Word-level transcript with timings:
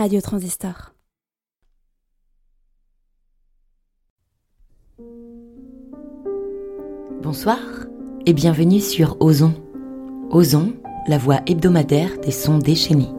Radio 0.00 0.22
Transistor. 0.22 0.94
Bonsoir 7.22 7.58
et 8.24 8.32
bienvenue 8.32 8.80
sur 8.80 9.18
Ozon. 9.20 9.52
Ozon, 10.30 10.72
la 11.06 11.18
voix 11.18 11.40
hebdomadaire 11.46 12.18
des 12.20 12.30
sons 12.30 12.56
déchaînés. 12.56 13.10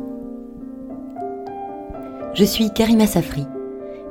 Je 2.34 2.46
suis 2.46 2.74
Karima 2.74 3.06
Safri 3.06 3.46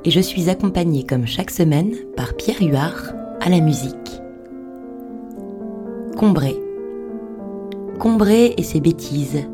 et 0.05 0.13
je 0.13 0.21
suis 0.21 0.49
accompagnée 0.49 1.05
comme 1.05 1.27
chaque 1.27 1.51
semaine 1.51 1.97
par 2.17 2.35
Pierre 2.35 2.63
Huard 2.63 3.15
à 3.41 3.49
la 3.49 3.59
musique. 3.59 4.23
Combré. 6.17 6.55
Combré 7.99 8.55
et 8.57 8.63
ses 8.63 8.79
bêtises. 8.79 9.45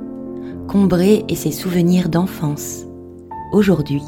Combré 0.68 1.24
et 1.30 1.34
ses 1.34 1.52
souvenirs 1.52 2.10
d'enfance. 2.10 2.85
Aujourd'hui, 3.56 4.02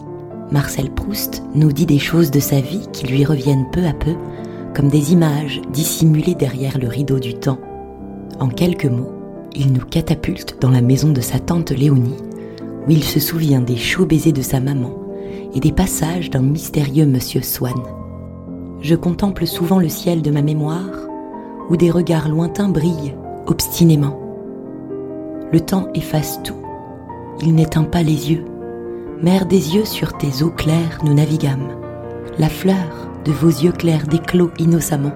Marcel 0.53 0.91
Proust 0.91 1.43
nous 1.55 1.73
dit 1.73 1.87
des 1.87 1.99
choses 1.99 2.31
de 2.31 2.39
sa 2.39 2.61
vie 2.61 2.87
qui 2.93 3.07
lui 3.07 3.25
reviennent 3.25 3.65
peu 3.73 3.83
à 3.87 3.95
peu 3.95 4.15
comme 4.77 4.91
des 4.91 5.15
images 5.15 5.63
dissimulées 5.73 6.35
derrière 6.35 6.77
le 6.77 6.87
rideau 6.87 7.19
du 7.19 7.33
temps. 7.33 7.57
En 8.41 8.49
quelques 8.49 8.85
mots, 8.85 9.11
il 9.55 9.73
nous 9.73 9.87
catapulte 9.87 10.59
dans 10.61 10.69
la 10.69 10.83
maison 10.83 11.13
de 11.13 11.23
sa 11.23 11.39
tante 11.39 11.71
Léonie, 11.71 12.19
où 12.87 12.91
il 12.91 13.03
se 13.03 13.21
souvient 13.21 13.63
des 13.63 13.79
chauds 13.79 14.05
baisers 14.05 14.35
de 14.35 14.43
sa 14.43 14.61
maman 14.61 14.93
et 15.55 15.61
des 15.61 15.73
passages 15.73 16.29
d'un 16.29 16.43
mystérieux 16.43 17.07
monsieur 17.07 17.41
Swann. 17.41 17.83
Je 18.83 18.97
contemple 18.97 19.47
souvent 19.47 19.79
le 19.79 19.89
ciel 19.89 20.21
de 20.21 20.31
ma 20.31 20.43
mémoire, 20.43 21.09
où 21.71 21.79
des 21.79 21.91
regards 21.91 22.29
lointains 22.29 22.69
brillent 22.69 23.17
obstinément. 23.47 24.21
Le 25.51 25.61
temps 25.61 25.89
efface 25.95 26.39
tout, 26.43 26.61
il 27.41 27.55
n'éteint 27.55 27.85
pas 27.85 28.03
les 28.03 28.31
yeux. 28.31 28.45
Mère 29.21 29.47
des 29.47 29.75
yeux, 29.75 29.85
sur 29.85 30.17
tes 30.17 30.45
eaux 30.45 30.51
claires 30.51 31.01
nous 31.03 31.13
naviguâmes. 31.13 31.77
La 32.39 32.49
fleur 32.49 33.11
de 33.25 33.33
vos 33.33 33.49
yeux 33.49 33.73
clairs 33.73 34.07
déclos 34.07 34.51
innocemment. 34.61 35.13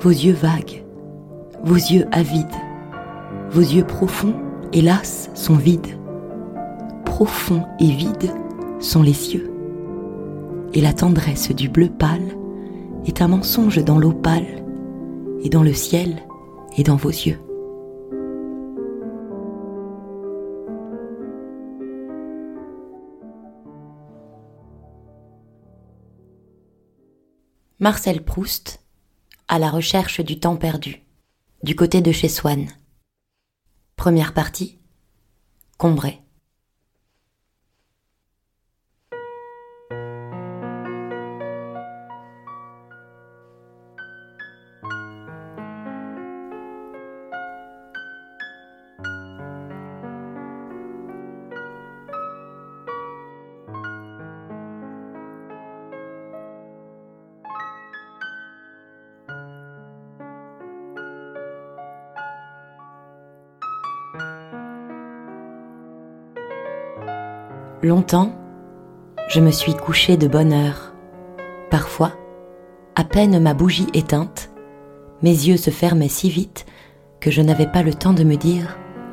Vos 0.00 0.10
yeux 0.10 0.34
vagues, 0.34 0.84
vos 1.64 1.74
yeux 1.74 2.06
avides, 2.12 2.46
vos 3.50 3.62
yeux 3.62 3.82
profonds, 3.82 4.34
hélas, 4.72 5.28
sont 5.34 5.56
vides. 5.56 5.98
Profonds 7.04 7.64
et 7.80 7.90
vides 7.90 8.32
sont 8.78 9.02
les 9.02 9.12
cieux. 9.12 9.50
Et 10.72 10.80
la 10.80 10.92
tendresse 10.92 11.50
du 11.50 11.68
bleu 11.68 11.88
pâle 11.88 12.36
est 13.06 13.22
un 13.22 13.28
mensonge 13.28 13.82
dans 13.82 13.98
l'eau 13.98 14.12
pâle, 14.12 14.62
et 15.42 15.48
dans 15.48 15.64
le 15.64 15.72
ciel, 15.72 16.22
et 16.76 16.84
dans 16.84 16.96
vos 16.96 17.08
yeux. 17.08 17.38
Marcel 27.80 28.24
Proust, 28.24 28.80
à 29.46 29.60
la 29.60 29.70
recherche 29.70 30.20
du 30.20 30.40
temps 30.40 30.56
perdu, 30.56 31.04
du 31.62 31.76
côté 31.76 32.00
de 32.00 32.10
chez 32.10 32.28
Swann. 32.28 32.66
Première 33.94 34.34
partie, 34.34 34.80
Combray. 35.76 36.20
Longtemps, 67.88 68.32
je 69.30 69.40
me 69.40 69.50
suis 69.50 69.72
couché 69.72 70.18
de 70.18 70.28
bonne 70.28 70.52
heure. 70.52 70.92
Parfois, 71.70 72.12
à 72.94 73.02
peine 73.02 73.40
ma 73.40 73.54
bougie 73.54 73.86
éteinte, 73.94 74.50
mes 75.22 75.30
yeux 75.30 75.56
se 75.56 75.70
fermaient 75.70 76.10
si 76.10 76.28
vite 76.28 76.66
que 77.18 77.30
je 77.30 77.40
n'avais 77.40 77.66
pas 77.66 77.82
le 77.82 77.94
temps 77.94 78.12
de 78.12 78.24
me 78.24 78.36
dire⁇ 78.36 78.64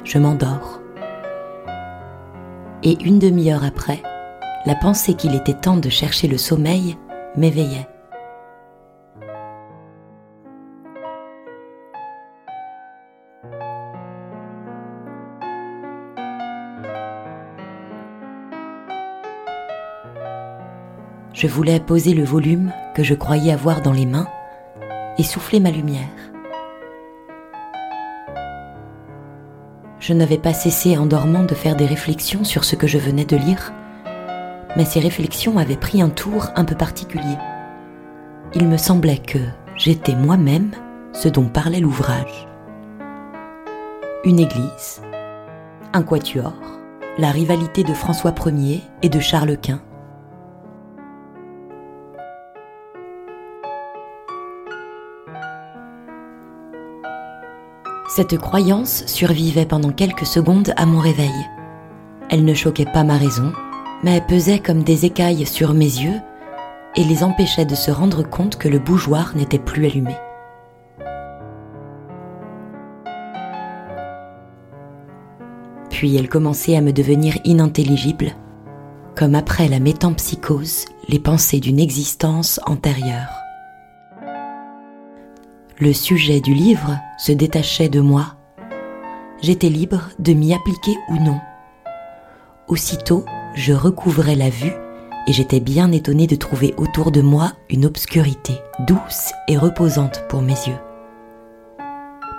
je 0.03 0.18
m'endors⁇ 0.18 0.81
Et 2.84 3.02
une 3.06 3.18
demi-heure 3.18 3.64
après, 3.64 4.03
la 4.66 4.75
pensée 4.75 5.14
qu'il 5.14 5.35
était 5.35 5.53
temps 5.53 5.78
de 5.78 5.88
chercher 5.88 6.28
le 6.28 6.38
sommeil 6.38 6.97
m'éveillait. 7.38 7.88
Je 21.46 21.52
voulais 21.52 21.80
poser 21.80 22.16
le 22.16 22.24
volume 22.24 22.74
que 22.96 23.04
je 23.04 23.14
croyais 23.14 23.52
avoir 23.52 23.84
dans 23.84 23.92
les 23.92 24.08
mains 24.08 24.28
et 25.20 25.24
souffler 25.24 25.60
ma 25.60 25.70
lumière. 25.70 26.10
Je 30.00 30.14
n'avais 30.14 30.40
pas 30.40 30.54
cessé 30.54 30.98
en 30.98 31.06
dormant 31.06 31.44
de 31.44 31.54
faire 31.54 31.76
des 31.76 31.86
réflexions 31.86 32.44
sur 32.44 32.64
ce 32.64 32.76
que 32.76 32.88
je 32.88 32.98
venais 32.98 33.26
de 33.26 33.38
lire, 33.38 33.74
mais 34.76 34.86
ces 34.86 35.00
réflexions 35.00 35.60
avaient 35.60 35.78
pris 35.78 36.02
un 36.02 36.10
tour 36.10 36.48
un 36.56 36.66
peu 36.66 36.74
particulier. 36.74 37.38
Il 38.56 38.68
me 38.68 38.78
semblait 38.78 39.20
que 39.20 39.38
j'étais 39.76 40.16
moi-même 40.16 40.72
ce 41.14 41.30
dont 41.30 41.46
parlait 41.46 41.80
l'ouvrage. 41.80 42.48
Une 44.24 44.40
église, 44.40 45.00
un 45.94 46.02
quatuor, 46.02 46.56
la 47.20 47.30
rivalité 47.30 47.84
de 47.84 47.94
François 47.94 48.34
Ier 48.48 48.82
et 49.04 49.10
de 49.10 49.20
Charles 49.20 49.58
Quint, 49.58 49.82
Cette 58.16 58.38
croyance 58.38 59.06
survivait 59.08 59.66
pendant 59.66 59.92
quelques 59.92 60.26
secondes 60.26 60.74
à 60.78 60.86
mon 60.86 61.00
réveil. 61.00 61.36
Elle 62.30 62.46
ne 62.46 62.53
choquait 62.53 62.86
pas 62.86 63.03
ma 63.03 63.18
raison, 63.18 63.52
mais 64.03 64.22
pesait 64.22 64.59
comme 64.59 64.84
des 64.84 65.03
écailles 65.03 65.46
sur 65.46 65.74
mes 65.74 65.84
yeux 65.84 66.22
et 66.96 67.03
les 67.03 67.26
empêchait 67.26 67.66
de 67.66 67.76
se 67.76 67.92
rendre 67.92 68.24
compte 68.24 68.56
que 68.56 68.70
le 68.70 68.80
bougeoir 68.80 69.36
n'était 69.36 69.59
plus 69.59 69.86
allumé. 69.86 70.16
Puis 75.90 76.16
elle 76.16 76.30
commençait 76.30 76.78
à 76.78 76.82
me 76.82 76.94
devenir 76.94 77.38
inintelligible, 77.44 78.32
comme 79.18 79.36
après 79.36 79.68
la 79.68 79.82
métampsychose, 79.82 80.86
les 81.09 81.20
pensées 81.20 81.59
d'une 81.59 81.82
existence 81.82 82.62
antérieure. 82.66 83.45
Le 85.78 85.91
sujet 85.91 86.40
du 86.40 86.53
livre 86.53 86.97
se 87.18 87.34
détachait 87.34 87.90
de 87.90 88.00
moi. 88.00 88.36
J'étais 89.41 89.68
libre 89.68 90.09
de 90.19 90.31
m'y 90.31 90.53
appliquer 90.53 90.97
ou 91.09 91.18
non. 91.18 91.41
Aussitôt, 92.69 93.25
je 93.56 93.74
recouvrais 93.74 94.35
la 94.35 94.50
vue 94.50 94.72
et 95.28 95.34
j'étais 95.34 95.59
bien 95.59 95.91
étonné 95.91 96.28
de 96.28 96.38
trouver 96.38 96.74
autour 96.78 97.12
de 97.12 97.19
moi 97.19 97.52
une 97.69 97.85
obscurité 97.85 98.53
douce 98.88 99.34
et 99.50 99.58
reposante 99.58 100.24
pour 100.30 100.41
mes 100.41 100.53
yeux. 100.53 100.80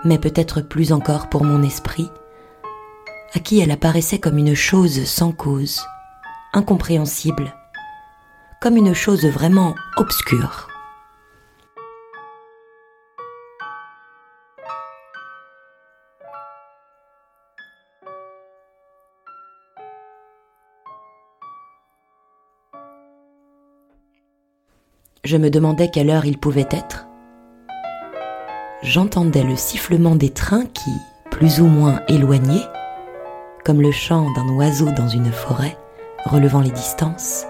Mais 0.06 0.18
peut-être 0.18 0.62
plus 0.62 0.90
encore 0.90 1.28
pour 1.28 1.44
mon 1.44 1.62
esprit, 1.62 2.08
à 3.34 3.38
qui 3.38 3.60
elle 3.60 3.70
apparaissait 3.70 4.18
comme 4.18 4.38
une 4.38 4.54
chose 4.54 5.04
sans 5.04 5.32
cause, 5.32 5.84
incompréhensible, 6.54 7.54
comme 8.62 8.78
une 8.78 8.94
chose 8.94 9.26
vraiment 9.26 9.74
obscure. 9.98 10.68
Je 25.26 25.36
me 25.36 25.50
demandais 25.50 25.90
quelle 25.90 26.10
heure 26.10 26.24
il 26.24 26.38
pouvait 26.38 26.68
être. 26.70 27.08
J'entendais 28.80 29.42
le 29.42 29.56
sifflement 29.56 30.14
des 30.14 30.30
trains 30.30 30.66
qui, 30.66 30.92
plus 31.32 31.60
ou 31.60 31.66
moins 31.66 32.00
éloignés, 32.06 32.62
comme 33.64 33.82
le 33.82 33.90
chant 33.90 34.32
d'un 34.34 34.48
oiseau 34.50 34.88
dans 34.92 35.08
une 35.08 35.32
forêt, 35.32 35.76
relevant 36.26 36.60
les 36.60 36.70
distances, 36.70 37.44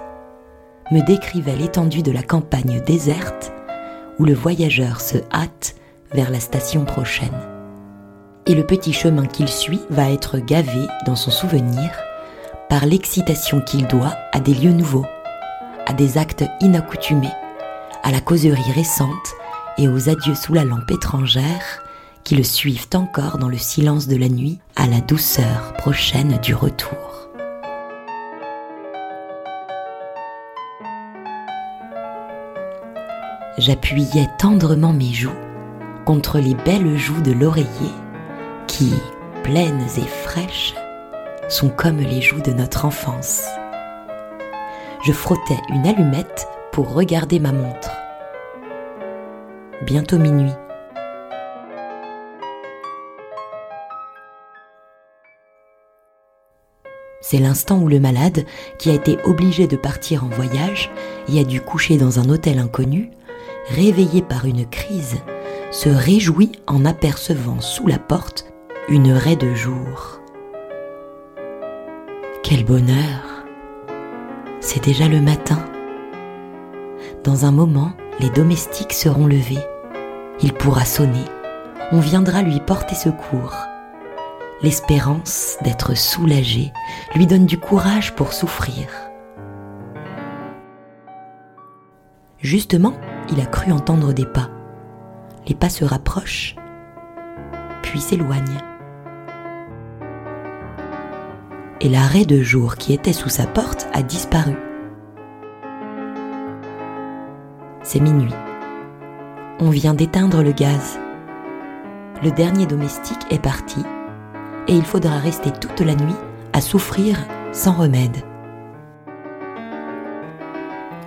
me 0.90 1.02
décrivait 1.02 1.54
l'étendue 1.54 2.02
de 2.02 2.12
la 2.12 2.22
campagne 2.22 2.80
déserte 2.86 3.52
où 4.18 4.24
le 4.24 4.32
voyageur 4.32 5.02
se 5.02 5.18
hâte 5.30 5.74
vers 6.14 6.30
la 6.30 6.40
station 6.40 6.86
prochaine. 6.86 7.38
Et 8.46 8.54
le 8.54 8.64
petit 8.64 8.94
chemin 8.94 9.26
qu'il 9.26 9.48
suit 9.48 9.82
va 9.90 10.10
être 10.10 10.38
gavé 10.38 10.86
dans 11.04 11.16
son 11.16 11.30
souvenir 11.30 11.90
par 12.70 12.86
l'excitation 12.86 13.60
qu'il 13.60 13.86
doit 13.86 14.14
à 14.32 14.40
des 14.40 14.54
lieux 14.54 14.72
nouveaux, 14.72 15.04
à 15.84 15.92
des 15.92 16.16
actes 16.16 16.46
inaccoutumés, 16.62 17.28
à 18.06 18.12
la 18.12 18.20
causerie 18.20 18.70
récente 18.72 19.34
et 19.78 19.88
aux 19.88 20.08
adieux 20.08 20.36
sous 20.36 20.54
la 20.54 20.64
lampe 20.64 20.88
étrangère 20.92 21.82
qui 22.22 22.36
le 22.36 22.44
suivent 22.44 22.86
encore 22.94 23.38
dans 23.38 23.48
le 23.48 23.58
silence 23.58 24.06
de 24.06 24.14
la 24.16 24.28
nuit 24.28 24.60
à 24.76 24.86
la 24.86 25.00
douceur 25.00 25.72
prochaine 25.72 26.38
du 26.40 26.54
retour. 26.54 27.28
J'appuyais 33.58 34.28
tendrement 34.38 34.92
mes 34.92 35.12
joues 35.12 35.30
contre 36.04 36.38
les 36.38 36.54
belles 36.54 36.96
joues 36.96 37.22
de 37.22 37.32
l'oreiller 37.32 37.66
qui, 38.68 38.94
pleines 39.42 39.84
et 39.96 40.06
fraîches, 40.06 40.76
sont 41.48 41.70
comme 41.70 41.98
les 41.98 42.22
joues 42.22 42.42
de 42.42 42.52
notre 42.52 42.84
enfance. 42.84 43.42
Je 45.04 45.10
frottais 45.10 45.58
une 45.70 45.88
allumette 45.88 46.46
pour 46.76 46.92
regarder 46.92 47.40
ma 47.40 47.52
montre. 47.52 47.90
Bientôt 49.86 50.18
minuit. 50.18 50.52
C'est 57.22 57.38
l'instant 57.38 57.78
où 57.78 57.88
le 57.88 57.98
malade, 57.98 58.44
qui 58.76 58.90
a 58.90 58.92
été 58.92 59.16
obligé 59.24 59.66
de 59.66 59.78
partir 59.78 60.22
en 60.24 60.28
voyage 60.28 60.90
et 61.32 61.40
a 61.40 61.44
dû 61.44 61.62
coucher 61.62 61.96
dans 61.96 62.20
un 62.20 62.28
hôtel 62.28 62.58
inconnu, 62.58 63.10
réveillé 63.70 64.20
par 64.20 64.44
une 64.44 64.68
crise, 64.68 65.16
se 65.70 65.88
réjouit 65.88 66.60
en 66.66 66.84
apercevant 66.84 67.62
sous 67.62 67.86
la 67.86 67.98
porte 67.98 68.52
une 68.90 69.12
raie 69.12 69.36
de 69.36 69.54
jour. 69.54 70.20
Quel 72.42 72.66
bonheur 72.66 73.46
C'est 74.60 74.84
déjà 74.84 75.08
le 75.08 75.22
matin. 75.22 75.64
Dans 77.26 77.44
un 77.44 77.50
moment, 77.50 77.90
les 78.20 78.30
domestiques 78.30 78.92
seront 78.92 79.26
levés. 79.26 79.58
Il 80.40 80.52
pourra 80.52 80.84
sonner. 80.84 81.24
On 81.90 81.98
viendra 81.98 82.42
lui 82.42 82.60
porter 82.60 82.94
secours. 82.94 83.52
L'espérance 84.62 85.56
d'être 85.62 85.96
soulagé 85.96 86.72
lui 87.16 87.26
donne 87.26 87.44
du 87.44 87.58
courage 87.58 88.14
pour 88.14 88.32
souffrir. 88.32 88.86
Justement, 92.38 92.94
il 93.32 93.40
a 93.40 93.46
cru 93.46 93.72
entendre 93.72 94.12
des 94.12 94.24
pas. 94.24 94.48
Les 95.48 95.56
pas 95.56 95.68
se 95.68 95.84
rapprochent, 95.84 96.54
puis 97.82 97.98
s'éloignent. 98.00 98.62
Et 101.80 101.88
l'arrêt 101.88 102.24
de 102.24 102.40
jour 102.40 102.76
qui 102.76 102.92
était 102.92 103.12
sous 103.12 103.30
sa 103.30 103.48
porte 103.48 103.88
a 103.92 104.02
disparu. 104.02 104.54
C'est 107.88 108.00
minuit. 108.00 108.34
On 109.60 109.70
vient 109.70 109.94
d'éteindre 109.94 110.42
le 110.42 110.50
gaz. 110.50 110.98
Le 112.20 112.32
dernier 112.32 112.66
domestique 112.66 113.24
est 113.30 113.38
parti 113.38 113.80
et 114.66 114.74
il 114.74 114.84
faudra 114.84 115.18
rester 115.18 115.52
toute 115.52 115.82
la 115.82 115.94
nuit 115.94 116.16
à 116.52 116.60
souffrir 116.60 117.16
sans 117.52 117.74
remède. 117.74 118.16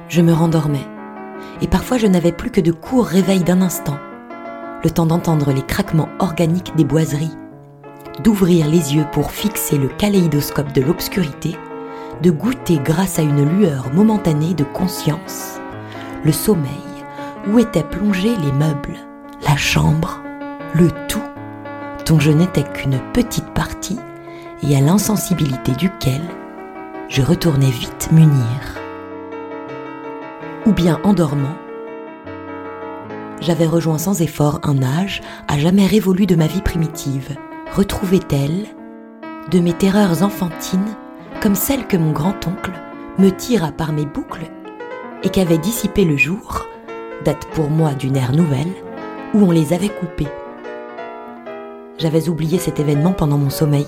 Je 0.08 0.22
me 0.22 0.32
rendormais 0.32 0.88
et 1.62 1.68
parfois 1.68 1.98
je 1.98 2.08
n'avais 2.08 2.32
plus 2.32 2.50
que 2.50 2.62
de 2.62 2.72
courts 2.72 3.08
réveils 3.08 3.44
d'un 3.44 3.62
instant, 3.62 3.98
le 4.82 4.90
temps 4.90 5.06
d'entendre 5.06 5.52
les 5.52 5.64
craquements 5.64 6.08
organiques 6.20 6.78
des 6.78 6.86
boiseries, 6.86 7.36
d'ouvrir 8.24 8.70
les 8.70 8.96
yeux 8.96 9.06
pour 9.12 9.32
fixer 9.32 9.78
le 9.78 9.90
kaléidoscope 9.90 10.72
de 10.72 10.82
l'obscurité, 10.82 11.58
de 12.24 12.32
goûter 12.32 12.80
grâce 12.82 13.20
à 13.20 13.24
une 13.24 13.60
lueur 13.60 13.94
momentanée 13.94 14.54
de 14.54 14.64
conscience 14.64 15.60
le 16.24 16.32
sommeil 16.32 16.70
où 17.48 17.60
étaient 17.60 17.84
plongés 17.84 18.36
les 18.36 18.52
meubles, 18.52 18.98
la 19.48 19.56
chambre, 19.56 20.22
le 20.76 20.90
tout 21.08 21.22
dont 22.06 22.20
je 22.20 22.32
n'étais 22.32 22.64
qu'une 22.64 23.00
petite 23.14 23.50
partie 23.54 24.00
et 24.64 24.76
à 24.76 24.82
l'insensibilité 24.82 25.72
duquel 25.74 26.22
je 27.08 27.22
retournais 27.22 27.70
vite 27.70 28.10
m'unir. 28.12 28.78
Ou 30.66 30.74
bien 30.74 31.00
en 31.04 31.14
dormant, 31.14 31.56
j'avais 33.42 33.66
rejoint 33.66 33.98
sans 33.98 34.22
effort 34.22 34.60
un 34.64 34.84
âge 34.84 35.22
à 35.48 35.58
jamais 35.58 35.88
révolu 35.88 36.26
de 36.26 36.36
ma 36.36 36.48
vie 36.48 36.62
primitive, 36.62 37.36
retrouvé 37.74 38.20
tel 38.20 38.66
de 39.50 39.60
mes 39.60 39.74
terreurs 39.74 40.24
enfantines, 40.24 40.96
comme 41.42 41.56
celles 41.56 41.88
que 41.88 41.98
mon 41.98 42.12
grand-oncle 42.12 42.74
me 43.18 43.30
tira 43.30 43.72
par 43.72 43.94
mes 43.94 44.06
boucles 44.06 44.52
et 45.24 45.30
qu'avait 45.30 45.58
dissipé 45.58 46.06
le 46.06 46.18
jour, 46.18 46.68
date 47.26 47.46
pour 47.54 47.70
moi 47.70 47.94
d'une 47.94 48.16
ère 48.16 48.32
nouvelle, 48.32 48.72
où 49.34 49.44
on 49.44 49.52
les 49.52 49.74
avait 49.74 49.90
coupées. 49.90 50.28
J'avais 51.98 52.30
oublié 52.30 52.58
cet 52.58 52.80
événement 52.80 53.12
pendant 53.12 53.38
mon 53.38 53.50
sommeil. 53.50 53.88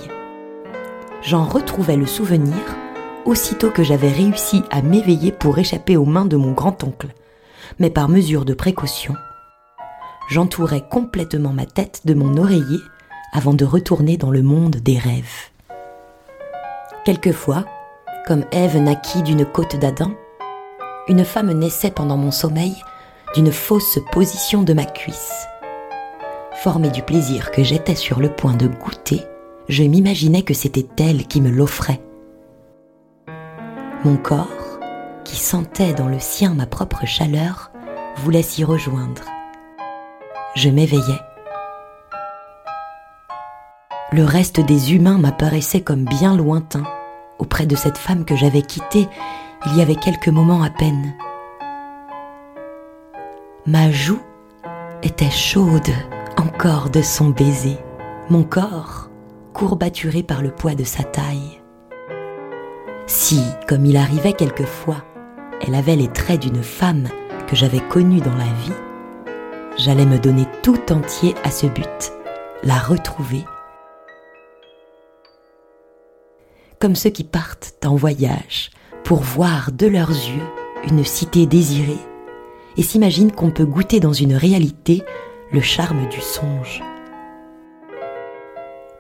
J'en 1.21 1.45
retrouvais 1.45 1.95
le 1.95 2.05
souvenir 2.05 2.57
aussitôt 3.25 3.69
que 3.69 3.83
j'avais 3.83 4.11
réussi 4.11 4.63
à 4.71 4.81
m'éveiller 4.81 5.31
pour 5.31 5.57
échapper 5.57 5.95
aux 5.95 6.05
mains 6.05 6.25
de 6.25 6.35
mon 6.35 6.51
grand-oncle. 6.51 7.07
Mais 7.79 7.89
par 7.89 8.09
mesure 8.09 8.43
de 8.43 8.53
précaution, 8.53 9.15
j'entourais 10.29 10.83
complètement 10.89 11.53
ma 11.53 11.65
tête 11.65 12.01
de 12.05 12.13
mon 12.13 12.37
oreiller 12.37 12.79
avant 13.33 13.53
de 13.53 13.63
retourner 13.63 14.17
dans 14.17 14.31
le 14.31 14.41
monde 14.41 14.77
des 14.77 14.97
rêves. 14.97 15.49
Quelquefois, 17.05 17.65
comme 18.27 18.43
Ève 18.51 18.77
naquit 18.77 19.23
d'une 19.23 19.45
côte 19.45 19.77
d'Adam, 19.77 20.11
une 21.11 21.25
femme 21.25 21.51
naissait 21.51 21.91
pendant 21.91 22.17
mon 22.17 22.31
sommeil 22.31 22.73
d'une 23.35 23.51
fausse 23.51 23.99
position 24.11 24.63
de 24.63 24.73
ma 24.73 24.85
cuisse. 24.85 25.45
Formé 26.53 26.89
du 26.89 27.03
plaisir 27.03 27.51
que 27.51 27.63
j'étais 27.63 27.95
sur 27.95 28.19
le 28.19 28.29
point 28.29 28.55
de 28.55 28.67
goûter, 28.67 29.21
je 29.69 29.83
m'imaginais 29.83 30.41
que 30.41 30.55
c'était 30.55 30.87
elle 31.03 31.27
qui 31.27 31.41
me 31.41 31.51
l'offrait 31.51 32.01
mon 34.03 34.17
corps, 34.17 34.47
qui 35.23 35.35
sentait 35.35 35.93
dans 35.93 36.07
le 36.07 36.17
sien 36.17 36.55
ma 36.55 36.65
propre 36.65 37.05
chaleur, 37.05 37.71
voulait 38.17 38.41
s'y 38.41 38.63
rejoindre. 38.63 39.21
Je 40.55 40.69
m'éveillais. 40.69 41.21
Le 44.11 44.23
reste 44.23 44.59
des 44.59 44.95
humains 44.95 45.19
m'apparaissait 45.19 45.81
comme 45.81 46.05
bien 46.05 46.35
lointain 46.35 46.83
auprès 47.37 47.67
de 47.67 47.75
cette 47.75 47.97
femme 47.97 48.25
que 48.25 48.35
j'avais 48.35 48.63
quittée 48.63 49.07
il 49.65 49.77
y 49.77 49.81
avait 49.81 49.95
quelques 49.95 50.27
moments 50.27 50.63
à 50.63 50.69
peine. 50.69 51.13
Ma 53.65 53.91
joue 53.91 54.21
était 55.03 55.29
chaude 55.29 55.91
encore 56.37 56.89
de 56.89 57.01
son 57.01 57.29
baiser, 57.29 57.77
mon 58.29 58.43
corps 58.43 59.09
courbaturé 59.53 60.23
par 60.23 60.41
le 60.41 60.51
poids 60.51 60.75
de 60.75 60.83
sa 60.83 61.03
taille. 61.03 61.61
Si, 63.05 63.41
comme 63.67 63.85
il 63.85 63.97
arrivait 63.97 64.33
quelquefois, 64.33 65.03
elle 65.61 65.75
avait 65.75 65.95
les 65.95 66.07
traits 66.07 66.41
d'une 66.41 66.63
femme 66.63 67.07
que 67.47 67.55
j'avais 67.55 67.81
connue 67.81 68.21
dans 68.21 68.35
la 68.35 68.45
vie, 68.45 68.73
j'allais 69.77 70.05
me 70.05 70.17
donner 70.17 70.45
tout 70.63 70.91
entier 70.91 71.35
à 71.43 71.51
ce 71.51 71.67
but, 71.67 72.13
la 72.63 72.79
retrouver. 72.79 73.43
Comme 76.79 76.95
ceux 76.95 77.09
qui 77.11 77.23
partent 77.23 77.75
en 77.85 77.95
voyage 77.95 78.71
pour 79.03 79.19
voir 79.19 79.71
de 79.71 79.87
leurs 79.87 80.09
yeux 80.09 80.43
une 80.89 81.03
cité 81.03 81.45
désirée 81.45 81.99
et 82.77 82.83
s'imaginent 82.83 83.31
qu'on 83.31 83.51
peut 83.51 83.65
goûter 83.65 83.99
dans 83.99 84.13
une 84.13 84.33
réalité 84.33 85.03
le 85.51 85.61
charme 85.61 86.07
du 86.09 86.21
songe. 86.21 86.81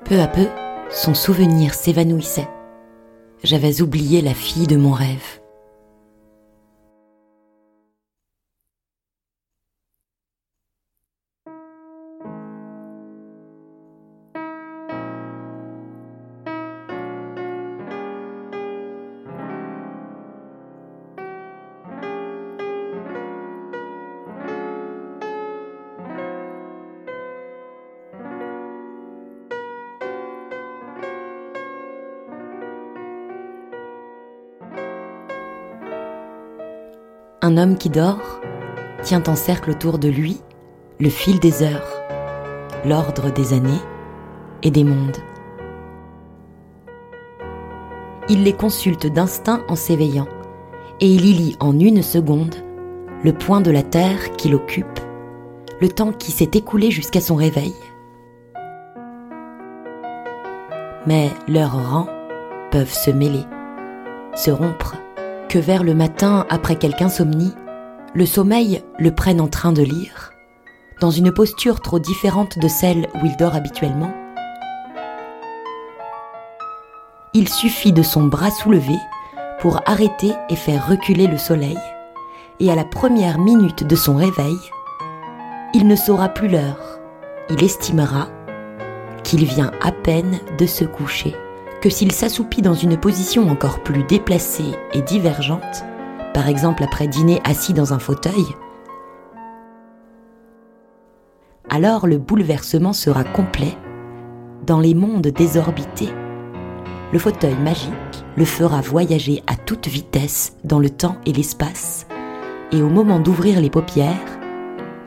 Peu 0.05 0.19
à 0.19 0.27
peu, 0.27 0.47
son 0.89 1.13
souvenir 1.13 1.73
s'évanouissait 1.73 2.49
j'avais 3.43 3.81
oublié 3.81 4.21
la 4.21 4.33
fille 4.33 4.67
de 4.67 4.77
mon 4.77 4.91
rêve. 4.91 5.40
Un 37.51 37.57
homme 37.57 37.77
qui 37.77 37.89
dort 37.89 38.39
tient 39.03 39.23
en 39.27 39.35
cercle 39.35 39.71
autour 39.71 39.99
de 39.99 40.07
lui 40.07 40.39
le 41.01 41.09
fil 41.09 41.37
des 41.37 41.63
heures, 41.63 42.01
l'ordre 42.85 43.29
des 43.29 43.51
années 43.51 43.81
et 44.63 44.71
des 44.71 44.85
mondes. 44.85 45.17
il 48.29 48.43
les 48.43 48.53
consulte 48.53 49.07
d'instinct 49.07 49.63
en 49.67 49.75
s'éveillant, 49.75 50.29
et 51.01 51.07
il 51.07 51.25
y 51.25 51.33
lit 51.33 51.57
en 51.59 51.77
une 51.77 52.01
seconde 52.01 52.55
le 53.25 53.33
point 53.33 53.59
de 53.59 53.69
la 53.69 53.83
Terre 53.83 54.31
qu'il 54.37 54.55
occupe, 54.55 55.01
le 55.81 55.89
temps 55.89 56.13
qui 56.13 56.31
s'est 56.31 56.51
écoulé 56.53 56.89
jusqu'à 56.89 57.19
son 57.19 57.35
réveil. 57.35 57.73
Mais 61.05 61.29
leurs 61.49 61.73
rangs 61.73 62.07
peuvent 62.71 62.93
se 62.93 63.11
mêler, 63.11 63.43
se 64.33 64.51
rompre, 64.51 64.95
que 65.51 65.59
vers 65.59 65.83
le 65.83 65.93
matin, 65.93 66.45
après 66.49 66.77
quelque 66.77 67.01
insomnie, 67.01 67.51
le 68.13 68.25
sommeil 68.25 68.81
le 68.97 69.13
prenne 69.13 69.41
en 69.41 69.49
train 69.49 69.73
de 69.73 69.81
lire, 69.81 70.31
dans 71.01 71.11
une 71.11 71.33
posture 71.33 71.81
trop 71.81 71.99
différente 71.99 72.57
de 72.57 72.69
celle 72.69 73.09
où 73.15 73.25
il 73.25 73.35
dort 73.35 73.53
habituellement. 73.53 74.13
Il 77.33 77.49
suffit 77.49 77.91
de 77.91 78.01
son 78.01 78.27
bras 78.27 78.49
soulevé 78.49 78.95
pour 79.59 79.81
arrêter 79.85 80.31
et 80.49 80.55
faire 80.55 80.87
reculer 80.87 81.27
le 81.27 81.37
soleil, 81.37 81.77
et 82.61 82.71
à 82.71 82.75
la 82.75 82.85
première 82.85 83.37
minute 83.37 83.85
de 83.85 83.95
son 83.97 84.15
réveil, 84.15 84.57
il 85.73 85.85
ne 85.85 85.97
saura 85.97 86.29
plus 86.29 86.47
l'heure, 86.47 87.01
il 87.49 87.61
estimera 87.61 88.29
qu'il 89.25 89.43
vient 89.43 89.71
à 89.81 89.91
peine 89.91 90.39
de 90.57 90.65
se 90.65 90.85
coucher 90.85 91.35
que 91.81 91.89
s'il 91.89 92.11
s'assoupit 92.11 92.61
dans 92.61 92.75
une 92.75 92.97
position 92.97 93.49
encore 93.49 93.81
plus 93.81 94.03
déplacée 94.03 94.71
et 94.93 95.01
divergente, 95.01 95.83
par 96.33 96.47
exemple 96.47 96.83
après 96.83 97.07
dîner 97.07 97.41
assis 97.43 97.73
dans 97.73 97.93
un 97.93 97.99
fauteuil, 97.99 98.45
alors 101.69 102.05
le 102.05 102.17
bouleversement 102.17 102.93
sera 102.93 103.23
complet 103.23 103.75
dans 104.65 104.79
les 104.79 104.93
mondes 104.93 105.27
désorbités. 105.27 106.09
Le 107.11 107.19
fauteuil 107.19 107.55
magique 107.55 108.25
le 108.37 108.45
fera 108.45 108.81
voyager 108.81 109.41
à 109.47 109.55
toute 109.55 109.87
vitesse 109.87 110.55
dans 110.63 110.79
le 110.79 110.89
temps 110.89 111.17
et 111.25 111.33
l'espace, 111.33 112.05
et 112.71 112.81
au 112.81 112.89
moment 112.89 113.19
d'ouvrir 113.19 113.59
les 113.59 113.69
paupières, 113.69 114.39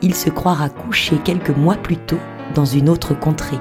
il 0.02 0.14
se 0.14 0.28
croira 0.28 0.69
couché 0.69 1.16
quelques 1.25 1.57
mois 1.57 1.76
plus 1.76 1.97
tôt 1.97 2.19
dans 2.54 2.66
une 2.66 2.88
autre 2.88 3.19
contrée. 3.19 3.61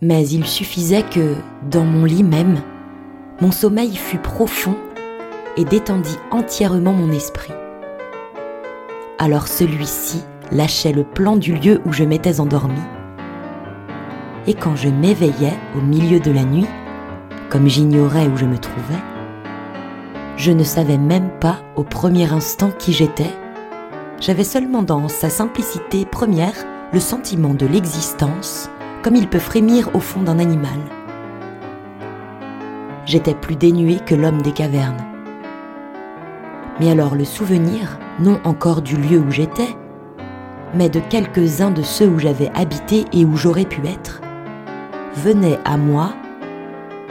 Mais 0.00 0.28
il 0.28 0.46
suffisait 0.46 1.02
que, 1.02 1.34
dans 1.70 1.84
mon 1.84 2.04
lit 2.04 2.22
même, 2.22 2.60
mon 3.40 3.50
sommeil 3.50 3.96
fût 3.96 4.18
profond 4.18 4.76
et 5.56 5.64
détendit 5.64 6.18
entièrement 6.30 6.92
mon 6.92 7.10
esprit. 7.10 7.52
Alors 9.18 9.48
celui-ci 9.48 10.22
lâchait 10.52 10.92
le 10.92 11.04
plan 11.04 11.36
du 11.36 11.54
lieu 11.54 11.80
où 11.84 11.92
je 11.92 12.04
m'étais 12.04 12.40
endormi. 12.40 12.80
Et 14.46 14.54
quand 14.54 14.76
je 14.76 14.88
m'éveillais 14.88 15.58
au 15.76 15.80
milieu 15.80 16.20
de 16.20 16.30
la 16.30 16.44
nuit, 16.44 16.68
comme 17.50 17.68
j'ignorais 17.68 18.28
où 18.28 18.36
je 18.36 18.46
me 18.46 18.58
trouvais, 18.58 19.02
je 20.36 20.52
ne 20.52 20.62
savais 20.62 20.98
même 20.98 21.30
pas 21.40 21.58
au 21.74 21.82
premier 21.82 22.32
instant 22.32 22.70
qui 22.78 22.92
j'étais. 22.92 23.30
J'avais 24.20 24.44
seulement 24.44 24.82
dans 24.82 25.08
sa 25.08 25.28
simplicité 25.28 26.04
première 26.04 26.54
le 26.92 27.00
sentiment 27.00 27.54
de 27.54 27.66
l'existence 27.66 28.70
comme 29.02 29.16
il 29.16 29.28
peut 29.28 29.38
frémir 29.38 29.94
au 29.94 30.00
fond 30.00 30.22
d'un 30.22 30.38
animal. 30.38 30.78
J'étais 33.06 33.34
plus 33.34 33.56
dénué 33.56 33.98
que 34.04 34.14
l'homme 34.14 34.42
des 34.42 34.52
cavernes. 34.52 35.04
Mais 36.80 36.90
alors 36.90 37.14
le 37.14 37.24
souvenir, 37.24 37.98
non 38.20 38.40
encore 38.44 38.82
du 38.82 38.96
lieu 38.96 39.18
où 39.18 39.30
j'étais, 39.30 39.76
mais 40.74 40.88
de 40.88 41.00
quelques-uns 41.00 41.70
de 41.70 41.82
ceux 41.82 42.06
où 42.06 42.18
j'avais 42.18 42.50
habité 42.54 43.04
et 43.12 43.24
où 43.24 43.36
j'aurais 43.36 43.64
pu 43.64 43.80
être, 43.86 44.20
venait 45.16 45.58
à 45.64 45.76
moi 45.76 46.12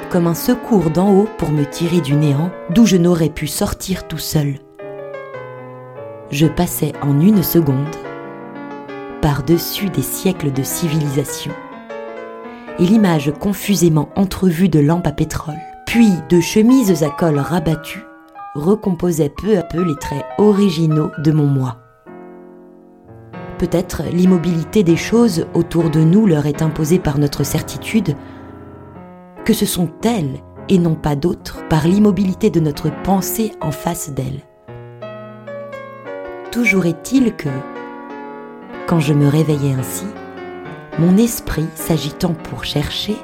comme 0.09 0.27
un 0.27 0.35
secours 0.35 0.89
d'en 0.89 1.11
haut 1.11 1.27
pour 1.37 1.51
me 1.51 1.65
tirer 1.65 1.99
du 1.99 2.13
néant 2.13 2.49
d'où 2.69 2.85
je 2.85 2.95
n'aurais 2.95 3.29
pu 3.29 3.47
sortir 3.47 4.07
tout 4.07 4.17
seul. 4.17 4.55
Je 6.31 6.47
passais 6.47 6.93
en 7.01 7.19
une 7.19 7.43
seconde 7.43 7.95
par-dessus 9.21 9.89
des 9.89 10.01
siècles 10.01 10.51
de 10.51 10.63
civilisation 10.63 11.51
et 12.79 12.85
l'image 12.85 13.31
confusément 13.39 14.09
entrevue 14.15 14.69
de 14.69 14.79
lampes 14.79 15.07
à 15.07 15.11
pétrole, 15.11 15.57
puis 15.85 16.11
de 16.29 16.39
chemises 16.39 17.03
à 17.03 17.09
col 17.09 17.39
rabattu, 17.39 18.03
recomposait 18.55 19.29
peu 19.29 19.57
à 19.57 19.63
peu 19.63 19.81
les 19.83 19.95
traits 19.95 20.25
originaux 20.37 21.11
de 21.19 21.31
mon 21.31 21.45
moi. 21.45 21.77
Peut-être 23.57 24.03
l'immobilité 24.11 24.83
des 24.83 24.95
choses 24.95 25.47
autour 25.53 25.89
de 25.89 26.01
nous 26.01 26.27
leur 26.27 26.45
est 26.45 26.61
imposée 26.61 26.99
par 26.99 27.17
notre 27.17 27.43
certitude 27.43 28.15
que 29.45 29.53
ce 29.53 29.65
sont 29.65 29.89
elles 30.03 30.41
et 30.69 30.77
non 30.77 30.95
pas 30.95 31.15
d'autres 31.15 31.67
par 31.69 31.87
l'immobilité 31.87 32.49
de 32.49 32.59
notre 32.59 32.91
pensée 33.03 33.53
en 33.61 33.71
face 33.71 34.11
d'elles. 34.11 34.41
Toujours 36.51 36.85
est-il 36.85 37.35
que, 37.35 37.49
quand 38.87 38.99
je 38.99 39.13
me 39.13 39.27
réveillais 39.27 39.73
ainsi, 39.73 40.05
mon 40.99 41.17
esprit 41.17 41.67
s'agitant 41.75 42.33
pour 42.33 42.63
chercher, 42.63 43.15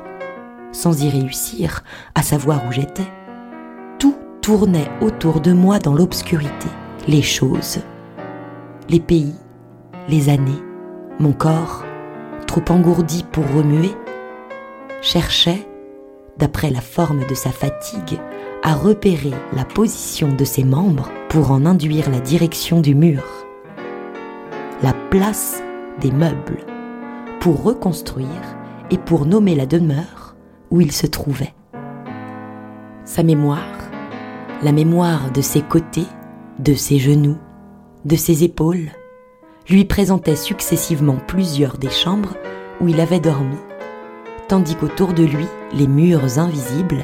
sans 0.71 1.03
y 1.03 1.09
réussir, 1.09 1.83
à 2.13 2.21
savoir 2.21 2.61
où 2.67 2.71
j'étais, 2.71 3.11
tout 3.99 4.15
tournait 4.41 4.89
autour 5.01 5.39
de 5.39 5.53
moi 5.53 5.79
dans 5.79 5.93
l'obscurité, 5.93 6.67
les 7.07 7.21
choses, 7.21 7.79
les 8.89 8.99
pays, 8.99 9.35
les 10.07 10.29
années, 10.29 10.61
mon 11.19 11.33
corps, 11.33 11.83
trop 12.47 12.63
engourdi 12.69 13.25
pour 13.31 13.45
remuer, 13.55 13.91
cherchait, 15.01 15.67
d'après 16.37 16.69
la 16.69 16.81
forme 16.81 17.25
de 17.27 17.35
sa 17.35 17.49
fatigue, 17.49 18.19
à 18.63 18.73
repérer 18.73 19.33
la 19.53 19.65
position 19.65 20.29
de 20.29 20.45
ses 20.45 20.63
membres 20.63 21.09
pour 21.29 21.51
en 21.51 21.65
induire 21.65 22.09
la 22.09 22.19
direction 22.19 22.81
du 22.81 22.95
mur, 22.95 23.23
la 24.81 24.93
place 25.09 25.61
des 25.99 26.11
meubles, 26.11 26.65
pour 27.43 27.61
reconstruire 27.61 28.55
et 28.89 28.97
pour 28.97 29.25
nommer 29.25 29.53
la 29.53 29.65
demeure 29.65 30.33
où 30.71 30.79
il 30.79 30.93
se 30.93 31.05
trouvait. 31.05 31.53
Sa 33.03 33.21
mémoire, 33.21 33.91
la 34.61 34.71
mémoire 34.71 35.29
de 35.29 35.41
ses 35.41 35.61
côtés, 35.61 36.07
de 36.59 36.73
ses 36.73 36.99
genoux, 36.99 37.37
de 38.05 38.15
ses 38.15 38.45
épaules, 38.45 38.91
lui 39.67 39.83
présentait 39.83 40.37
successivement 40.37 41.17
plusieurs 41.27 41.77
des 41.77 41.89
chambres 41.89 42.37
où 42.79 42.87
il 42.87 43.01
avait 43.01 43.19
dormi, 43.19 43.57
tandis 44.47 44.75
qu'autour 44.75 45.11
de 45.11 45.23
lui, 45.23 45.47
les 45.73 45.87
murs 45.87 46.39
invisibles, 46.39 47.03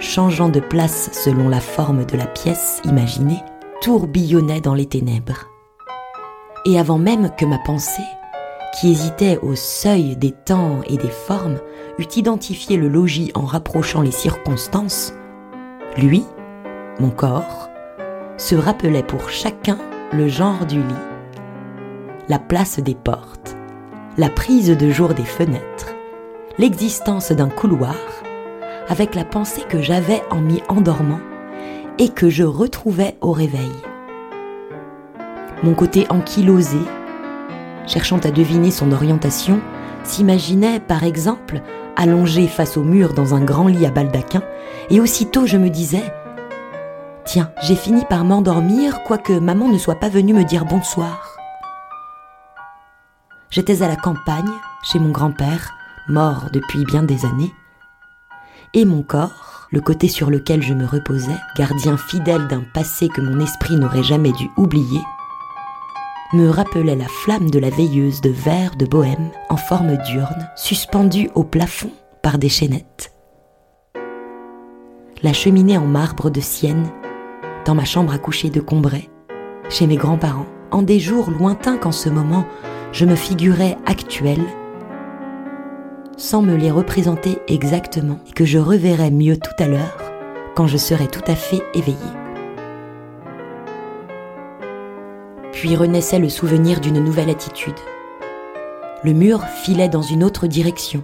changeant 0.00 0.48
de 0.48 0.58
place 0.58 1.10
selon 1.12 1.48
la 1.48 1.60
forme 1.60 2.04
de 2.04 2.16
la 2.16 2.26
pièce 2.26 2.80
imaginée, 2.84 3.42
tourbillonnaient 3.80 4.60
dans 4.60 4.74
les 4.74 4.86
ténèbres. 4.86 5.46
Et 6.66 6.80
avant 6.80 6.98
même 6.98 7.30
que 7.38 7.44
ma 7.44 7.58
pensée, 7.58 8.02
qui 8.74 8.90
hésitait 8.90 9.38
au 9.42 9.54
seuil 9.54 10.16
des 10.16 10.32
temps 10.32 10.80
et 10.86 10.96
des 10.96 11.10
formes, 11.10 11.58
eût 11.98 12.08
identifié 12.16 12.76
le 12.76 12.88
logis 12.88 13.30
en 13.34 13.44
rapprochant 13.44 14.02
les 14.02 14.10
circonstances, 14.10 15.14
lui, 15.96 16.24
mon 16.98 17.10
corps, 17.10 17.70
se 18.36 18.56
rappelait 18.56 19.04
pour 19.04 19.30
chacun 19.30 19.78
le 20.12 20.28
genre 20.28 20.66
du 20.66 20.80
lit, 20.80 21.04
la 22.28 22.38
place 22.38 22.80
des 22.80 22.96
portes, 22.96 23.56
la 24.18 24.28
prise 24.28 24.76
de 24.76 24.90
jour 24.90 25.14
des 25.14 25.24
fenêtres, 25.24 25.94
l'existence 26.58 27.30
d'un 27.30 27.48
couloir, 27.48 27.96
avec 28.88 29.14
la 29.14 29.24
pensée 29.24 29.62
que 29.68 29.80
j'avais 29.80 30.22
en 30.30 30.40
m'y 30.40 30.62
endormant 30.68 31.20
et 31.98 32.08
que 32.08 32.28
je 32.28 32.42
retrouvais 32.42 33.16
au 33.20 33.30
réveil. 33.30 33.72
Mon 35.62 35.74
côté 35.74 36.06
ankylosé, 36.10 36.78
cherchant 37.86 38.18
à 38.18 38.30
deviner 38.30 38.70
son 38.70 38.92
orientation, 38.92 39.60
s'imaginait, 40.04 40.80
par 40.80 41.04
exemple, 41.04 41.60
allongé 41.96 42.46
face 42.46 42.76
au 42.76 42.82
mur 42.82 43.14
dans 43.14 43.34
un 43.34 43.40
grand 43.40 43.68
lit 43.68 43.86
à 43.86 43.90
baldaquin, 43.90 44.42
et 44.90 45.00
aussitôt 45.00 45.46
je 45.46 45.56
me 45.56 45.70
disais 45.70 46.12
Tiens, 47.24 47.50
j'ai 47.62 47.76
fini 47.76 48.04
par 48.04 48.24
m'endormir, 48.24 49.02
quoique 49.02 49.32
maman 49.32 49.68
ne 49.68 49.78
soit 49.78 49.98
pas 49.98 50.10
venue 50.10 50.34
me 50.34 50.44
dire 50.44 50.66
bonsoir. 50.66 51.36
J'étais 53.50 53.82
à 53.82 53.88
la 53.88 53.96
campagne, 53.96 54.50
chez 54.82 54.98
mon 54.98 55.10
grand-père, 55.10 55.74
mort 56.08 56.48
depuis 56.52 56.84
bien 56.84 57.02
des 57.02 57.24
années, 57.24 57.52
et 58.74 58.84
mon 58.84 59.02
corps, 59.02 59.68
le 59.70 59.80
côté 59.80 60.08
sur 60.08 60.28
lequel 60.30 60.62
je 60.62 60.74
me 60.74 60.84
reposais, 60.84 61.36
gardien 61.56 61.96
fidèle 61.96 62.46
d'un 62.48 62.62
passé 62.74 63.08
que 63.08 63.20
mon 63.20 63.40
esprit 63.40 63.76
n'aurait 63.76 64.02
jamais 64.02 64.32
dû 64.32 64.50
oublier, 64.56 65.00
me 66.34 66.50
rappelait 66.50 66.96
la 66.96 67.08
flamme 67.08 67.50
de 67.50 67.58
la 67.58 67.70
veilleuse 67.70 68.20
de 68.20 68.30
verre 68.30 68.76
de 68.76 68.86
bohème 68.86 69.30
en 69.48 69.56
forme 69.56 69.96
d'urne, 70.08 70.48
suspendue 70.56 71.30
au 71.34 71.44
plafond 71.44 71.90
par 72.22 72.38
des 72.38 72.48
chaînettes. 72.48 73.12
La 75.22 75.32
cheminée 75.32 75.78
en 75.78 75.86
marbre 75.86 76.30
de 76.30 76.40
Sienne, 76.40 76.88
dans 77.64 77.74
ma 77.74 77.84
chambre 77.84 78.12
à 78.12 78.18
coucher 78.18 78.50
de 78.50 78.60
Combray, 78.60 79.08
chez 79.70 79.86
mes 79.86 79.96
grands-parents, 79.96 80.46
en 80.70 80.82
des 80.82 80.98
jours 80.98 81.30
lointains 81.30 81.78
qu'en 81.78 81.92
ce 81.92 82.08
moment 82.08 82.44
je 82.92 83.04
me 83.04 83.14
figurais 83.14 83.78
actuelles 83.86 84.44
sans 86.16 86.42
me 86.42 86.54
les 86.54 86.70
représenter 86.70 87.38
exactement 87.48 88.18
et 88.28 88.32
que 88.32 88.44
je 88.44 88.58
reverrai 88.58 89.10
mieux 89.10 89.36
tout 89.36 89.62
à 89.62 89.66
l'heure 89.66 90.12
quand 90.54 90.66
je 90.66 90.76
serai 90.76 91.08
tout 91.08 91.24
à 91.26 91.34
fait 91.34 91.62
éveillée. 91.74 92.23
Puis 95.54 95.74
renaissait 95.76 96.18
le 96.18 96.28
souvenir 96.28 96.80
d'une 96.80 97.02
nouvelle 97.02 97.30
attitude. 97.30 97.74
Le 99.02 99.12
mur 99.12 99.42
filait 99.44 99.88
dans 99.88 100.02
une 100.02 100.22
autre 100.22 100.46
direction. 100.46 101.02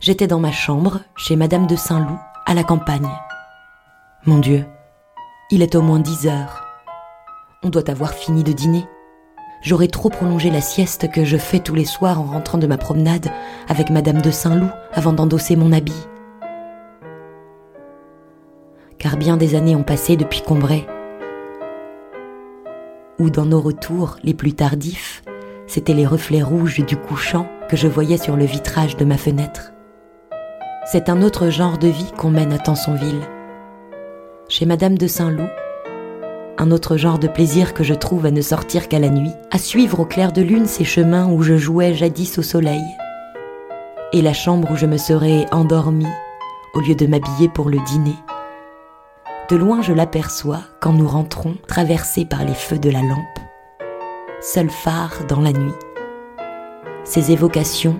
J'étais 0.00 0.26
dans 0.26 0.40
ma 0.40 0.52
chambre, 0.52 1.00
chez 1.16 1.36
Madame 1.36 1.66
de 1.66 1.76
Saint-Loup, 1.76 2.18
à 2.46 2.54
la 2.54 2.62
campagne. 2.62 3.10
Mon 4.26 4.38
Dieu, 4.38 4.64
il 5.50 5.62
est 5.62 5.74
au 5.74 5.82
moins 5.82 6.00
dix 6.00 6.26
heures. 6.26 6.64
On 7.62 7.68
doit 7.68 7.90
avoir 7.90 8.12
fini 8.12 8.44
de 8.44 8.52
dîner 8.52 8.86
j'aurais 9.64 9.88
trop 9.88 10.10
prolongé 10.10 10.50
la 10.50 10.60
sieste 10.60 11.10
que 11.10 11.24
je 11.24 11.36
fais 11.36 11.58
tous 11.58 11.74
les 11.74 11.86
soirs 11.86 12.20
en 12.20 12.24
rentrant 12.24 12.58
de 12.58 12.66
ma 12.66 12.78
promenade 12.78 13.28
avec 13.68 13.90
Madame 13.90 14.20
de 14.22 14.30
Saint-Loup 14.30 14.70
avant 14.92 15.12
d'endosser 15.12 15.56
mon 15.56 15.72
habit. 15.72 16.06
Car 18.98 19.16
bien 19.16 19.36
des 19.36 19.54
années 19.54 19.74
ont 19.74 19.82
passé 19.82 20.16
depuis 20.16 20.42
Combray, 20.42 20.86
où 23.24 23.30
dans 23.30 23.46
nos 23.46 23.60
retours 23.60 24.16
les 24.22 24.34
plus 24.34 24.52
tardifs, 24.52 25.22
c'étaient 25.66 25.94
les 25.94 26.06
reflets 26.06 26.42
rouges 26.42 26.84
du 26.84 26.96
couchant 26.96 27.48
que 27.70 27.76
je 27.76 27.88
voyais 27.88 28.18
sur 28.18 28.36
le 28.36 28.44
vitrage 28.44 28.96
de 28.96 29.06
ma 29.06 29.16
fenêtre. 29.16 29.72
C'est 30.84 31.08
un 31.08 31.22
autre 31.22 31.48
genre 31.48 31.78
de 31.78 31.88
vie 31.88 32.12
qu'on 32.18 32.28
mène 32.28 32.52
à 32.52 32.58
Tansonville. 32.58 33.22
Chez 34.50 34.66
Madame 34.66 34.98
de 34.98 35.06
Saint-Loup, 35.06 35.48
un 36.58 36.70
autre 36.70 36.98
genre 36.98 37.18
de 37.18 37.26
plaisir 37.26 37.72
que 37.72 37.82
je 37.82 37.94
trouve 37.94 38.26
à 38.26 38.30
ne 38.30 38.42
sortir 38.42 38.88
qu'à 38.88 38.98
la 38.98 39.08
nuit, 39.08 39.32
à 39.50 39.56
suivre 39.56 40.00
au 40.00 40.04
clair 40.04 40.30
de 40.30 40.42
lune 40.42 40.66
ces 40.66 40.84
chemins 40.84 41.26
où 41.26 41.42
je 41.42 41.56
jouais 41.56 41.94
jadis 41.94 42.38
au 42.38 42.42
soleil, 42.42 42.84
et 44.12 44.20
la 44.20 44.34
chambre 44.34 44.70
où 44.70 44.76
je 44.76 44.86
me 44.86 44.98
serais 44.98 45.46
endormie 45.50 46.12
au 46.74 46.80
lieu 46.80 46.94
de 46.94 47.06
m'habiller 47.06 47.48
pour 47.48 47.70
le 47.70 47.78
dîner. 47.86 48.16
De 49.50 49.56
loin 49.56 49.82
je 49.82 49.92
l'aperçois 49.92 50.62
quand 50.80 50.94
nous 50.94 51.06
rentrons, 51.06 51.56
traversés 51.68 52.24
par 52.24 52.46
les 52.46 52.54
feux 52.54 52.78
de 52.78 52.88
la 52.88 53.02
lampe, 53.02 53.38
seul 54.40 54.70
phare 54.70 55.26
dans 55.28 55.42
la 55.42 55.52
nuit. 55.52 55.74
Ces 57.04 57.30
évocations, 57.30 57.98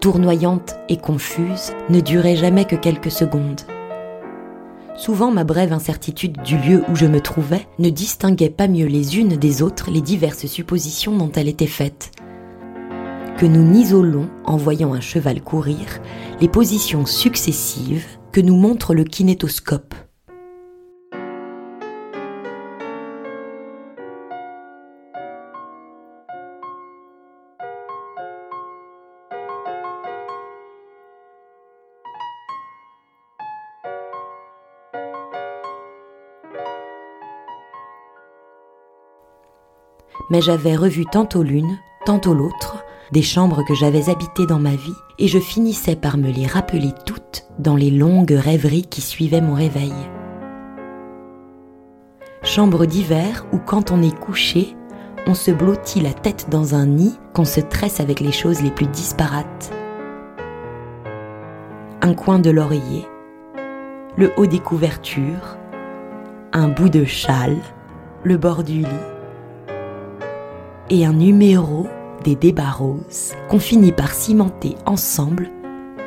tournoyantes 0.00 0.76
et 0.88 0.96
confuses, 0.96 1.74
ne 1.90 2.00
duraient 2.00 2.36
jamais 2.36 2.64
que 2.64 2.74
quelques 2.74 3.10
secondes. 3.10 3.60
Souvent 4.96 5.30
ma 5.30 5.44
brève 5.44 5.74
incertitude 5.74 6.40
du 6.42 6.56
lieu 6.56 6.82
où 6.88 6.96
je 6.96 7.04
me 7.04 7.20
trouvais 7.20 7.66
ne 7.78 7.90
distinguait 7.90 8.48
pas 8.48 8.66
mieux 8.66 8.86
les 8.86 9.18
unes 9.18 9.36
des 9.36 9.60
autres 9.60 9.90
les 9.90 10.00
diverses 10.00 10.46
suppositions 10.46 11.14
dont 11.18 11.30
elle 11.32 11.48
était 11.48 11.66
faite. 11.66 12.12
Que 13.36 13.44
nous 13.44 13.62
n'isolons, 13.62 14.30
en 14.46 14.56
voyant 14.56 14.94
un 14.94 15.00
cheval 15.00 15.42
courir, 15.42 16.00
les 16.40 16.48
positions 16.48 17.04
successives 17.04 18.06
que 18.32 18.40
nous 18.40 18.56
montre 18.56 18.94
le 18.94 19.04
kinétoscope. 19.04 19.94
Mais 40.30 40.40
j'avais 40.40 40.76
revu 40.76 41.04
tantôt 41.06 41.42
l'une, 41.42 41.78
tantôt 42.04 42.34
l'autre, 42.34 42.84
des 43.12 43.22
chambres 43.22 43.64
que 43.64 43.74
j'avais 43.74 44.10
habitées 44.10 44.46
dans 44.46 44.58
ma 44.58 44.74
vie, 44.74 44.94
et 45.18 45.28
je 45.28 45.38
finissais 45.38 45.96
par 45.96 46.16
me 46.18 46.30
les 46.30 46.46
rappeler 46.46 46.92
toutes 47.06 47.46
dans 47.58 47.76
les 47.76 47.90
longues 47.90 48.32
rêveries 48.32 48.86
qui 48.86 49.00
suivaient 49.00 49.40
mon 49.40 49.54
réveil. 49.54 49.94
Chambre 52.42 52.86
d'hiver 52.86 53.46
où 53.52 53.58
quand 53.58 53.90
on 53.90 54.02
est 54.02 54.16
couché, 54.16 54.76
on 55.26 55.34
se 55.34 55.50
blottit 55.50 56.00
la 56.00 56.12
tête 56.12 56.48
dans 56.50 56.74
un 56.74 56.86
nid 56.86 57.18
qu'on 57.34 57.44
se 57.44 57.60
tresse 57.60 58.00
avec 58.00 58.20
les 58.20 58.32
choses 58.32 58.62
les 58.62 58.70
plus 58.70 58.86
disparates. 58.86 59.72
Un 62.00 62.14
coin 62.14 62.38
de 62.38 62.50
l'oreiller, 62.50 63.06
le 64.16 64.32
haut 64.36 64.46
des 64.46 64.60
couvertures, 64.60 65.58
un 66.52 66.68
bout 66.68 66.88
de 66.88 67.04
châle, 67.04 67.58
le 68.22 68.36
bord 68.36 68.62
du 68.62 68.78
lit, 68.78 68.86
et 70.90 71.04
un 71.04 71.12
numéro 71.12 71.86
des 72.24 72.34
débats 72.34 72.70
roses 72.70 73.34
qu'on 73.48 73.58
finit 73.58 73.92
par 73.92 74.12
cimenter 74.12 74.76
ensemble 74.86 75.50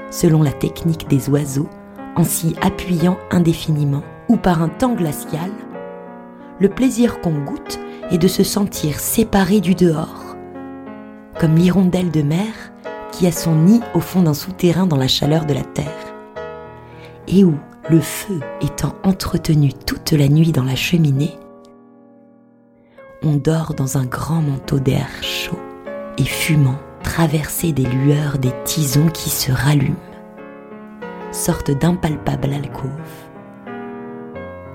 selon 0.10 0.44
la 0.44 0.52
technique 0.52 1.08
des 1.08 1.30
oiseaux 1.30 1.70
en 2.15 2.24
s'y 2.24 2.56
appuyant 2.62 3.17
indéfiniment 3.30 4.04
ou 4.28 4.38
par 4.38 4.62
un 4.62 4.70
temps 4.70 4.94
glacial, 4.94 5.52
le 6.60 6.70
plaisir 6.70 7.22
qu'on 7.22 7.44
goûte 7.44 7.80
est 8.12 8.17
de 8.17 8.28
se 8.28 8.44
sentir 8.44 9.00
séparé 9.00 9.62
du 9.62 9.74
dehors, 9.74 10.36
comme 11.39 11.56
l'hirondelle 11.56 12.12
de 12.12 12.22
mer 12.22 12.54
qui 13.12 13.28
a 13.28 13.32
son 13.32 13.56
nid 13.56 13.82
au 13.94 14.00
fond 14.00 14.24
d'un 14.24 14.34
souterrain 14.34 14.86
dans 14.86 14.98
la 14.98 15.08
chaleur 15.08 15.46
de 15.46 15.54
la 15.54 15.63
terre, 15.63 16.13
et 17.28 17.44
où, 17.44 17.56
le 17.89 18.00
feu 18.00 18.39
étant 18.62 18.94
entretenu 19.04 19.74
toute 19.74 20.12
la 20.12 20.28
nuit 20.28 20.52
dans 20.52 20.63
la 20.63 20.76
cheminée, 20.76 21.38
on 23.23 23.36
dort 23.36 23.73
dans 23.75 23.97
un 23.97 24.05
grand 24.05 24.41
manteau 24.41 24.79
d'air 24.79 25.07
chaud 25.21 25.60
et 26.17 26.25
fumant, 26.25 26.79
traversé 27.03 27.71
des 27.71 27.86
lueurs 27.86 28.38
des 28.38 28.53
tisons 28.63 29.10
qui 29.10 29.29
se 29.29 29.51
rallument. 29.51 29.95
Sorte 31.31 31.71
d'impalpable 31.71 32.53
alcôve, 32.53 32.89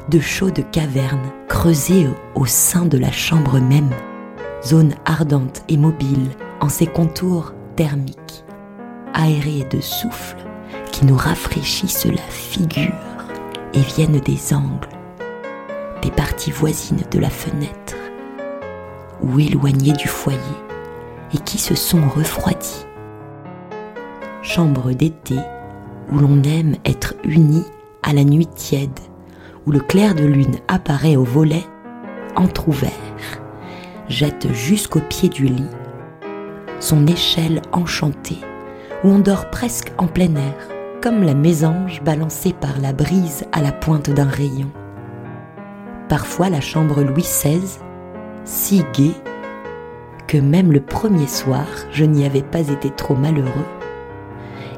de 0.09 0.21
chaudes 0.21 0.65
cavernes 0.71 1.33
creusées 1.49 2.07
au 2.35 2.47
sein 2.47 2.87
de 2.87 2.99
la 2.99 3.11
chambre 3.11 3.59
même, 3.59 3.91
zone 4.65 4.95
ardente 5.05 5.63
et 5.69 5.77
mobile 5.77 6.31
en 6.61 6.69
ses 6.69 6.87
contours 6.87 7.53
thermiques, 7.75 8.45
aérés 9.13 9.67
de 9.71 9.81
souffle 9.81 10.39
qui 10.93 11.05
nous 11.05 11.17
rafraîchissent 11.17 12.07
la 12.07 12.23
figure 12.23 12.95
et 13.75 13.81
viennent 13.81 14.21
des 14.21 14.55
angles, 14.55 14.89
des 16.03 16.11
parties 16.11 16.53
voisines 16.53 17.05
de 17.11 17.19
la 17.19 17.31
fenêtre 17.31 17.97
ou 19.23 19.39
éloignés 19.41 19.93
du 19.93 20.09
foyer 20.09 20.39
et 21.35 21.39
qui 21.39 21.59
se 21.59 21.75
sont 21.75 22.09
refroidis. 22.09 22.87
Chambre 24.43 24.93
d'été 24.93 25.37
où 26.13 26.19
l'on 26.19 26.43
aime 26.43 26.77
être 26.85 27.15
uni 27.25 27.65
à 28.03 28.13
la 28.13 28.23
nuit 28.25 28.47
tiède, 28.47 29.01
où 29.67 29.73
le 29.73 29.81
clair 29.81 30.15
de 30.15 30.25
lune 30.25 30.57
apparaît 30.69 31.17
au 31.17 31.25
volet 31.25 31.65
entr'ouvert, 32.37 32.91
jette 34.09 34.53
jusqu'au 34.53 35.01
pied 35.01 35.29
du 35.29 35.47
lit 35.47 35.71
son 36.81 37.07
échelle 37.07 37.63
enchantée, 37.73 38.39
où 39.03 39.09
on 39.09 39.19
dort 39.19 39.51
presque 39.51 39.93
en 39.99 40.07
plein 40.07 40.35
air, 40.35 40.55
comme 41.03 41.23
la 41.23 41.35
mésange 41.35 42.03
balancée 42.03 42.53
par 42.53 42.79
la 42.81 42.93
brise 42.93 43.45
à 43.53 43.63
la 43.63 43.73
pointe 43.73 44.11
d'un 44.11 44.29
rayon. 44.29 44.71
Parfois 46.09 46.51
la 46.51 46.61
chambre 46.61 47.03
Louis 47.03 47.23
XVI 47.23 47.79
si 48.47 48.85
gai 48.95 49.13
que 50.29 50.39
même 50.39 50.73
le 50.73 50.81
premier 50.81 51.27
soir, 51.27 51.67
je 51.93 52.05
n'y 52.05 52.25
avais 52.25 52.43
pas 52.43 52.69
été 52.69 52.91
trop 52.91 53.15
malheureux, 53.15 53.67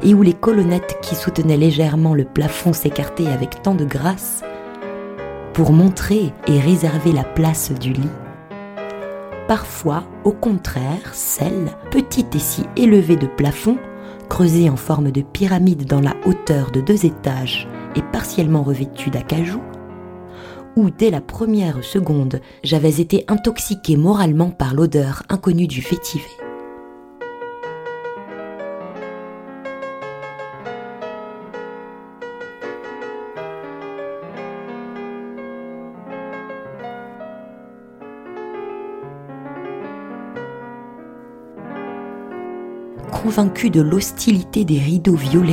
et 0.02 0.14
où 0.14 0.22
les 0.22 0.34
colonnettes 0.34 0.98
qui 1.02 1.14
soutenaient 1.14 1.56
légèrement 1.56 2.14
le 2.14 2.24
plafond 2.24 2.72
s'écartaient 2.72 3.28
avec 3.28 3.62
tant 3.62 3.74
de 3.74 3.84
grâce 3.84 4.42
pour 5.52 5.72
montrer 5.72 6.32
et 6.46 6.60
réserver 6.60 7.12
la 7.12 7.24
place 7.24 7.72
du 7.72 7.92
lit. 7.92 8.10
Parfois, 9.48 10.04
au 10.24 10.32
contraire, 10.32 11.14
celle, 11.14 11.70
petite 11.90 12.34
et 12.36 12.40
si 12.40 12.64
élevée 12.76 13.16
de 13.16 13.26
plafond, 13.26 13.78
creusée 14.28 14.68
en 14.68 14.76
forme 14.76 15.10
de 15.10 15.22
pyramide 15.22 15.86
dans 15.86 16.02
la 16.02 16.14
hauteur 16.26 16.70
de 16.70 16.80
deux 16.80 17.06
étages 17.06 17.66
et 17.96 18.02
partiellement 18.02 18.62
revêtue 18.62 19.10
d'acajou, 19.10 19.62
où 20.76 20.90
dès 20.90 21.10
la 21.10 21.20
première 21.20 21.82
seconde 21.82 22.40
j'avais 22.62 23.00
été 23.00 23.24
intoxiqué 23.28 23.96
moralement 23.96 24.50
par 24.50 24.74
l'odeur 24.74 25.22
inconnue 25.28 25.66
du 25.66 25.82
fétiver. 25.82 26.24
Convaincu 43.22 43.68
de 43.68 43.82
l'hostilité 43.82 44.64
des 44.64 44.78
rideaux 44.78 45.14
violets 45.14 45.52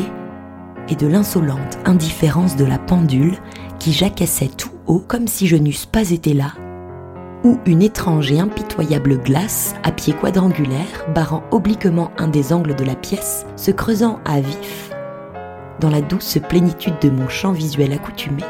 et 0.88 0.96
de 0.96 1.08
l'insolente 1.08 1.78
indifférence 1.86 2.56
de 2.56 2.66
la 2.66 2.78
pendule 2.78 3.38
qui 3.80 3.92
jacassait 3.92 4.48
tout 4.48 4.75
comme 4.94 5.28
si 5.28 5.48
je 5.48 5.56
n'eusse 5.56 5.86
pas 5.86 6.12
été 6.12 6.34
là, 6.34 6.54
ou 7.44 7.60
une 7.66 7.82
étrange 7.82 8.32
et 8.32 8.40
impitoyable 8.40 9.18
glace 9.18 9.76
à 9.84 9.92
pied 9.92 10.14
quadrangulaire 10.14 11.06
barrant 11.14 11.44
obliquement 11.52 12.12
un 12.18 12.28
des 12.28 12.54
angles 12.54 12.76
de 12.76 12.84
la 12.84 12.96
pièce, 12.96 13.46
se 13.56 13.72
creusant 13.72 14.20
à 14.26 14.40
vif 14.40 14.92
dans 15.80 15.90
la 15.90 16.02
douce 16.02 16.38
plénitude 16.48 16.96
de 17.02 17.10
mon 17.10 17.28
champ 17.28 17.52
visuel 17.52 17.94
accoutumé, 17.94 18.44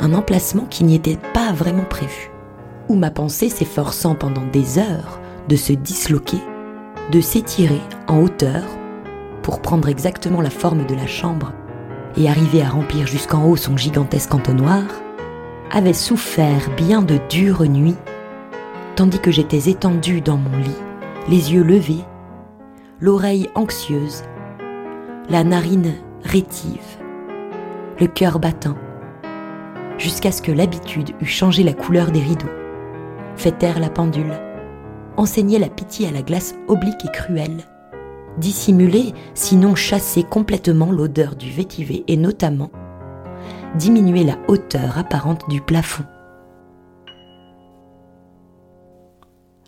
un 0.00 0.14
emplacement 0.14 0.66
qui 0.70 0.84
n'y 0.84 0.94
était 0.94 1.18
pas 1.34 1.52
vraiment 1.52 1.84
prévu, 1.84 2.30
où 2.88 2.94
ma 2.94 3.10
pensée 3.10 3.48
s'efforçant 3.48 4.14
pendant 4.14 4.46
des 4.52 4.78
heures 4.78 5.20
de 5.48 5.56
se 5.56 5.72
disloquer, 5.72 6.38
de 7.10 7.20
s'étirer 7.20 7.80
en 8.06 8.22
hauteur 8.22 8.62
pour 9.42 9.60
prendre 9.60 9.88
exactement 9.88 10.40
la 10.40 10.50
forme 10.50 10.86
de 10.86 10.94
la 10.94 11.06
chambre 11.06 11.52
et 12.16 12.28
arriver 12.28 12.62
à 12.62 12.68
remplir 12.68 13.06
jusqu'en 13.06 13.44
haut 13.44 13.56
son 13.56 13.76
gigantesque 13.76 14.34
entonnoir, 14.34 14.84
avait 15.72 15.94
souffert 15.94 16.70
bien 16.76 17.00
de 17.00 17.18
dures 17.30 17.64
nuits, 17.64 17.96
tandis 18.94 19.18
que 19.18 19.30
j'étais 19.30 19.70
étendue 19.70 20.20
dans 20.20 20.36
mon 20.36 20.58
lit, 20.58 20.70
les 21.30 21.54
yeux 21.54 21.62
levés, 21.62 22.04
l'oreille 23.00 23.48
anxieuse, 23.54 24.22
la 25.30 25.44
narine 25.44 25.94
rétive, 26.24 26.78
le 27.98 28.06
cœur 28.06 28.38
battant, 28.38 28.76
jusqu'à 29.96 30.30
ce 30.30 30.42
que 30.42 30.52
l'habitude 30.52 31.12
eût 31.22 31.26
changé 31.26 31.62
la 31.62 31.72
couleur 31.72 32.10
des 32.10 32.20
rideaux, 32.20 32.52
fait 33.36 33.52
taire 33.52 33.80
la 33.80 33.88
pendule, 33.88 34.34
enseigné 35.16 35.58
la 35.58 35.70
pitié 35.70 36.06
à 36.06 36.10
la 36.10 36.20
glace 36.20 36.54
oblique 36.68 37.06
et 37.06 37.12
cruelle, 37.12 37.62
dissimulé, 38.36 39.14
sinon 39.32 39.74
chassé 39.74 40.22
complètement 40.22 40.92
l'odeur 40.92 41.34
du 41.34 41.50
vétiver 41.50 42.04
et 42.08 42.18
notamment 42.18 42.70
diminuer 43.76 44.24
la 44.24 44.36
hauteur 44.48 44.98
apparente 44.98 45.48
du 45.48 45.60
plafond. 45.60 46.04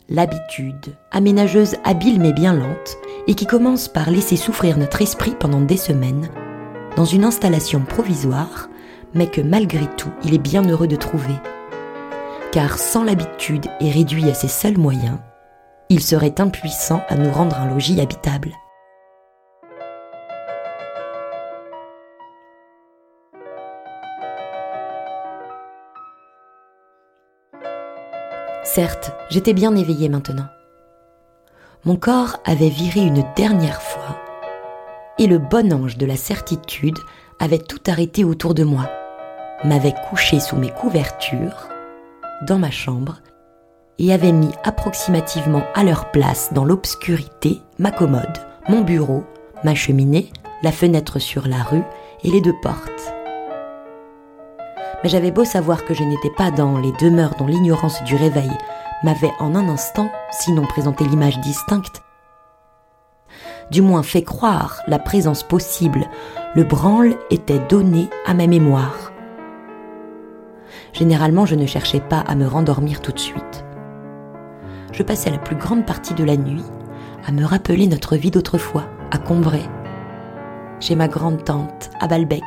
L'habitude, 0.09 0.97
aménageuse 1.12 1.77
habile 1.83 2.21
mais 2.21 2.33
bien 2.33 2.53
lente, 2.53 2.99
et 3.27 3.35
qui 3.35 3.47
commence 3.47 3.88
par 3.88 4.11
laisser 4.11 4.37
souffrir 4.37 4.77
notre 4.77 5.01
esprit 5.01 5.35
pendant 5.38 5.62
des 5.62 5.79
semaines, 5.79 6.29
dans 6.97 7.07
une 7.07 7.25
installation 7.25 7.81
provisoire, 7.81 8.69
mais 9.14 9.29
que 9.29 9.40
malgré 9.40 9.87
tout 9.97 10.12
il 10.23 10.35
est 10.35 10.38
bien 10.38 10.62
heureux 10.69 10.88
de 10.88 10.97
trouver. 10.97 11.35
Car 12.53 12.79
sans 12.79 13.03
l'habitude 13.03 13.67
et 13.81 13.90
réduit 13.90 14.29
à 14.29 14.35
ses 14.35 14.49
seuls 14.49 14.79
moyens, 14.79 15.19
il 15.88 16.01
serait 16.01 16.40
impuissant 16.40 17.03
à 17.09 17.17
nous 17.17 17.33
rendre 17.33 17.57
un 17.59 17.69
logis 17.69 18.01
habitable. 18.01 18.53
Certes, 28.75 29.13
j'étais 29.31 29.53
bien 29.53 29.77
éveillée 29.77 30.09
maintenant. 30.09 30.49
Mon 31.85 31.95
corps 31.95 32.39
avait 32.45 32.71
viré 32.71 33.03
une 33.03 33.25
dernière 33.37 33.81
fois, 33.81 34.17
et 35.17 35.29
le 35.29 35.39
bon 35.39 35.73
ange 35.73 35.97
de 35.97 36.05
la 36.05 36.17
certitude 36.17 36.99
avait 37.39 37.61
tout 37.61 37.79
arrêté 37.87 38.25
autour 38.25 38.53
de 38.53 38.65
moi, 38.65 38.91
m'avait 39.63 39.95
couché 40.11 40.41
sous 40.41 40.57
mes 40.57 40.71
couvertures, 40.71 41.69
dans 42.49 42.59
ma 42.59 42.73
chambre, 42.73 43.21
et 44.01 44.13
avait 44.13 44.33
mis 44.33 44.51
approximativement 44.65 45.63
à 45.77 45.85
leur 45.85 46.11
place 46.11 46.53
dans 46.53 46.65
l'obscurité 46.65 47.61
ma 47.79 47.93
commode, 47.93 48.39
mon 48.69 48.81
bureau, 48.81 49.23
ma 49.63 49.77
cheminée, 49.77 50.33
la 50.65 50.73
fenêtre 50.73 51.21
sur 51.21 51.47
la 51.47 51.63
rue 51.63 51.85
et 52.25 52.31
les 52.33 52.41
deux 52.41 52.57
portes. 52.61 53.15
Mais 55.05 55.11
j'avais 55.11 55.31
beau 55.31 55.45
savoir 55.45 55.85
que 55.85 55.95
je 55.95 56.03
n'étais 56.03 56.31
pas 56.31 56.51
dans 56.51 56.79
les 56.79 56.90
demeures 56.93 57.37
dont 57.38 57.47
l'ignorance 57.47 58.03
du 58.03 58.17
réveil 58.17 58.51
m'avait 59.05 59.31
en 59.38 59.55
un 59.55 59.69
instant, 59.69 60.11
sinon 60.33 60.62
présenté 60.62 61.05
l'image 61.05 61.38
distincte, 61.40 62.03
du 63.71 63.81
moins 63.81 64.03
fait 64.03 64.23
croire 64.23 64.81
la 64.88 64.99
présence 64.99 65.43
possible, 65.43 66.09
le 66.55 66.64
branle 66.64 67.14
était 67.31 67.61
donné 67.69 68.09
à 68.27 68.35
ma 68.35 68.47
mémoire. 68.47 69.12
Généralement, 70.93 71.47
je 71.47 71.55
ne 71.55 71.67
cherchais 71.67 72.01
pas 72.01 72.21
à 72.21 72.35
me 72.35 72.47
rendormir 72.47 73.01
tout 73.01 73.12
de 73.12 73.19
suite 73.19 73.64
je 74.95 75.03
passais 75.03 75.31
la 75.31 75.38
plus 75.38 75.57
grande 75.57 75.85
partie 75.85 76.14
de 76.14 76.25
la 76.25 76.37
nuit 76.37 76.62
à 77.27 77.33
me 77.33 77.45
rappeler 77.45 77.87
notre 77.88 78.17
vie 78.17 78.31
d'autrefois, 78.31 78.85
à 79.11 79.19
Combray, 79.19 79.62
chez 80.79 80.95
ma 80.95 81.09
grande-tante, 81.09 81.90
à 82.01 82.07
Balbec, 82.07 82.43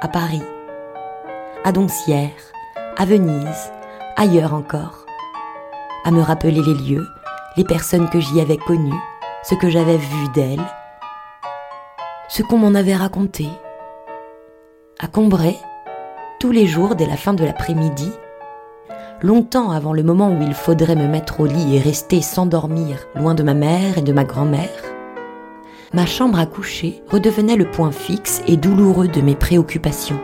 à 0.00 0.08
Paris, 0.08 0.42
à 1.66 1.72
Doncières, 1.72 2.52
à 2.98 3.06
Venise, 3.06 3.72
ailleurs 4.16 4.52
encore, 4.52 5.06
à 6.04 6.10
me 6.10 6.20
rappeler 6.20 6.60
les 6.60 6.74
lieux, 6.74 7.06
les 7.56 7.64
personnes 7.64 8.10
que 8.10 8.20
j'y 8.20 8.38
avais 8.38 8.58
connues, 8.58 8.92
ce 9.42 9.54
que 9.54 9.70
j'avais 9.70 9.96
vu 9.96 10.28
d'elles, 10.34 10.66
ce 12.28 12.42
qu'on 12.42 12.58
m'en 12.58 12.74
avait 12.74 12.94
raconté. 12.94 13.48
À 15.00 15.06
Combray, 15.06 15.56
tous 16.38 16.50
les 16.50 16.66
jours 16.66 16.96
dès 16.96 17.06
la 17.06 17.16
fin 17.16 17.32
de 17.32 17.46
l'après-midi, 17.46 18.12
longtemps 19.22 19.70
avant 19.70 19.94
le 19.94 20.02
moment 20.02 20.28
où 20.28 20.42
il 20.42 20.52
faudrait 20.52 20.96
me 20.96 21.08
mettre 21.08 21.40
au 21.40 21.46
lit 21.46 21.76
et 21.76 21.80
rester 21.80 22.20
sans 22.20 22.44
dormir, 22.44 23.06
loin 23.14 23.34
de 23.34 23.42
ma 23.42 23.54
mère 23.54 23.96
et 23.96 24.02
de 24.02 24.12
ma 24.12 24.24
grand-mère, 24.24 24.82
ma 25.94 26.04
chambre 26.04 26.38
à 26.38 26.44
coucher 26.44 27.02
redevenait 27.08 27.56
le 27.56 27.70
point 27.70 27.90
fixe 27.90 28.42
et 28.46 28.58
douloureux 28.58 29.08
de 29.08 29.22
mes 29.22 29.34
préoccupations. 29.34 30.20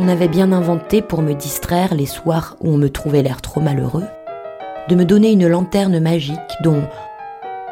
On 0.00 0.06
avait 0.06 0.28
bien 0.28 0.52
inventé 0.52 1.02
pour 1.02 1.22
me 1.22 1.34
distraire 1.34 1.92
les 1.92 2.06
soirs 2.06 2.56
où 2.60 2.70
on 2.70 2.76
me 2.76 2.88
trouvait 2.88 3.22
l'air 3.22 3.42
trop 3.42 3.60
malheureux, 3.60 4.06
de 4.88 4.94
me 4.94 5.04
donner 5.04 5.32
une 5.32 5.48
lanterne 5.48 5.98
magique 5.98 6.38
dont, 6.62 6.84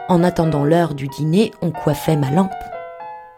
en 0.08 0.24
attendant 0.24 0.64
l'heure 0.64 0.94
du 0.94 1.06
dîner, 1.06 1.52
on 1.62 1.70
coiffait 1.70 2.16
ma 2.16 2.32
lampe. 2.32 2.50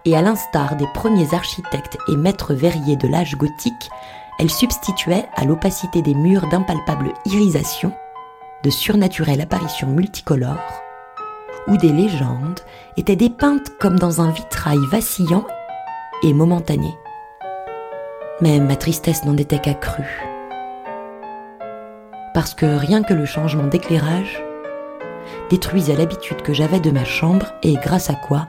Et 0.07 0.17
à 0.17 0.23
l'instar 0.23 0.77
des 0.77 0.87
premiers 0.95 1.35
architectes 1.35 1.99
et 2.09 2.17
maîtres 2.17 2.55
verriers 2.55 2.97
de 2.97 3.09
l'âge 3.09 3.37
gothique, 3.37 3.91
elle 4.39 4.51
substituait 4.51 5.27
à 5.37 5.45
l'opacité 5.45 6.01
des 6.01 6.15
murs 6.15 6.49
d'impalpables 6.49 7.13
irisations 7.27 7.93
de 8.65 8.71
surnaturelles 8.71 9.43
apparitions 9.43 9.89
multicolores, 9.89 10.83
où 11.67 11.77
des 11.77 11.93
légendes 11.93 12.61
étaient 12.97 13.17
dépeintes 13.17 13.69
comme 13.79 13.99
dans 13.99 14.23
un 14.23 14.31
vitrail 14.31 14.79
vacillant 14.91 15.45
et 16.23 16.33
momentané. 16.33 16.95
Mais 18.41 18.61
ma 18.61 18.77
tristesse 18.77 19.25
n'en 19.25 19.37
était 19.37 19.59
qu'accrue. 19.59 20.23
Parce 22.35 22.55
que 22.55 22.67
rien 22.67 23.03
que 23.03 23.15
le 23.15 23.25
changement 23.25 23.67
d'éclairage 23.67 24.41
détruisait 25.51 25.97
l'habitude 25.97 26.43
que 26.43 26.53
j'avais 26.53 26.79
de 26.79 26.93
ma 26.93 27.05
chambre 27.05 27.47
et 27.65 27.75
grâce 27.75 28.11
à 28.11 28.15
quoi, 28.15 28.47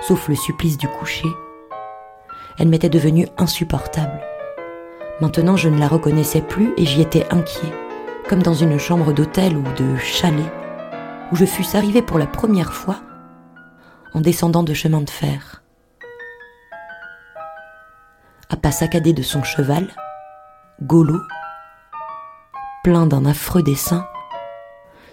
sauf 0.00 0.28
le 0.28 0.34
supplice 0.34 0.78
du 0.78 0.88
coucher, 0.88 1.28
elle 2.58 2.68
m'était 2.68 2.88
devenue 2.88 3.28
insupportable. 3.36 4.20
Maintenant, 5.20 5.56
je 5.56 5.68
ne 5.68 5.78
la 5.78 5.88
reconnaissais 5.88 6.40
plus 6.40 6.72
et 6.78 6.86
j'y 6.86 7.02
étais 7.02 7.26
inquiet, 7.30 7.72
comme 8.28 8.42
dans 8.42 8.54
une 8.54 8.78
chambre 8.78 9.12
d'hôtel 9.12 9.56
ou 9.56 9.64
de 9.76 9.96
chalet, 9.98 10.50
où 11.32 11.36
je 11.36 11.44
fusse 11.44 11.74
arrivé 11.74 12.00
pour 12.00 12.18
la 12.18 12.26
première 12.26 12.72
fois 12.72 12.96
en 14.14 14.22
descendant 14.22 14.62
de 14.62 14.72
chemin 14.72 15.02
de 15.02 15.10
fer. 15.10 15.62
À 18.48 18.56
pas 18.56 18.70
saccadé 18.70 19.12
de 19.12 19.22
son 19.22 19.42
cheval, 19.42 19.88
Golo, 20.80 21.18
plein 22.84 23.06
d'un 23.06 23.26
affreux 23.26 23.62
dessin, 23.62 24.06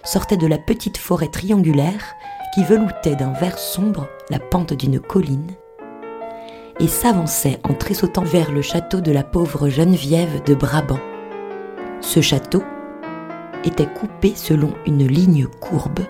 sortait 0.04 0.36
de 0.36 0.46
la 0.46 0.58
petite 0.58 0.98
forêt 0.98 1.26
triangulaire 1.26 2.14
qui 2.54 2.62
veloutait 2.62 3.16
d'un 3.16 3.32
vert 3.32 3.58
sombre 3.58 4.06
la 4.30 4.38
pente 4.38 4.74
d'une 4.74 5.00
colline 5.00 5.50
et 6.78 6.86
s'avançait 6.86 7.58
en 7.64 7.74
tressautant 7.74 8.22
vers 8.22 8.52
le 8.52 8.62
château 8.62 9.00
de 9.00 9.10
la 9.10 9.24
pauvre 9.24 9.68
Geneviève 9.68 10.44
de 10.44 10.54
Brabant. 10.54 11.00
Ce 12.00 12.20
château 12.20 12.62
était 13.64 13.92
coupé 13.92 14.34
selon 14.36 14.74
une 14.86 15.08
ligne 15.08 15.48
courbe 15.60 16.00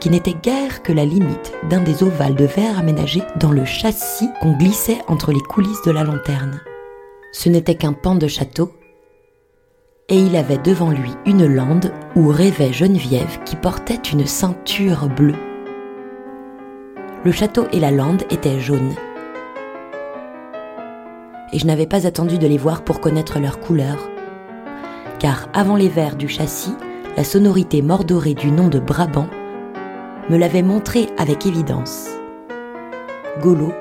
qui 0.00 0.10
n'était 0.10 0.34
guère 0.34 0.82
que 0.82 0.92
la 0.92 1.04
limite 1.04 1.52
d'un 1.68 1.80
des 1.80 2.02
ovales 2.02 2.34
de 2.34 2.44
verre 2.44 2.78
aménagés 2.78 3.22
dans 3.40 3.52
le 3.52 3.64
châssis 3.64 4.28
qu'on 4.40 4.56
glissait 4.56 4.98
entre 5.08 5.32
les 5.32 5.40
coulisses 5.40 5.82
de 5.82 5.90
la 5.90 6.04
lanterne. 6.04 6.60
Ce 7.32 7.48
n'était 7.48 7.74
qu'un 7.74 7.92
pan 7.92 8.14
de 8.14 8.26
château, 8.26 8.72
et 10.08 10.16
il 10.18 10.36
avait 10.36 10.58
devant 10.58 10.90
lui 10.90 11.10
une 11.26 11.46
lande 11.46 11.92
où 12.16 12.28
rêvait 12.28 12.72
Geneviève 12.72 13.40
qui 13.44 13.56
portait 13.56 14.00
une 14.12 14.26
ceinture 14.26 15.08
bleue. 15.08 15.34
Le 17.24 17.32
château 17.32 17.66
et 17.72 17.80
la 17.80 17.90
lande 17.90 18.22
étaient 18.30 18.60
jaunes, 18.60 18.94
et 21.52 21.58
je 21.58 21.66
n'avais 21.66 21.86
pas 21.86 22.06
attendu 22.06 22.38
de 22.38 22.46
les 22.46 22.58
voir 22.58 22.82
pour 22.82 23.00
connaître 23.00 23.38
leur 23.38 23.60
couleur. 23.60 23.96
Car 25.18 25.48
avant 25.52 25.76
les 25.76 25.88
vers 25.88 26.16
du 26.16 26.28
châssis, 26.28 26.74
la 27.16 27.24
sonorité 27.24 27.82
mordorée 27.82 28.34
du 28.34 28.50
nom 28.50 28.68
de 28.68 28.78
Brabant 28.78 29.28
me 30.30 30.36
l'avait 30.36 30.62
montré 30.62 31.08
avec 31.18 31.46
évidence. 31.46 32.08
Golo 33.40 33.72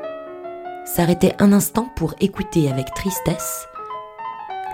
s'arrêtait 0.86 1.36
un 1.40 1.52
instant 1.54 1.90
pour 1.96 2.14
écouter 2.20 2.70
avec 2.70 2.94
tristesse 2.94 3.68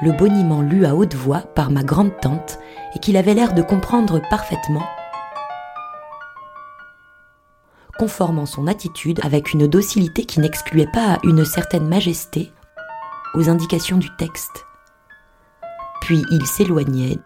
le 0.03 0.11
boniment 0.11 0.61
lu 0.61 0.85
à 0.85 0.95
haute 0.95 1.13
voix 1.13 1.39
par 1.39 1.71
ma 1.71 1.83
grande 1.83 2.19
tante 2.19 2.59
et 2.95 2.99
qu'il 2.99 3.15
avait 3.15 3.33
l'air 3.33 3.53
de 3.53 3.61
comprendre 3.61 4.21
parfaitement, 4.29 4.83
conformant 7.97 8.45
son 8.45 8.67
attitude 8.67 9.19
avec 9.23 9.53
une 9.53 9.67
docilité 9.67 10.25
qui 10.25 10.39
n'excluait 10.39 10.91
pas 10.91 11.19
une 11.23 11.45
certaine 11.45 11.87
majesté 11.87 12.51
aux 13.33 13.49
indications 13.49 13.97
du 13.97 14.09
texte. 14.17 14.65
Puis 16.01 16.21
il 16.31 16.45
s'éloignait 16.45 17.19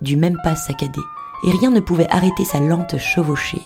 du 0.00 0.16
même 0.16 0.38
pas 0.42 0.56
saccadé, 0.56 1.00
et 1.44 1.50
rien 1.52 1.70
ne 1.70 1.80
pouvait 1.80 2.10
arrêter 2.10 2.44
sa 2.44 2.60
lente 2.60 2.98
chevauchée. 2.98 3.62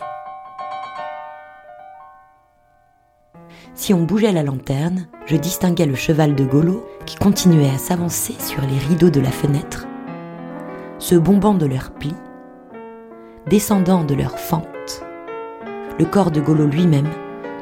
Si 3.74 3.94
on 3.94 4.02
bougeait 4.02 4.32
la 4.32 4.42
lanterne, 4.42 5.08
je 5.24 5.36
distinguais 5.36 5.86
le 5.86 5.94
cheval 5.94 6.34
de 6.34 6.44
Golo 6.44 6.86
qui 7.06 7.16
continuait 7.16 7.70
à 7.70 7.78
s'avancer 7.78 8.34
sur 8.38 8.60
les 8.62 8.78
rideaux 8.78 9.10
de 9.10 9.20
la 9.20 9.30
fenêtre, 9.30 9.86
se 10.98 11.14
bombant 11.14 11.54
de 11.54 11.64
leurs 11.66 11.90
plis, 11.92 12.14
descendant 13.48 14.04
de 14.04 14.14
leurs 14.14 14.38
fentes. 14.38 15.02
Le 15.98 16.04
corps 16.04 16.30
de 16.30 16.40
Golo 16.40 16.66
lui-même, 16.66 17.08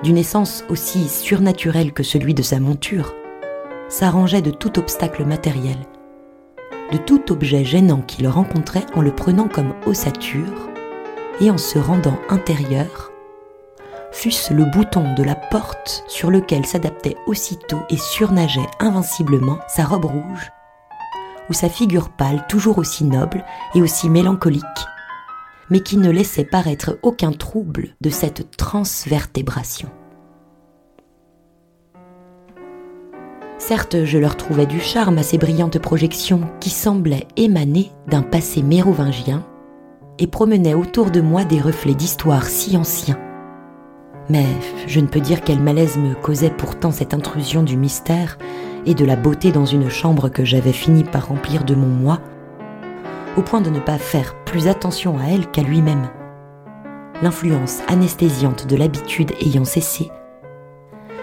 d'une 0.02 0.18
essence 0.18 0.64
aussi 0.68 1.08
surnaturelle 1.08 1.92
que 1.92 2.02
celui 2.02 2.34
de 2.34 2.42
sa 2.42 2.58
monture, 2.58 3.14
s'arrangeait 3.88 4.42
de 4.42 4.50
tout 4.50 4.78
obstacle 4.78 5.24
matériel, 5.24 5.78
de 6.92 6.98
tout 6.98 7.30
objet 7.30 7.64
gênant 7.64 8.02
qu'il 8.02 8.26
rencontrait 8.26 8.86
en 8.94 9.00
le 9.00 9.14
prenant 9.14 9.46
comme 9.46 9.74
ossature 9.86 10.68
et 11.40 11.50
en 11.50 11.58
se 11.58 11.78
rendant 11.78 12.18
intérieur 12.28 13.09
fût-ce 14.12 14.52
le 14.52 14.64
bouton 14.64 15.14
de 15.14 15.22
la 15.22 15.34
porte 15.34 16.04
sur 16.08 16.30
lequel 16.30 16.66
s'adaptait 16.66 17.16
aussitôt 17.26 17.80
et 17.90 17.96
surnageait 17.96 18.68
invinciblement 18.78 19.58
sa 19.68 19.84
robe 19.84 20.06
rouge, 20.06 20.50
ou 21.48 21.52
sa 21.52 21.68
figure 21.68 22.10
pâle 22.10 22.44
toujours 22.48 22.78
aussi 22.78 23.04
noble 23.04 23.44
et 23.74 23.82
aussi 23.82 24.08
mélancolique, 24.08 24.64
mais 25.68 25.80
qui 25.80 25.96
ne 25.96 26.10
laissait 26.10 26.44
paraître 26.44 26.98
aucun 27.02 27.32
trouble 27.32 27.94
de 28.00 28.10
cette 28.10 28.56
transvertébration. 28.56 29.88
Certes, 33.58 34.04
je 34.04 34.18
leur 34.18 34.36
trouvais 34.36 34.66
du 34.66 34.80
charme 34.80 35.18
à 35.18 35.22
ces 35.22 35.38
brillantes 35.38 35.78
projections 35.78 36.50
qui 36.60 36.70
semblaient 36.70 37.28
émaner 37.36 37.92
d'un 38.08 38.22
passé 38.22 38.62
mérovingien 38.62 39.46
et 40.18 40.26
promenaient 40.26 40.74
autour 40.74 41.10
de 41.10 41.20
moi 41.20 41.44
des 41.44 41.60
reflets 41.60 41.94
d'histoire 41.94 42.44
si 42.44 42.76
anciens 42.76 43.18
mais 44.30 44.46
je 44.86 45.00
ne 45.00 45.08
peux 45.08 45.20
dire 45.20 45.42
quel 45.42 45.60
malaise 45.60 45.98
me 45.98 46.14
causait 46.14 46.50
pourtant 46.50 46.92
cette 46.92 47.14
intrusion 47.14 47.64
du 47.64 47.76
mystère 47.76 48.38
et 48.86 48.94
de 48.94 49.04
la 49.04 49.16
beauté 49.16 49.50
dans 49.50 49.66
une 49.66 49.90
chambre 49.90 50.28
que 50.28 50.44
j'avais 50.44 50.72
fini 50.72 51.02
par 51.02 51.26
remplir 51.26 51.64
de 51.64 51.74
mon 51.74 51.88
moi, 51.88 52.20
au 53.36 53.42
point 53.42 53.60
de 53.60 53.70
ne 53.70 53.80
pas 53.80 53.98
faire 53.98 54.36
plus 54.44 54.68
attention 54.68 55.18
à 55.18 55.24
elle 55.24 55.50
qu'à 55.50 55.62
lui-même. 55.62 56.08
L'influence 57.22 57.80
anesthésiante 57.88 58.66
de 58.68 58.76
l'habitude 58.76 59.32
ayant 59.40 59.64
cessé, 59.64 60.10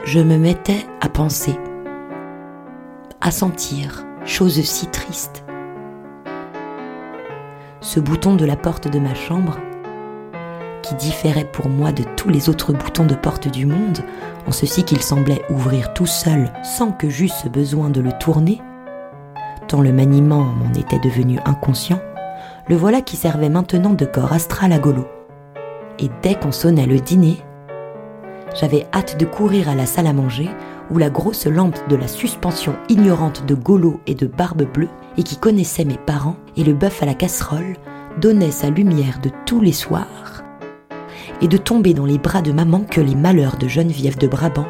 je 0.03 0.19
me 0.19 0.37
mettais 0.37 0.85
à 0.99 1.07
penser, 1.07 1.55
à 3.21 3.31
sentir, 3.31 4.05
chose 4.25 4.61
si 4.61 4.87
triste. 4.87 5.45
Ce 7.79 8.01
bouton 8.01 8.35
de 8.35 8.45
la 8.45 8.57
porte 8.57 8.89
de 8.89 8.99
ma 8.99 9.15
chambre 9.15 9.57
qui 10.87 10.95
différait 10.95 11.43
pour 11.43 11.67
moi 11.67 11.91
de 11.91 12.03
tous 12.15 12.29
les 12.29 12.47
autres 12.47 12.71
boutons 12.71 13.05
de 13.05 13.15
porte 13.15 13.49
du 13.49 13.65
monde, 13.65 13.99
en 14.47 14.51
ceci 14.51 14.83
qu'il 14.83 15.01
semblait 15.01 15.41
ouvrir 15.49 15.93
tout 15.93 16.05
seul 16.05 16.53
sans 16.63 16.91
que 16.91 17.09
j'eusse 17.09 17.45
besoin 17.51 17.89
de 17.89 17.99
le 17.99 18.11
tourner, 18.13 18.61
tant 19.67 19.81
le 19.81 19.91
maniement 19.91 20.43
m'en 20.43 20.73
était 20.73 20.99
devenu 20.99 21.39
inconscient, 21.45 21.99
le 22.69 22.75
voilà 22.77 23.01
qui 23.01 23.17
servait 23.17 23.49
maintenant 23.49 23.93
de 23.93 24.05
corps 24.05 24.31
astral 24.31 24.71
à 24.71 24.79
Golo. 24.79 25.05
Et 25.99 26.09
dès 26.21 26.35
qu'on 26.35 26.53
sonnait 26.53 26.85
le 26.85 26.99
dîner, 26.99 27.37
j'avais 28.55 28.87
hâte 28.93 29.19
de 29.19 29.25
courir 29.25 29.67
à 29.67 29.75
la 29.75 29.85
salle 29.85 30.07
à 30.07 30.13
manger 30.13 30.49
où 30.89 30.97
la 30.97 31.09
grosse 31.09 31.47
lampe 31.47 31.77
de 31.89 31.97
la 31.97 32.07
suspension 32.07 32.75
ignorante 32.87 33.45
de 33.45 33.55
Golo 33.55 33.99
et 34.07 34.15
de 34.15 34.25
Barbe 34.25 34.63
Bleue, 34.63 34.87
et 35.17 35.23
qui 35.23 35.35
connaissait 35.35 35.83
mes 35.83 35.97
parents, 35.97 36.37
et 36.55 36.63
le 36.63 36.73
bœuf 36.73 37.03
à 37.03 37.05
la 37.05 37.13
casserole, 37.13 37.75
donnait 38.21 38.51
sa 38.51 38.69
lumière 38.69 39.19
de 39.21 39.29
tous 39.45 39.59
les 39.59 39.73
soirs 39.73 40.36
et 41.41 41.47
de 41.47 41.57
tomber 41.57 41.93
dans 41.93 42.05
les 42.05 42.17
bras 42.17 42.41
de 42.41 42.51
maman 42.51 42.81
que 42.81 43.01
les 43.01 43.15
malheurs 43.15 43.57
de 43.57 43.67
Geneviève 43.67 44.17
de 44.17 44.27
Brabant 44.27 44.67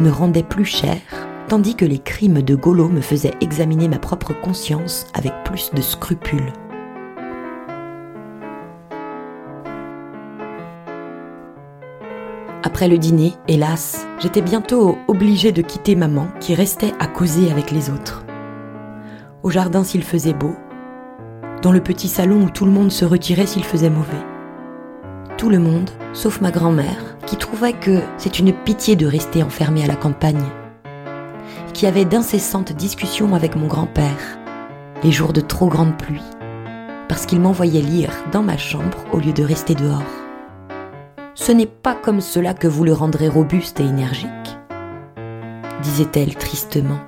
me 0.00 0.10
rendaient 0.10 0.42
plus 0.42 0.64
cher, 0.64 0.98
tandis 1.48 1.74
que 1.74 1.84
les 1.84 1.98
crimes 1.98 2.42
de 2.42 2.54
Golo 2.54 2.88
me 2.88 3.00
faisaient 3.00 3.34
examiner 3.40 3.88
ma 3.88 3.98
propre 3.98 4.32
conscience 4.32 5.06
avec 5.14 5.32
plus 5.44 5.70
de 5.74 5.82
scrupules. 5.82 6.52
Après 12.64 12.88
le 12.88 12.96
dîner, 12.96 13.34
hélas, 13.48 14.06
j'étais 14.18 14.40
bientôt 14.40 14.96
obligée 15.08 15.52
de 15.52 15.62
quitter 15.62 15.94
maman 15.94 16.28
qui 16.40 16.54
restait 16.54 16.94
à 17.00 17.06
causer 17.06 17.50
avec 17.50 17.70
les 17.70 17.90
autres. 17.90 18.24
Au 19.42 19.50
jardin 19.50 19.84
s'il 19.84 20.04
faisait 20.04 20.32
beau, 20.32 20.54
dans 21.60 21.72
le 21.72 21.80
petit 21.80 22.08
salon 22.08 22.44
où 22.44 22.50
tout 22.50 22.64
le 22.64 22.70
monde 22.70 22.90
se 22.90 23.04
retirait 23.04 23.46
s'il 23.46 23.64
faisait 23.64 23.90
mauvais 23.90 24.31
tout 25.36 25.50
le 25.50 25.58
monde, 25.58 25.90
sauf 26.12 26.40
ma 26.40 26.50
grand-mère, 26.50 27.16
qui 27.26 27.36
trouvait 27.36 27.72
que 27.72 28.00
c'est 28.16 28.38
une 28.38 28.52
pitié 28.52 28.96
de 28.96 29.06
rester 29.06 29.42
enfermée 29.42 29.84
à 29.84 29.86
la 29.86 29.96
campagne, 29.96 30.44
qui 31.72 31.86
avait 31.86 32.04
d'incessantes 32.04 32.72
discussions 32.72 33.34
avec 33.34 33.56
mon 33.56 33.66
grand-père, 33.66 34.38
les 35.02 35.10
jours 35.10 35.32
de 35.32 35.40
trop 35.40 35.68
grande 35.68 35.96
pluie, 35.96 36.22
parce 37.08 37.26
qu'il 37.26 37.40
m'envoyait 37.40 37.80
lire 37.80 38.12
dans 38.32 38.42
ma 38.42 38.56
chambre 38.56 38.98
au 39.12 39.18
lieu 39.18 39.32
de 39.32 39.42
rester 39.42 39.74
dehors. 39.74 40.02
Ce 41.34 41.52
n'est 41.52 41.66
pas 41.66 41.94
comme 41.94 42.20
cela 42.20 42.54
que 42.54 42.68
vous 42.68 42.84
le 42.84 42.92
rendrez 42.92 43.28
robuste 43.28 43.80
et 43.80 43.84
énergique, 43.84 44.28
disait-elle 45.82 46.34
tristement. 46.34 47.00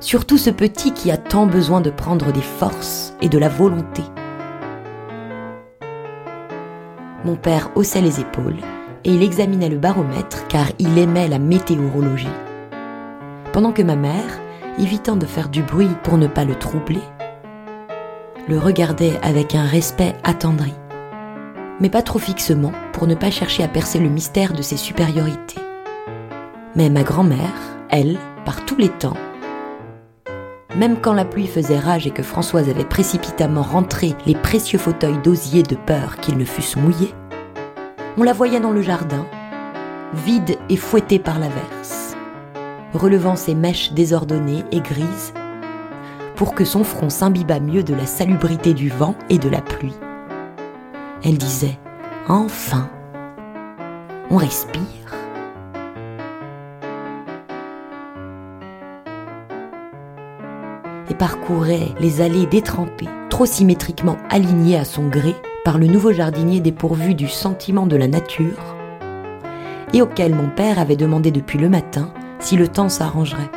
Surtout 0.00 0.36
ce 0.36 0.50
petit 0.50 0.92
qui 0.92 1.10
a 1.10 1.16
tant 1.16 1.46
besoin 1.46 1.80
de 1.80 1.90
prendre 1.90 2.32
des 2.32 2.42
forces 2.42 3.14
et 3.22 3.28
de 3.28 3.38
la 3.38 3.48
volonté 3.48 4.02
mon 7.24 7.36
père 7.36 7.70
haussait 7.74 8.00
les 8.00 8.20
épaules 8.20 8.58
et 9.04 9.10
il 9.10 9.22
examinait 9.22 9.68
le 9.68 9.78
baromètre 9.78 10.46
car 10.48 10.66
il 10.78 10.98
aimait 10.98 11.28
la 11.28 11.38
météorologie. 11.38 12.28
Pendant 13.52 13.72
que 13.72 13.82
ma 13.82 13.96
mère, 13.96 14.40
évitant 14.78 15.16
de 15.16 15.26
faire 15.26 15.48
du 15.48 15.62
bruit 15.62 15.90
pour 16.02 16.18
ne 16.18 16.26
pas 16.26 16.44
le 16.44 16.54
troubler, 16.54 17.02
le 18.48 18.58
regardait 18.58 19.18
avec 19.22 19.54
un 19.54 19.64
respect 19.64 20.14
attendri, 20.22 20.74
mais 21.80 21.88
pas 21.88 22.02
trop 22.02 22.18
fixement 22.18 22.72
pour 22.92 23.06
ne 23.06 23.14
pas 23.14 23.30
chercher 23.30 23.62
à 23.64 23.68
percer 23.68 23.98
le 23.98 24.08
mystère 24.08 24.52
de 24.52 24.62
ses 24.62 24.76
supériorités. 24.76 25.60
Mais 26.76 26.90
ma 26.90 27.04
grand-mère, 27.04 27.54
elle, 27.88 28.18
par 28.44 28.64
tous 28.64 28.76
les 28.76 28.88
temps, 28.88 29.16
même 30.76 31.00
quand 31.00 31.12
la 31.12 31.24
pluie 31.24 31.46
faisait 31.46 31.78
rage 31.78 32.06
et 32.06 32.10
que 32.10 32.22
Françoise 32.22 32.68
avait 32.68 32.84
précipitamment 32.84 33.62
rentré 33.62 34.14
les 34.26 34.34
précieux 34.34 34.78
fauteuils 34.78 35.20
d'osier 35.22 35.62
de 35.62 35.76
peur 35.76 36.16
qu'ils 36.16 36.38
ne 36.38 36.44
fussent 36.44 36.76
mouillés, 36.76 37.14
on 38.16 38.22
la 38.22 38.32
voyait 38.32 38.60
dans 38.60 38.72
le 38.72 38.82
jardin, 38.82 39.26
vide 40.12 40.56
et 40.68 40.76
fouettée 40.76 41.18
par 41.18 41.38
l'averse, 41.38 42.16
relevant 42.92 43.36
ses 43.36 43.54
mèches 43.54 43.92
désordonnées 43.92 44.64
et 44.72 44.80
grises 44.80 45.32
pour 46.36 46.54
que 46.54 46.64
son 46.64 46.84
front 46.84 47.10
s'imbibât 47.10 47.60
mieux 47.60 47.82
de 47.82 47.94
la 47.94 48.06
salubrité 48.06 48.74
du 48.74 48.88
vent 48.88 49.14
et 49.30 49.38
de 49.38 49.48
la 49.48 49.60
pluie. 49.60 49.94
Elle 51.22 51.38
disait 51.38 51.78
Enfin, 52.28 52.88
on 54.30 54.36
respire. 54.36 55.13
Parcourait 61.14 61.88
les 62.00 62.20
allées 62.20 62.46
détrempées, 62.46 63.08
trop 63.30 63.46
symétriquement 63.46 64.16
alignées 64.30 64.78
à 64.78 64.84
son 64.84 65.08
gré 65.08 65.34
par 65.64 65.78
le 65.78 65.86
nouveau 65.86 66.12
jardinier 66.12 66.60
dépourvu 66.60 67.14
du 67.14 67.28
sentiment 67.28 67.86
de 67.86 67.96
la 67.96 68.06
nature, 68.06 68.76
et 69.92 70.02
auquel 70.02 70.34
mon 70.34 70.48
père 70.48 70.78
avait 70.78 70.96
demandé 70.96 71.30
depuis 71.30 71.58
le 71.58 71.68
matin 71.68 72.12
si 72.38 72.56
le 72.56 72.68
temps 72.68 72.88
s'arrangerait. 72.88 73.50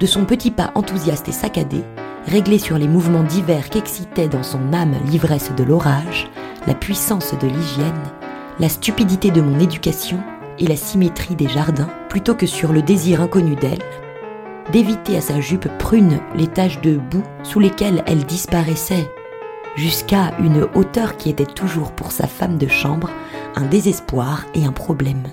De 0.00 0.06
son 0.06 0.24
petit 0.24 0.50
pas 0.50 0.72
enthousiaste 0.74 1.28
et 1.28 1.32
saccadé, 1.32 1.82
réglé 2.26 2.58
sur 2.58 2.76
les 2.76 2.88
mouvements 2.88 3.22
divers 3.22 3.70
qu'excitait 3.70 4.28
dans 4.28 4.42
son 4.42 4.72
âme 4.72 4.94
l'ivresse 5.06 5.52
de 5.56 5.64
l'orage, 5.64 6.28
la 6.66 6.74
puissance 6.74 7.32
de 7.40 7.46
l'hygiène, 7.46 8.02
la 8.58 8.68
stupidité 8.68 9.30
de 9.30 9.40
mon 9.40 9.58
éducation 9.58 10.18
et 10.58 10.66
la 10.66 10.76
symétrie 10.76 11.36
des 11.36 11.48
jardins, 11.48 11.90
plutôt 12.16 12.34
que 12.34 12.46
sur 12.46 12.72
le 12.72 12.80
désir 12.80 13.20
inconnu 13.20 13.56
d'elle, 13.56 13.82
d'éviter 14.72 15.18
à 15.18 15.20
sa 15.20 15.38
jupe 15.38 15.68
prune 15.76 16.18
les 16.34 16.46
taches 16.46 16.80
de 16.80 16.96
boue 16.96 17.22
sous 17.42 17.60
lesquelles 17.60 18.02
elle 18.06 18.24
disparaissait, 18.24 19.06
jusqu'à 19.74 20.34
une 20.38 20.66
hauteur 20.74 21.18
qui 21.18 21.28
était 21.28 21.44
toujours 21.44 21.92
pour 21.92 22.12
sa 22.12 22.26
femme 22.26 22.56
de 22.56 22.68
chambre 22.68 23.10
un 23.54 23.66
désespoir 23.66 24.46
et 24.54 24.64
un 24.64 24.72
problème. 24.72 25.24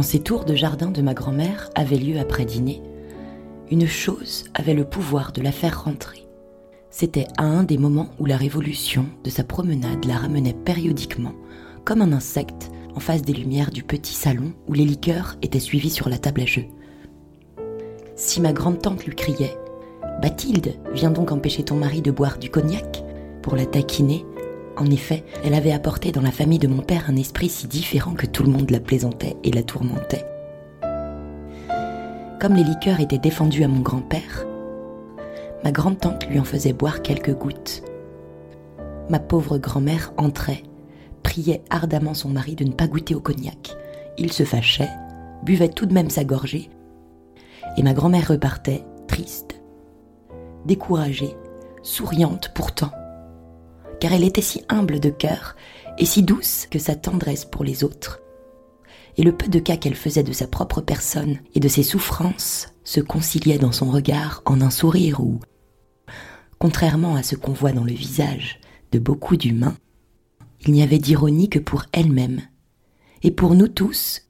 Quand 0.00 0.04
ces 0.04 0.20
tours 0.20 0.46
de 0.46 0.54
jardin 0.54 0.90
de 0.90 1.02
ma 1.02 1.12
grand-mère 1.12 1.68
avaient 1.74 1.98
lieu 1.98 2.18
après 2.18 2.46
dîner, 2.46 2.80
une 3.70 3.86
chose 3.86 4.44
avait 4.54 4.72
le 4.72 4.86
pouvoir 4.86 5.30
de 5.32 5.42
la 5.42 5.52
faire 5.52 5.84
rentrer. 5.84 6.26
C'était 6.88 7.26
à 7.36 7.44
un 7.44 7.64
des 7.64 7.76
moments 7.76 8.08
où 8.18 8.24
la 8.24 8.38
révolution 8.38 9.04
de 9.24 9.28
sa 9.28 9.44
promenade 9.44 10.06
la 10.06 10.16
ramenait 10.16 10.54
périodiquement, 10.54 11.34
comme 11.84 12.00
un 12.00 12.14
insecte, 12.14 12.70
en 12.94 13.00
face 13.00 13.20
des 13.20 13.34
lumières 13.34 13.70
du 13.70 13.82
petit 13.82 14.14
salon 14.14 14.54
où 14.68 14.72
les 14.72 14.86
liqueurs 14.86 15.36
étaient 15.42 15.60
suivies 15.60 15.90
sur 15.90 16.08
la 16.08 16.16
table 16.16 16.40
à 16.40 16.46
jeu. 16.46 16.64
Si 18.16 18.40
ma 18.40 18.54
grande-tante 18.54 19.04
lui 19.04 19.14
criait 19.14 19.58
Bathilde, 20.22 20.76
viens 20.94 21.10
donc 21.10 21.30
empêcher 21.30 21.62
ton 21.62 21.76
mari 21.76 22.00
de 22.00 22.10
boire 22.10 22.38
du 22.38 22.48
cognac 22.48 23.04
pour 23.42 23.54
la 23.54 23.66
taquiner, 23.66 24.24
en 24.76 24.86
effet, 24.90 25.24
elle 25.44 25.54
avait 25.54 25.72
apporté 25.72 26.12
dans 26.12 26.22
la 26.22 26.30
famille 26.30 26.58
de 26.58 26.68
mon 26.68 26.82
père 26.82 27.04
un 27.08 27.16
esprit 27.16 27.48
si 27.48 27.66
différent 27.66 28.14
que 28.14 28.26
tout 28.26 28.42
le 28.42 28.50
monde 28.50 28.70
la 28.70 28.80
plaisantait 28.80 29.36
et 29.44 29.50
la 29.50 29.62
tourmentait. 29.62 30.24
Comme 32.40 32.54
les 32.54 32.64
liqueurs 32.64 33.00
étaient 33.00 33.18
défendues 33.18 33.64
à 33.64 33.68
mon 33.68 33.80
grand-père, 33.80 34.46
ma 35.62 35.72
grande-tante 35.72 36.26
lui 36.28 36.38
en 36.38 36.44
faisait 36.44 36.72
boire 36.72 37.02
quelques 37.02 37.34
gouttes. 37.34 37.82
Ma 39.10 39.18
pauvre 39.18 39.58
grand-mère 39.58 40.12
entrait, 40.16 40.62
priait 41.22 41.62
ardemment 41.68 42.14
son 42.14 42.30
mari 42.30 42.54
de 42.54 42.64
ne 42.64 42.72
pas 42.72 42.86
goûter 42.86 43.14
au 43.14 43.20
cognac. 43.20 43.76
Il 44.16 44.32
se 44.32 44.44
fâchait, 44.44 44.88
buvait 45.44 45.68
tout 45.68 45.84
de 45.84 45.92
même 45.92 46.10
sa 46.10 46.24
gorgée, 46.24 46.70
et 47.76 47.82
ma 47.82 47.92
grand-mère 47.92 48.28
repartait, 48.28 48.84
triste, 49.06 49.60
découragée, 50.64 51.36
souriante 51.82 52.52
pourtant, 52.54 52.90
car 54.00 54.12
elle 54.12 54.24
était 54.24 54.42
si 54.42 54.62
humble 54.68 54.98
de 54.98 55.10
cœur 55.10 55.56
et 55.98 56.06
si 56.06 56.22
douce 56.22 56.66
que 56.70 56.78
sa 56.78 56.96
tendresse 56.96 57.44
pour 57.44 57.64
les 57.64 57.84
autres. 57.84 58.20
Et 59.16 59.22
le 59.22 59.36
peu 59.36 59.48
de 59.48 59.58
cas 59.58 59.76
qu'elle 59.76 59.94
faisait 59.94 60.22
de 60.22 60.32
sa 60.32 60.46
propre 60.46 60.80
personne 60.80 61.38
et 61.54 61.60
de 61.60 61.68
ses 61.68 61.82
souffrances 61.82 62.68
se 62.84 63.00
conciliait 63.00 63.58
dans 63.58 63.72
son 63.72 63.90
regard 63.90 64.42
en 64.46 64.60
un 64.60 64.70
sourire 64.70 65.20
où, 65.20 65.40
contrairement 66.58 67.16
à 67.16 67.22
ce 67.22 67.36
qu'on 67.36 67.52
voit 67.52 67.72
dans 67.72 67.84
le 67.84 67.92
visage 67.92 68.60
de 68.92 68.98
beaucoup 68.98 69.36
d'humains, 69.36 69.76
il 70.62 70.72
n'y 70.72 70.82
avait 70.82 70.98
d'ironie 70.98 71.48
que 71.48 71.58
pour 71.58 71.84
elle-même, 71.92 72.40
et 73.22 73.30
pour 73.30 73.54
nous 73.54 73.68
tous, 73.68 74.22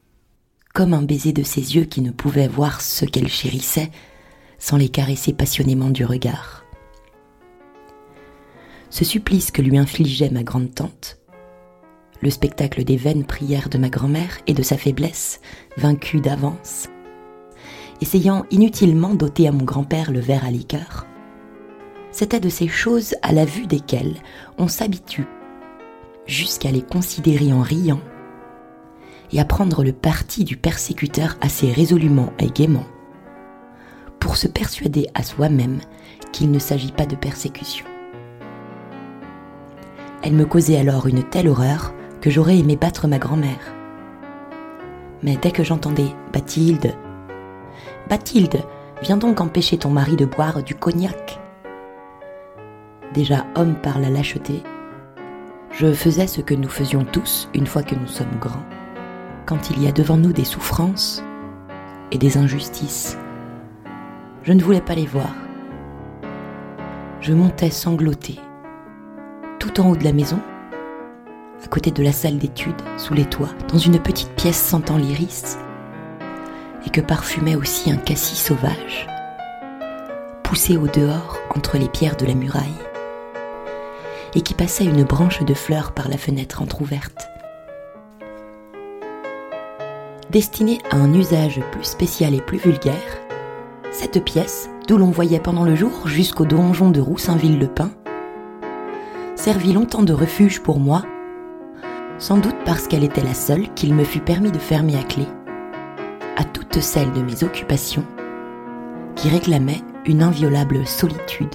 comme 0.75 0.95
un 0.95 1.03
baiser 1.03 1.33
de 1.33 1.43
ses 1.43 1.77
yeux 1.77 1.85
qui 1.85 2.01
ne 2.01 2.11
pouvaient 2.11 2.49
voir 2.49 2.81
ce 2.81 3.05
qu'elle 3.05 3.29
chérissait 3.29 3.91
sans 4.59 4.77
les 4.77 4.89
caresser 4.89 5.33
passionnément 5.33 5.91
du 5.91 6.05
regard. 6.05 6.60
Ce 8.91 9.05
supplice 9.05 9.53
que 9.53 9.63
lui 9.63 9.79
infligeait 9.79 10.31
ma 10.31 10.43
grande-tante, 10.43 11.19
le 12.23 12.31
spectacle 12.31 12.83
des 12.83 12.97
vaines 12.97 13.25
prières 13.25 13.69
de 13.69 13.79
ma 13.79 13.89
grand-mère 13.89 14.39
et 14.49 14.53
de 14.53 14.63
sa 14.63 14.77
faiblesse, 14.77 15.41
vaincue 15.77 16.21
d'avance, 16.21 16.89
essayant 18.01 18.45
inutilement 18.51 19.15
d'ôter 19.15 19.47
à 19.47 19.53
mon 19.53 19.65
grand-père 19.65 20.11
le 20.11 20.21
verre 20.21 20.45
à 20.45 20.51
liqueur, 20.51 21.07
c'était 22.11 22.41
de 22.41 22.49
ces 22.49 22.67
choses 22.67 23.15
à 23.23 23.33
la 23.33 23.45
vue 23.45 23.69
desquelles 23.69 24.17
on 24.59 24.67
s'habitue 24.67 25.27
jusqu'à 26.27 26.73
les 26.73 26.83
considérer 26.83 27.53
en 27.53 27.63
riant 27.63 28.01
et 29.33 29.41
à 29.41 29.45
prendre 29.45 29.85
le 29.85 29.93
parti 29.93 30.43
du 30.43 30.57
persécuteur 30.57 31.37
assez 31.41 31.71
résolument 31.71 32.33
et 32.41 32.51
gaiement 32.51 32.87
pour 34.19 34.37
se 34.37 34.49
persuader 34.49 35.07
à 35.15 35.23
soi-même 35.23 35.79
qu'il 36.33 36.51
ne 36.51 36.59
s'agit 36.59 36.93
pas 36.93 37.07
de 37.07 37.17
persécution. 37.17 37.87
Elle 40.23 40.35
me 40.35 40.45
causait 40.45 40.79
alors 40.79 41.07
une 41.07 41.23
telle 41.23 41.49
horreur 41.49 41.95
que 42.21 42.31
j'aurais 42.31 42.59
aimé 42.59 42.77
battre 42.77 43.09
ma 43.09 43.19
grand-mère. 43.19 43.75
Mais 45.23 45.37
dès 45.37 45.51
que 45.51 45.65
j'entendais 45.65 46.15
Bathilde, 46.33 46.95
Bathilde, 48.09 48.63
viens 49.03 49.17
donc 49.17 49.41
empêcher 49.41 49.79
ton 49.79 49.91
mari 49.91 50.17
de 50.17 50.27
boire 50.27 50.63
du 50.63 50.75
cognac. 50.75 51.39
Déjà 53.15 53.47
homme 53.57 53.77
par 53.77 53.99
la 53.99 54.11
lâcheté, 54.11 54.63
je 55.73 55.93
faisais 55.93 56.27
ce 56.27 56.41
que 56.41 56.55
nous 56.55 56.69
faisions 56.69 57.05
tous 57.05 57.49
une 57.55 57.67
fois 57.67 57.83
que 57.83 57.95
nous 57.95 58.07
sommes 58.07 58.39
grands, 58.41 58.67
quand 59.47 59.71
il 59.71 59.83
y 59.83 59.89
a 59.89 59.93
devant 59.93 60.17
nous 60.17 60.33
des 60.33 60.45
souffrances 60.45 61.23
et 62.13 62.19
des 62.19 62.37
injustices. 62.37 63.17
Je 64.43 64.53
ne 64.53 64.63
voulais 64.63 64.81
pas 64.81 64.95
les 64.95 65.07
voir. 65.07 65.35
Je 67.21 67.33
montais 67.33 67.71
sangloté, 67.71 68.39
tout 69.61 69.81
en 69.81 69.91
haut 69.91 69.97
de 69.97 70.03
la 70.03 70.13
maison, 70.13 70.41
à 71.63 71.69
côté 71.69 71.93
de 71.93 72.03
la 72.03 72.11
salle 72.11 72.39
d'études, 72.39 72.83
sous 72.97 73.15
les 73.15 73.27
toits, 73.27 73.55
dans 73.69 73.79
une 73.79 74.01
petite 74.01 74.31
pièce 74.31 74.61
sentant 74.61 74.97
l'iris, 74.97 75.59
et 76.85 76.91
que 76.91 77.03
parfumait 77.03 77.55
aussi 77.55 77.93
un 77.93 77.97
cassis 77.97 78.43
sauvage, 78.43 79.07
poussé 80.43 80.77
au 80.77 80.89
dehors 80.89 81.39
entre 81.55 81.79
les 81.79 81.89
pierres 81.89 82.17
de 82.17 82.27
la 82.27 82.35
muraille 82.35 82.67
et 84.35 84.41
qui 84.43 84.55
passait 84.55 84.85
une 84.85 85.05
branche 85.05 85.43
de 85.43 85.55
fleurs 85.55 85.93
par 85.93 86.09
la 86.09 86.17
fenêtre 86.17 86.63
entr'ouverte. 86.63 87.29
Destinée 90.31 90.79
à 90.91 90.97
un 90.97 91.13
usage 91.13 91.61
plus 91.73 91.85
spécial 91.85 92.35
et 92.35 92.41
plus 92.41 92.59
vulgaire, 92.59 93.19
cette 93.91 94.23
pièce, 94.25 94.71
d'où 94.87 94.97
l'on 94.97 95.11
voyait 95.11 95.41
pendant 95.41 95.65
le 95.65 95.75
jour 95.75 96.07
jusqu'au 96.07 96.45
donjon 96.45 96.91
de 96.91 97.01
Roussainville-le-Pin, 97.01 97.91
servit 99.41 99.73
longtemps 99.73 100.03
de 100.03 100.13
refuge 100.13 100.61
pour 100.61 100.79
moi, 100.79 101.03
sans 102.19 102.37
doute 102.37 102.59
parce 102.67 102.87
qu'elle 102.87 103.05
était 103.05 103.25
la 103.25 103.33
seule 103.33 103.73
qu'il 103.73 103.95
me 103.95 104.05
fut 104.05 104.21
permis 104.21 104.53
de 104.53 104.59
fermer 104.59 104.99
à 104.99 105.03
clé, 105.03 105.25
à 106.37 106.45
toutes 106.45 106.81
celles 106.81 107.11
de 107.13 107.23
mes 107.23 107.43
occupations 107.43 108.05
qui 109.17 109.31
réclamaient 109.31 109.81
une 110.05 110.23
inviolable 110.23 110.87
solitude. 110.87 111.55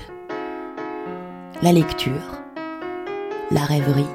La 1.62 1.72
lecture, 1.72 2.42
la 3.52 3.62
rêverie, 3.62 4.08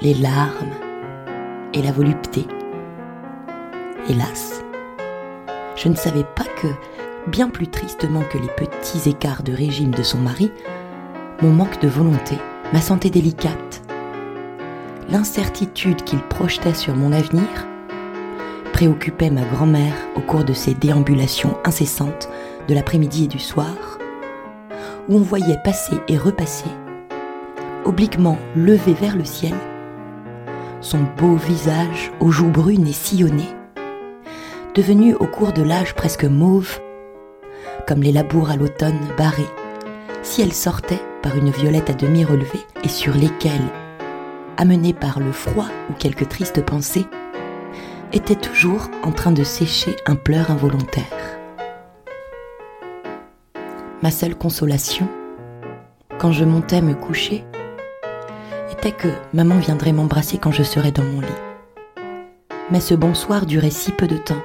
les 0.00 0.14
larmes 0.14 0.74
et 1.72 1.82
la 1.82 1.92
volupté. 1.92 2.48
Hélas, 4.08 4.60
je 5.76 5.88
ne 5.88 5.94
savais 5.94 6.26
pas 6.34 6.46
que, 6.60 6.66
bien 7.30 7.48
plus 7.48 7.68
tristement 7.68 8.24
que 8.28 8.38
les 8.38 8.66
petits 8.66 9.08
écarts 9.08 9.44
de 9.44 9.52
régime 9.52 9.92
de 9.92 10.02
son 10.02 10.18
mari, 10.18 10.50
mon 11.40 11.50
manque 11.50 11.80
de 11.80 11.88
volonté, 11.88 12.36
ma 12.72 12.80
santé 12.80 13.10
délicate, 13.10 13.82
l'incertitude 15.08 16.02
qu'il 16.02 16.20
projetait 16.20 16.74
sur 16.74 16.94
mon 16.94 17.12
avenir, 17.12 17.66
préoccupait 18.72 19.30
ma 19.30 19.42
grand-mère 19.42 19.94
au 20.16 20.20
cours 20.20 20.44
de 20.44 20.52
ses 20.52 20.74
déambulations 20.74 21.56
incessantes 21.64 22.28
de 22.68 22.74
l'après-midi 22.74 23.24
et 23.24 23.28
du 23.28 23.38
soir, 23.38 23.98
où 25.08 25.16
on 25.16 25.22
voyait 25.22 25.60
passer 25.64 25.96
et 26.08 26.16
repasser 26.16 26.70
obliquement 27.84 28.38
levé 28.56 28.94
vers 28.94 29.16
le 29.16 29.24
ciel, 29.24 29.54
son 30.80 31.00
beau 31.16 31.36
visage 31.36 32.12
aux 32.20 32.30
joues 32.30 32.50
brunes 32.50 32.86
et 32.86 32.92
sillonnées, 32.92 33.54
devenu 34.74 35.14
au 35.14 35.26
cours 35.26 35.52
de 35.52 35.62
l'âge 35.62 35.94
presque 35.94 36.24
mauve, 36.24 36.80
comme 37.86 38.02
les 38.02 38.12
labours 38.12 38.50
à 38.50 38.56
l'automne 38.56 38.98
barrés, 39.18 39.50
si 40.22 40.42
elle 40.42 40.52
sortait 40.52 41.02
par 41.22 41.36
une 41.36 41.50
violette 41.50 41.90
à 41.90 41.94
demi 41.94 42.24
relevée 42.24 42.66
et 42.84 42.88
sur 42.88 43.14
lesquelles, 43.14 43.70
amenée 44.56 44.92
par 44.92 45.20
le 45.20 45.32
froid 45.32 45.68
ou 45.90 45.94
quelques 45.94 46.28
tristes 46.28 46.64
pensées, 46.64 47.06
était 48.12 48.36
toujours 48.36 48.88
en 49.02 49.12
train 49.12 49.32
de 49.32 49.44
sécher 49.44 49.96
un 50.06 50.16
pleur 50.16 50.50
involontaire. 50.50 51.04
Ma 54.02 54.10
seule 54.10 54.34
consolation, 54.34 55.08
quand 56.18 56.32
je 56.32 56.44
montais 56.44 56.82
me 56.82 56.94
coucher, 56.94 57.44
que 58.90 59.08
maman 59.32 59.58
viendrait 59.58 59.92
m'embrasser 59.92 60.38
quand 60.38 60.50
je 60.50 60.62
serais 60.62 60.90
dans 60.90 61.04
mon 61.04 61.20
lit. 61.20 61.28
Mais 62.70 62.80
ce 62.80 62.94
bonsoir 62.94 63.46
durait 63.46 63.70
si 63.70 63.92
peu 63.92 64.06
de 64.06 64.16
temps. 64.16 64.42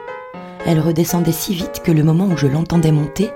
Elle 0.65 0.79
redescendait 0.79 1.31
si 1.31 1.53
vite 1.53 1.81
que 1.83 1.91
le 1.91 2.03
moment 2.03 2.27
où 2.27 2.37
je 2.37 2.47
l'entendais 2.47 2.91
monter, 2.91 3.31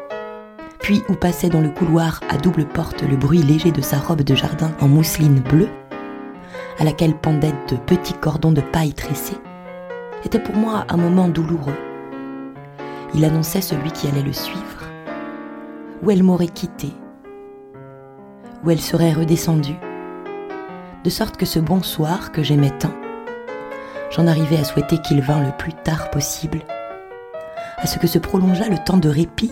puis 0.82 1.03
où 1.09 1.13
passait 1.13 1.49
dans 1.49 1.61
le 1.61 1.69
couloir 1.69 2.19
à 2.29 2.38
double 2.38 2.65
porte 2.65 3.03
le 3.03 3.15
bruit 3.15 3.43
léger 3.43 3.71
de 3.71 3.82
sa 3.82 3.97
robe 3.97 4.23
de 4.23 4.36
jardin 4.36 4.71
en 4.82 4.88
mousseline 4.88 5.39
bleue, 5.39 5.69
à 6.79 6.84
laquelle 6.84 7.15
pendaient 7.15 7.53
de 7.69 7.75
petits 7.75 8.15
cordons 8.15 8.51
de 8.51 8.61
paille 8.61 8.93
tressés, 8.93 9.38
était 10.25 10.39
pour 10.39 10.55
moi 10.55 10.86
un 10.89 10.97
moment 10.97 11.27
douloureux. 11.27 11.77
Il 13.13 13.25
annonçait 13.25 13.61
celui 13.61 13.91
qui 13.91 14.07
allait 14.07 14.23
le 14.23 14.34
suivre, 14.34 14.84
où 16.01 16.09
elle 16.09 16.23
m'aurait 16.23 16.47
quitté, 16.47 16.89
où 18.63 18.71
elle 18.71 18.82
serait 18.82 19.13
redescendue, 19.13 19.79
de 21.03 21.09
sorte 21.09 21.38
que 21.38 21.45
ce 21.45 21.59
bonsoir 21.59 22.32
que 22.32 22.41
j'aimais 22.41 22.71
tant, 22.79 22.93
j'en 24.09 24.27
arrivais 24.27 24.57
à 24.57 24.63
souhaiter 24.63 24.97
qu'il 24.97 25.21
vînt 25.21 25.41
le 25.41 25.51
plus 25.57 25.73
tard 25.73 26.09
possible, 26.09 26.61
à 27.82 27.88
ce 27.88 27.99
que 27.99 28.07
se 28.07 28.19
prolongeât 28.19 28.69
le 28.69 28.77
temps 28.77 28.97
de 28.97 29.09
répit 29.09 29.51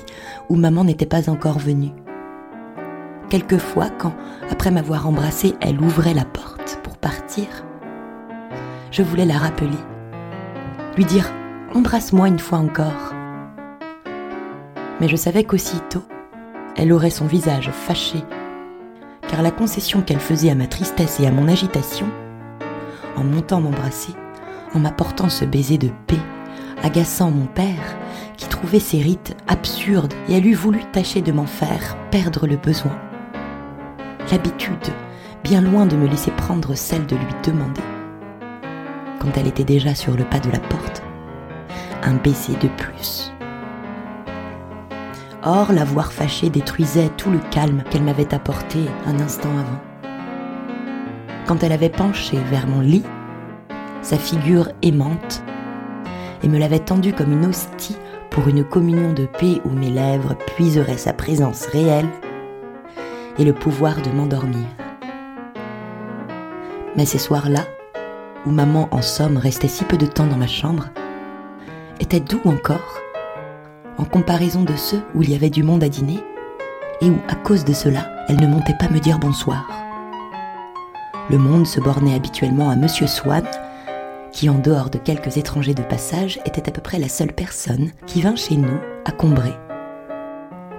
où 0.50 0.56
maman 0.56 0.84
n'était 0.84 1.06
pas 1.06 1.30
encore 1.30 1.60
venue. 1.60 1.92
Quelquefois, 3.30 3.90
quand, 3.90 4.14
après 4.50 4.72
m'avoir 4.72 5.08
embrassée, 5.08 5.56
elle 5.62 5.82
ouvrait 5.82 6.14
la 6.14 6.26
porte 6.26 6.80
pour 6.84 6.98
partir, 6.98 7.46
je 8.92 9.04
voulais 9.04 9.26
la 9.26 9.38
rappeler. 9.38 9.78
lui 10.98 11.06
dire 11.06 11.32
Embrasse-moi 11.76 12.28
une 12.28 12.40
fois 12.40 12.58
encore. 12.58 13.14
Mais 15.00 15.08
je 15.08 15.16
savais 15.16 15.44
qu'aussitôt, 15.44 16.04
elle 16.76 16.92
aurait 16.92 17.12
son 17.12 17.28
visage 17.28 17.70
fâché, 17.72 18.24
car 19.28 19.44
la 19.44 19.52
concession 19.52 20.02
qu'elle 20.02 20.20
faisait 20.20 20.50
à 20.50 20.56
ma 20.56 20.66
tristesse 20.66 21.20
et 21.20 21.28
à 21.28 21.32
mon 21.32 21.48
agitation, 21.48 22.08
en 23.16 23.24
montant 23.24 23.62
m'embrasser, 23.62 24.14
en 24.74 24.80
m'apportant 24.80 25.30
ce 25.30 25.46
baiser 25.46 25.78
de 25.78 25.90
paix, 26.08 26.20
agaçant 26.82 27.30
mon 27.30 27.46
père, 27.46 27.99
trouvait 28.60 28.80
ces 28.80 29.02
rites 29.02 29.38
absurdes 29.48 30.14
et 30.28 30.34
elle 30.34 30.46
eût 30.46 30.54
voulu 30.54 30.82
tâcher 30.92 31.22
de 31.22 31.32
m'en 31.32 31.46
faire 31.46 31.96
perdre 32.12 32.46
le 32.46 32.58
besoin. 32.58 32.92
L'habitude, 34.32 34.94
bien 35.46 35.62
loin 35.62 35.86
de 35.86 35.96
me 35.96 36.08
laisser 36.08 36.32
prendre 36.32 36.76
celle 36.76 37.06
de 37.06 37.16
lui 37.16 37.34
demander, 37.46 37.82
quand 39.20 39.38
elle 39.38 39.48
était 39.48 39.64
déjà 39.64 39.96
sur 39.96 40.18
le 40.18 40.26
pas 40.26 40.42
de 40.42 40.52
la 40.52 40.60
porte, 40.60 41.02
un 42.04 42.16
baiser 42.16 42.54
de 42.62 42.68
plus. 42.68 43.32
Or, 45.44 45.72
la 45.72 45.86
voir 45.86 46.12
fâchée 46.12 46.50
détruisait 46.50 47.12
tout 47.16 47.32
le 47.32 47.40
calme 47.52 47.84
qu'elle 47.90 48.04
m'avait 48.04 48.34
apporté 48.34 48.80
un 49.06 49.22
instant 49.22 49.52
avant. 49.58 49.82
Quand 51.48 51.64
elle 51.64 51.72
avait 51.72 51.88
penché 51.88 52.38
vers 52.52 52.68
mon 52.68 52.82
lit, 52.82 53.06
sa 54.02 54.18
figure 54.18 54.68
aimante, 54.82 55.44
et 56.44 56.50
me 56.50 56.58
l'avait 56.58 56.80
tendue 56.80 57.14
comme 57.14 57.32
une 57.32 57.46
hostie 57.46 57.96
pour 58.32 58.48
une 58.48 58.64
communion 58.64 59.14
de 59.14 59.26
paix 59.26 59.62
où 59.66 59.70
mes 59.70 59.90
lèvres 59.90 60.36
puiseraient 60.56 60.98
sa 60.98 61.14
présence 61.14 61.66
réelle 61.68 62.10
et 63.38 63.46
le 63.46 63.54
pouvoir 63.54 64.02
de 64.02 64.10
m'endormir. 64.10 64.66
Mais 66.96 67.06
ces 67.06 67.18
soirs-là, 67.18 67.66
où 68.46 68.52
maman 68.52 68.88
en 68.92 69.02
somme 69.02 69.38
restait 69.38 69.68
si 69.68 69.84
peu 69.84 69.98
de 69.98 70.06
temps 70.06 70.28
dans 70.28 70.38
ma 70.38 70.48
chambre, 70.48 70.90
étaient 72.00 72.20
doux 72.20 72.42
encore, 72.46 73.00
en 73.98 74.06
comparaison 74.06 74.64
de 74.64 74.76
ceux 74.76 75.02
où 75.16 75.24
il 75.24 75.30
y 75.30 75.36
avait 75.36 75.50
du 75.50 75.64
monde 75.64 75.84
à 75.84 75.90
dîner, 75.90 76.20
et 77.02 77.10
où, 77.10 77.18
à 77.30 77.36
cause 77.36 77.64
de 77.64 77.74
cela, 77.74 78.10
elle 78.28 78.42
ne 78.42 78.48
montait 78.48 78.76
pas 78.78 78.90
me 78.90 79.00
dire 79.00 79.20
bonsoir. 79.20 79.70
Le 81.30 81.38
monde 81.38 81.68
se 81.68 81.80
bornait 81.80 82.16
habituellement 82.16 82.70
à 82.70 82.76
Monsieur 82.76 83.08
Swann, 83.08 83.46
qui, 84.40 84.50
en 84.50 84.58
dehors 84.58 84.90
de 84.90 84.98
quelques 84.98 85.36
étrangers 85.36 85.74
de 85.74 85.84
passage, 85.84 86.40
était 86.46 86.70
à 86.70 86.72
peu 86.72 86.80
près 86.80 86.98
la 86.98 87.10
seule 87.10 87.34
personne 87.34 87.92
qui 88.06 88.22
vint 88.22 88.38
chez 88.38 88.56
nous 88.56 88.80
à 89.04 89.12
Combray. 89.12 89.54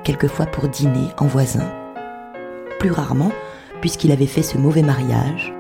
Quelquefois 0.03 0.47
pour 0.47 0.67
dîner 0.67 1.09
en 1.19 1.27
voisin. 1.27 1.71
Plus 2.79 2.91
rarement, 2.91 3.31
puisqu'il 3.83 4.13
avait 4.13 4.25
fait 4.25 4.43
ce 4.43 4.57
mauvais 4.57 4.81
mariage, 4.81 5.53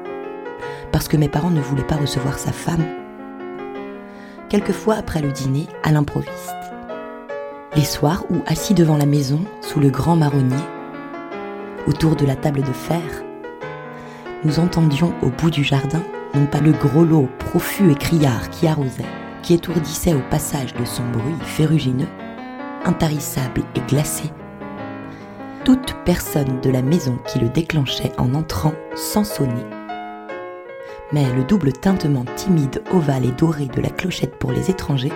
parce 0.92 1.08
que 1.08 1.18
mes 1.18 1.28
parents 1.28 1.50
ne 1.50 1.60
voulaient 1.60 1.86
pas 1.86 1.96
recevoir 1.96 2.38
sa 2.38 2.52
femme. 2.52 2.86
Quelquefois 4.48 4.94
après 4.94 5.20
le 5.20 5.30
dîner, 5.30 5.66
à 5.82 5.92
l'improviste. 5.92 6.54
Les 7.76 7.84
soirs 7.84 8.24
où, 8.30 8.36
assis 8.46 8.72
devant 8.72 8.96
la 8.96 9.04
maison, 9.04 9.40
sous 9.60 9.78
le 9.78 9.90
grand 9.90 10.16
marronnier, 10.16 10.64
autour 11.86 12.16
de 12.16 12.24
la 12.24 12.36
table 12.36 12.62
de 12.62 12.72
fer, 12.72 13.02
nous 14.42 14.58
entendions 14.58 15.12
au 15.20 15.28
bout 15.28 15.50
du 15.50 15.62
jardin 15.62 16.02
non 16.34 16.46
pas 16.46 16.60
le 16.60 16.72
gros 16.72 17.04
lot 17.04 17.28
profus 17.38 17.90
et 17.90 17.94
criard 17.94 18.50
qui 18.50 18.66
arrosait, 18.66 19.04
qui 19.42 19.54
étourdissait 19.54 20.14
au 20.14 20.22
passage 20.30 20.74
de 20.74 20.84
son 20.84 21.02
bruit 21.10 21.34
ferrugineux, 21.42 22.08
intarissable 22.84 23.62
et 23.74 23.80
glacé, 23.88 24.30
toute 25.64 25.94
personne 26.04 26.60
de 26.60 26.70
la 26.70 26.82
maison 26.82 27.18
qui 27.26 27.38
le 27.38 27.48
déclenchait 27.48 28.12
en 28.18 28.34
entrant 28.34 28.74
sans 28.94 29.24
sonner. 29.24 29.64
Mais 31.12 31.26
le 31.34 31.44
double 31.44 31.72
tintement 31.72 32.24
timide, 32.36 32.82
ovale 32.92 33.24
et 33.26 33.32
doré 33.32 33.66
de 33.66 33.80
la 33.80 33.90
clochette 33.90 34.36
pour 34.36 34.52
les 34.52 34.70
étrangers, 34.70 35.12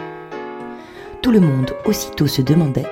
tout 1.23 1.31
le 1.31 1.41
monde 1.41 1.71
aussitôt 1.87 2.27
se 2.27 2.43
demandait 2.43 2.87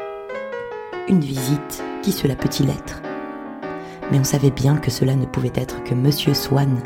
une 1.09 1.21
visite, 1.21 1.83
qui 2.03 2.13
cela 2.13 2.37
peut-il 2.37 2.71
être? 2.71 3.03
Mais 4.11 4.19
on 4.19 4.25
savait 4.25 4.51
bien 4.51 4.77
que 4.77 4.91
cela 4.91 5.15
ne 5.17 5.27
pouvait 5.27 5.53
être 5.55 5.83
que 5.85 5.95
Monsieur 5.95 6.33
Swann 6.33 6.81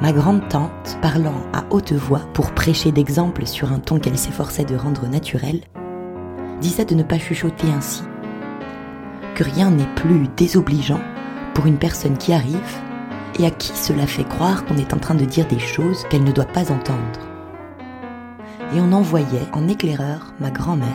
ma 0.00 0.12
grande-tante, 0.12 0.98
parlant 1.02 1.42
à 1.52 1.64
haute 1.70 1.92
voix 1.92 2.22
pour 2.32 2.52
prêcher 2.52 2.92
d'exemple 2.92 3.46
sur 3.46 3.72
un 3.72 3.80
ton 3.80 3.98
qu'elle 3.98 4.18
s'efforçait 4.18 4.64
de 4.64 4.76
rendre 4.76 5.08
naturel, 5.08 5.60
disait 6.60 6.84
de 6.84 6.94
ne 6.94 7.02
pas 7.02 7.18
chuchoter 7.18 7.68
ainsi, 7.76 8.02
que 9.34 9.44
rien 9.44 9.70
n'est 9.70 9.92
plus 9.96 10.28
désobligeant 10.36 11.00
pour 11.54 11.66
une 11.66 11.78
personne 11.78 12.16
qui 12.16 12.32
arrive 12.32 12.78
et 13.38 13.46
à 13.46 13.50
qui 13.50 13.76
cela 13.76 14.06
fait 14.06 14.28
croire 14.28 14.64
qu'on 14.64 14.76
est 14.76 14.94
en 14.94 14.98
train 14.98 15.14
de 15.14 15.24
dire 15.24 15.46
des 15.46 15.58
choses 15.58 16.04
qu'elle 16.10 16.24
ne 16.24 16.32
doit 16.32 16.44
pas 16.44 16.72
entendre. 16.72 17.20
Et 18.74 18.80
on 18.80 18.92
envoyait 18.92 19.48
en 19.52 19.66
éclaireur 19.66 20.34
ma 20.40 20.50
grand-mère, 20.50 20.88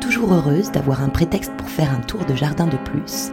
toujours 0.00 0.34
heureuse 0.34 0.70
d'avoir 0.70 1.02
un 1.02 1.08
prétexte 1.08 1.52
pour 1.56 1.68
faire 1.68 1.92
un 1.92 2.00
tour 2.00 2.24
de 2.24 2.34
jardin 2.34 2.66
de 2.66 2.76
plus, 2.76 3.32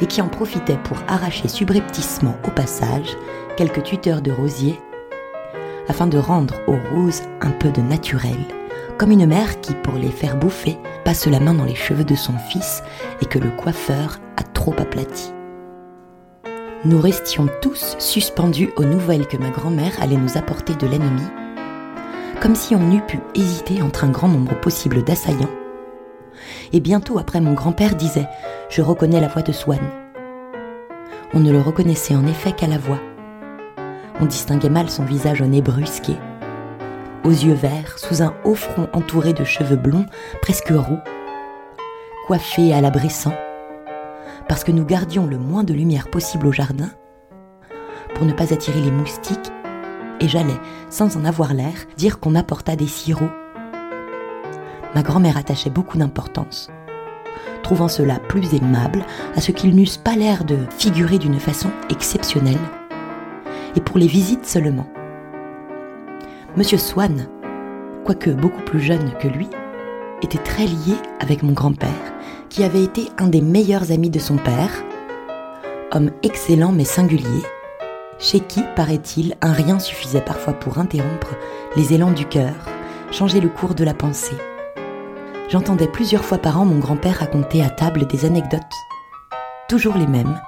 et 0.00 0.06
qui 0.06 0.20
en 0.20 0.28
profitait 0.28 0.78
pour 0.84 0.98
arracher 1.08 1.48
subrepticement 1.48 2.36
au 2.46 2.50
passage 2.50 3.16
quelques 3.56 3.82
tuteurs 3.82 4.22
de 4.22 4.32
rosiers, 4.32 4.78
afin 5.88 6.06
de 6.06 6.18
rendre 6.18 6.54
aux 6.66 6.78
roses 6.94 7.22
un 7.40 7.50
peu 7.50 7.70
de 7.70 7.80
naturel, 7.80 8.38
comme 8.98 9.10
une 9.10 9.26
mère 9.26 9.60
qui, 9.60 9.74
pour 9.74 9.94
les 9.94 10.10
faire 10.10 10.36
bouffer, 10.36 10.78
passe 11.04 11.26
la 11.26 11.40
main 11.40 11.54
dans 11.54 11.64
les 11.64 11.74
cheveux 11.74 12.04
de 12.04 12.14
son 12.14 12.34
fils 12.50 12.82
et 13.20 13.26
que 13.26 13.38
le 13.38 13.50
coiffeur 13.50 14.18
a 14.36 14.42
trop 14.42 14.74
aplati. 14.78 15.32
Nous 16.84 17.00
restions 17.00 17.48
tous 17.62 17.96
suspendus 17.98 18.70
aux 18.76 18.84
nouvelles 18.84 19.26
que 19.26 19.36
ma 19.36 19.50
grand-mère 19.50 20.00
allait 20.00 20.16
nous 20.16 20.36
apporter 20.36 20.74
de 20.74 20.86
l'ennemi, 20.86 21.22
comme 22.40 22.54
si 22.54 22.74
on 22.76 22.92
eût 22.92 23.02
pu 23.02 23.18
hésiter 23.34 23.82
entre 23.82 24.04
un 24.04 24.10
grand 24.10 24.28
nombre 24.28 24.60
possible 24.60 25.02
d'assaillants. 25.02 25.65
Et 26.72 26.80
bientôt 26.80 27.18
après, 27.18 27.40
mon 27.40 27.54
grand-père 27.54 27.94
disait 27.94 28.28
Je 28.68 28.82
reconnais 28.82 29.20
la 29.20 29.28
voix 29.28 29.42
de 29.42 29.52
Swann. 29.52 29.80
On 31.34 31.40
ne 31.40 31.52
le 31.52 31.60
reconnaissait 31.60 32.16
en 32.16 32.26
effet 32.26 32.52
qu'à 32.52 32.66
la 32.66 32.78
voix, 32.78 33.00
on 34.20 34.26
distinguait 34.26 34.70
mal 34.70 34.88
son 34.88 35.04
visage 35.04 35.42
au 35.42 35.46
nez 35.46 35.60
brusqué, 35.60 36.14
aux 37.24 37.30
yeux 37.30 37.54
verts, 37.54 37.98
sous 37.98 38.22
un 38.22 38.34
haut 38.44 38.54
front 38.54 38.88
entouré 38.92 39.32
de 39.32 39.44
cheveux 39.44 39.76
blonds, 39.76 40.06
presque 40.40 40.70
roux, 40.70 40.98
coiffé 42.26 42.72
à 42.72 42.80
la 42.80 42.90
parce 44.48 44.64
que 44.64 44.72
nous 44.72 44.84
gardions 44.84 45.26
le 45.26 45.38
moins 45.38 45.64
de 45.64 45.74
lumière 45.74 46.08
possible 46.08 46.46
au 46.46 46.52
jardin, 46.52 46.90
pour 48.14 48.24
ne 48.24 48.32
pas 48.32 48.52
attirer 48.54 48.80
les 48.80 48.90
moustiques, 48.90 49.52
et 50.20 50.28
j'allais, 50.28 50.58
sans 50.88 51.16
en 51.16 51.24
avoir 51.24 51.52
l'air, 51.52 51.74
dire 51.96 52.20
qu'on 52.20 52.34
apporta 52.34 52.76
des 52.76 52.86
sirops. 52.86 53.45
Ma 54.96 55.02
grand-mère 55.02 55.36
attachait 55.36 55.68
beaucoup 55.68 55.98
d'importance, 55.98 56.70
trouvant 57.62 57.86
cela 57.86 58.18
plus 58.18 58.54
aimable 58.54 59.04
à 59.34 59.42
ce 59.42 59.52
qu'ils 59.52 59.76
n'eussent 59.76 59.98
pas 59.98 60.16
l'air 60.16 60.44
de 60.44 60.56
figurer 60.70 61.18
d'une 61.18 61.38
façon 61.38 61.68
exceptionnelle 61.90 62.56
et 63.76 63.82
pour 63.82 63.98
les 63.98 64.06
visites 64.06 64.46
seulement. 64.46 64.86
Monsieur 66.56 66.78
Swann, 66.78 67.28
quoique 68.06 68.30
beaucoup 68.30 68.62
plus 68.62 68.80
jeune 68.80 69.12
que 69.20 69.28
lui, 69.28 69.50
était 70.22 70.38
très 70.38 70.64
lié 70.64 70.94
avec 71.20 71.42
mon 71.42 71.52
grand-père, 71.52 72.14
qui 72.48 72.64
avait 72.64 72.82
été 72.82 73.10
un 73.18 73.28
des 73.28 73.42
meilleurs 73.42 73.92
amis 73.92 74.08
de 74.08 74.18
son 74.18 74.38
père, 74.38 74.82
homme 75.92 76.10
excellent 76.22 76.72
mais 76.72 76.84
singulier, 76.84 77.42
chez 78.18 78.40
qui, 78.40 78.62
paraît-il, 78.74 79.34
un 79.42 79.52
rien 79.52 79.78
suffisait 79.78 80.22
parfois 80.22 80.54
pour 80.54 80.78
interrompre 80.78 81.34
les 81.76 81.92
élans 81.92 82.12
du 82.12 82.24
cœur, 82.24 82.54
changer 83.12 83.42
le 83.42 83.50
cours 83.50 83.74
de 83.74 83.84
la 83.84 83.92
pensée. 83.92 84.36
J'entendais 85.48 85.86
plusieurs 85.86 86.24
fois 86.24 86.38
par 86.38 86.60
an 86.60 86.64
mon 86.64 86.80
grand-père 86.80 87.20
raconter 87.20 87.62
à 87.62 87.70
table 87.70 88.06
des 88.08 88.24
anecdotes, 88.24 88.62
toujours 89.68 89.96
les 89.96 90.08
mêmes, 90.08 90.40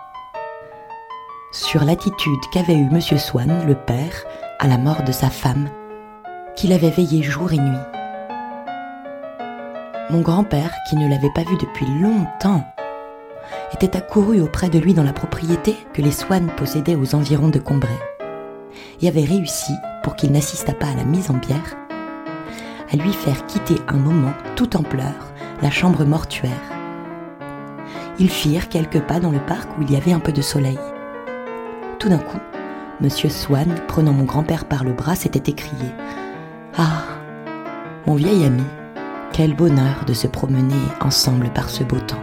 sur 1.53 1.85
l'attitude 1.85 2.41
qu'avait 2.53 2.75
eue 2.75 2.89
M. 2.91 3.01
Swann, 3.01 3.65
le 3.65 3.77
père, 3.77 4.25
à 4.59 4.67
la 4.67 4.77
mort 4.77 5.05
de 5.05 5.13
sa 5.13 5.31
femme, 5.31 5.71
qu'il 6.57 6.73
avait 6.73 6.91
veillé 6.91 7.23
jour 7.23 7.53
et 7.53 7.59
nuit. 7.59 7.79
Mon 10.11 10.21
grand-père, 10.21 10.75
qui 10.89 10.97
ne 10.97 11.09
l'avait 11.09 11.33
pas 11.33 11.45
vu 11.45 11.57
depuis 11.59 11.87
longtemps, 11.87 12.65
était 13.73 13.97
accouru 13.97 14.41
auprès 14.41 14.69
de 14.69 14.81
lui 14.81 14.95
dans 14.95 15.05
la 15.05 15.13
propriété 15.13 15.77
que 15.95 16.03
les 16.03 16.11
Swann 16.11 16.51
possédaient 16.57 16.97
aux 16.97 17.15
environs 17.15 17.51
de 17.51 17.61
Combray, 17.61 17.99
et 19.01 19.07
avait 19.07 19.25
réussi, 19.25 19.73
pour 20.03 20.17
qu'il 20.17 20.33
n'assistât 20.33 20.75
pas 20.75 20.89
à 20.89 20.97
la 20.97 21.05
mise 21.05 21.31
en 21.31 21.35
bière, 21.35 21.77
à 22.91 22.97
lui 22.97 23.13
faire 23.13 23.47
quitter 23.47 23.77
un 23.89 23.97
moment, 23.97 24.33
tout 24.57 24.77
en 24.77 24.83
pleurs, 24.83 25.33
la 25.63 25.71
chambre 25.71 26.05
mortuaire. 26.05 26.53
Ils 28.19 28.31
firent 28.31 28.69
quelques 28.69 29.01
pas 29.01 29.21
dans 29.21 29.31
le 29.31 29.41
parc 29.41 29.69
où 29.79 29.83
il 29.83 29.91
y 29.93 29.97
avait 29.97 30.13
un 30.13 30.21
peu 30.21 30.33
de 30.33 30.43
soleil. 30.43 30.79
Tout 31.99 32.09
d'un 32.09 32.19
coup, 32.19 32.39
Monsieur 33.01 33.29
Swann, 33.29 33.75
prenant 33.87 34.13
mon 34.13 34.25
grand-père 34.25 34.65
par 34.65 34.83
le 34.83 34.93
bras, 34.93 35.15
s'était 35.15 35.51
écrié 35.51 35.89
Ah, 36.77 37.05
mon 38.07 38.17
vieil 38.17 38.45
ami, 38.45 38.65
quel 39.33 39.55
bonheur 39.55 40.05
de 40.05 40.15
se 40.15 40.27
promener 40.27 40.75
ensemble 41.01 41.51
par 41.51 41.71
ce 41.71 41.85
beau 41.85 42.01
temps. 42.01 42.23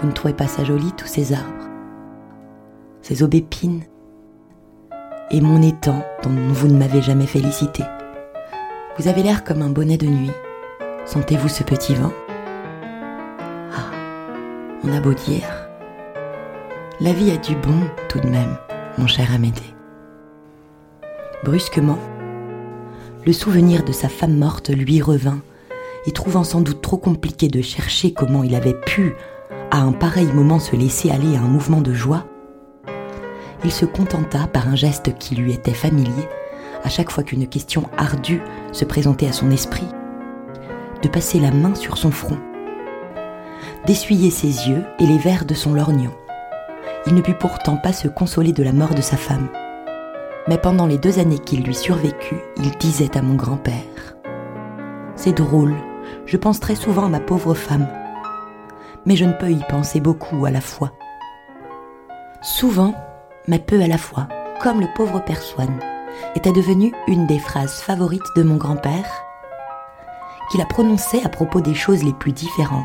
Vous 0.00 0.06
ne 0.06 0.12
trouvez 0.12 0.34
pas 0.34 0.46
ça 0.46 0.62
joli, 0.62 0.92
tous 0.92 1.08
ces 1.08 1.32
arbres, 1.32 1.68
ces 3.02 3.24
aubépines, 3.24 3.82
et 5.32 5.40
mon 5.40 5.60
étang 5.60 6.04
dont 6.22 6.30
vous 6.52 6.68
ne 6.68 6.78
m'avez 6.78 7.02
jamais 7.02 7.26
félicité? 7.26 7.82
Vous 8.98 9.08
avez 9.08 9.22
l'air 9.22 9.44
comme 9.44 9.62
un 9.62 9.70
bonnet 9.70 9.96
de 9.96 10.06
nuit. 10.06 10.32
Sentez-vous 11.06 11.48
ce 11.48 11.62
petit 11.62 11.94
vent? 11.94 12.12
Ah, 13.72 13.90
on 14.84 14.92
a 14.92 15.00
beau 15.00 15.14
dire. 15.14 15.68
La 17.00 17.12
vie 17.12 17.30
a 17.30 17.36
du 17.36 17.54
bon 17.54 17.88
tout 18.08 18.20
de 18.20 18.28
même, 18.28 18.56
mon 18.98 19.06
cher 19.06 19.32
Amédée. 19.34 19.74
Brusquement, 21.44 21.98
le 23.24 23.32
souvenir 23.32 23.84
de 23.84 23.92
sa 23.92 24.08
femme 24.08 24.36
morte 24.36 24.70
lui 24.70 25.00
revint, 25.00 25.40
et 26.06 26.12
trouvant 26.12 26.44
sans 26.44 26.60
doute 26.60 26.82
trop 26.82 26.98
compliqué 26.98 27.48
de 27.48 27.62
chercher 27.62 28.12
comment 28.12 28.42
il 28.42 28.54
avait 28.54 28.78
pu, 28.86 29.14
à 29.70 29.80
un 29.80 29.92
pareil 29.92 30.28
moment, 30.34 30.58
se 30.58 30.76
laisser 30.76 31.10
aller 31.10 31.36
à 31.36 31.40
un 31.40 31.48
mouvement 31.48 31.80
de 31.80 31.94
joie, 31.94 32.24
il 33.64 33.72
se 33.72 33.84
contenta, 33.84 34.46
par 34.46 34.68
un 34.68 34.76
geste 34.76 35.16
qui 35.18 35.36
lui 35.36 35.52
était 35.52 35.72
familier, 35.72 36.28
à 36.84 36.88
chaque 36.88 37.10
fois 37.10 37.24
qu'une 37.24 37.46
question 37.46 37.84
ardue 37.96 38.42
se 38.72 38.84
présentait 38.84 39.28
à 39.28 39.32
son 39.32 39.50
esprit, 39.50 39.86
de 41.02 41.08
passer 41.08 41.40
la 41.40 41.50
main 41.50 41.74
sur 41.74 41.96
son 41.96 42.10
front, 42.10 42.38
d'essuyer 43.86 44.30
ses 44.30 44.68
yeux 44.68 44.84
et 44.98 45.06
les 45.06 45.18
verres 45.18 45.44
de 45.44 45.54
son 45.54 45.74
lorgnon. 45.74 46.12
Il 47.06 47.14
ne 47.14 47.22
put 47.22 47.34
pourtant 47.34 47.76
pas 47.76 47.92
se 47.92 48.08
consoler 48.08 48.52
de 48.52 48.62
la 48.62 48.72
mort 48.72 48.94
de 48.94 49.00
sa 49.00 49.16
femme. 49.16 49.48
Mais 50.48 50.58
pendant 50.58 50.86
les 50.86 50.98
deux 50.98 51.18
années 51.18 51.38
qu'il 51.38 51.62
lui 51.62 51.74
survécut, 51.74 52.40
il 52.56 52.70
disait 52.78 53.16
à 53.16 53.22
mon 53.22 53.34
grand-père 53.34 54.16
C'est 55.16 55.36
drôle, 55.36 55.74
je 56.26 56.36
pense 56.36 56.60
très 56.60 56.74
souvent 56.74 57.06
à 57.06 57.08
ma 57.08 57.20
pauvre 57.20 57.54
femme, 57.54 57.88
mais 59.06 59.16
je 59.16 59.24
ne 59.24 59.32
peux 59.32 59.50
y 59.50 59.62
penser 59.68 60.00
beaucoup 60.00 60.44
à 60.44 60.50
la 60.50 60.60
fois. 60.60 60.92
Souvent, 62.42 62.94
mais 63.48 63.58
peu 63.58 63.80
à 63.80 63.86
la 63.86 63.98
fois, 63.98 64.28
comme 64.62 64.80
le 64.80 64.88
pauvre 64.94 65.20
père 65.20 65.42
était 66.34 66.52
devenue 66.52 66.92
une 67.06 67.26
des 67.26 67.38
phrases 67.38 67.80
favorites 67.80 68.34
de 68.36 68.42
mon 68.42 68.56
grand-père, 68.56 69.06
qu'il 70.50 70.60
a 70.60 70.66
prononcées 70.66 71.22
à 71.24 71.28
propos 71.28 71.60
des 71.60 71.74
choses 71.74 72.02
les 72.02 72.12
plus 72.12 72.32
différentes. 72.32 72.84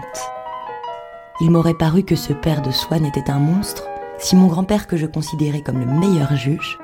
Il 1.42 1.52
m'aurait 1.52 1.74
paru 1.74 2.04
que 2.04 2.16
ce 2.16 2.34
père 2.34 2.62
de 2.62 2.72
Swann 2.72 3.06
était 3.06 3.30
un 3.30 3.40
monstre 3.40 3.84
si 4.18 4.36
mon 4.36 4.48
grand-père 4.48 4.88
que 4.88 4.98
je 4.98 5.06
considérais 5.06 5.62
comme 5.62 5.80
le 5.80 5.86
meilleur 5.86 6.36
juge, 6.36 6.78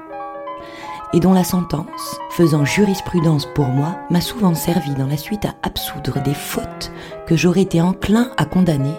et 1.14 1.20
dont 1.20 1.34
la 1.34 1.44
sentence, 1.44 2.20
faisant 2.30 2.66
jurisprudence 2.66 3.46
pour 3.54 3.68
moi, 3.68 3.98
m'a 4.10 4.22
souvent 4.22 4.54
servi 4.54 4.94
dans 4.96 5.08
la 5.08 5.18
suite 5.18 5.46
à 5.46 5.56
absoudre 5.64 6.22
des 6.24 6.34
fautes 6.34 6.92
que 7.28 7.36
j'aurais 7.36 7.62
été 7.62 7.82
enclin 7.82 8.32
à 8.38 8.46
condamner, 8.46 8.96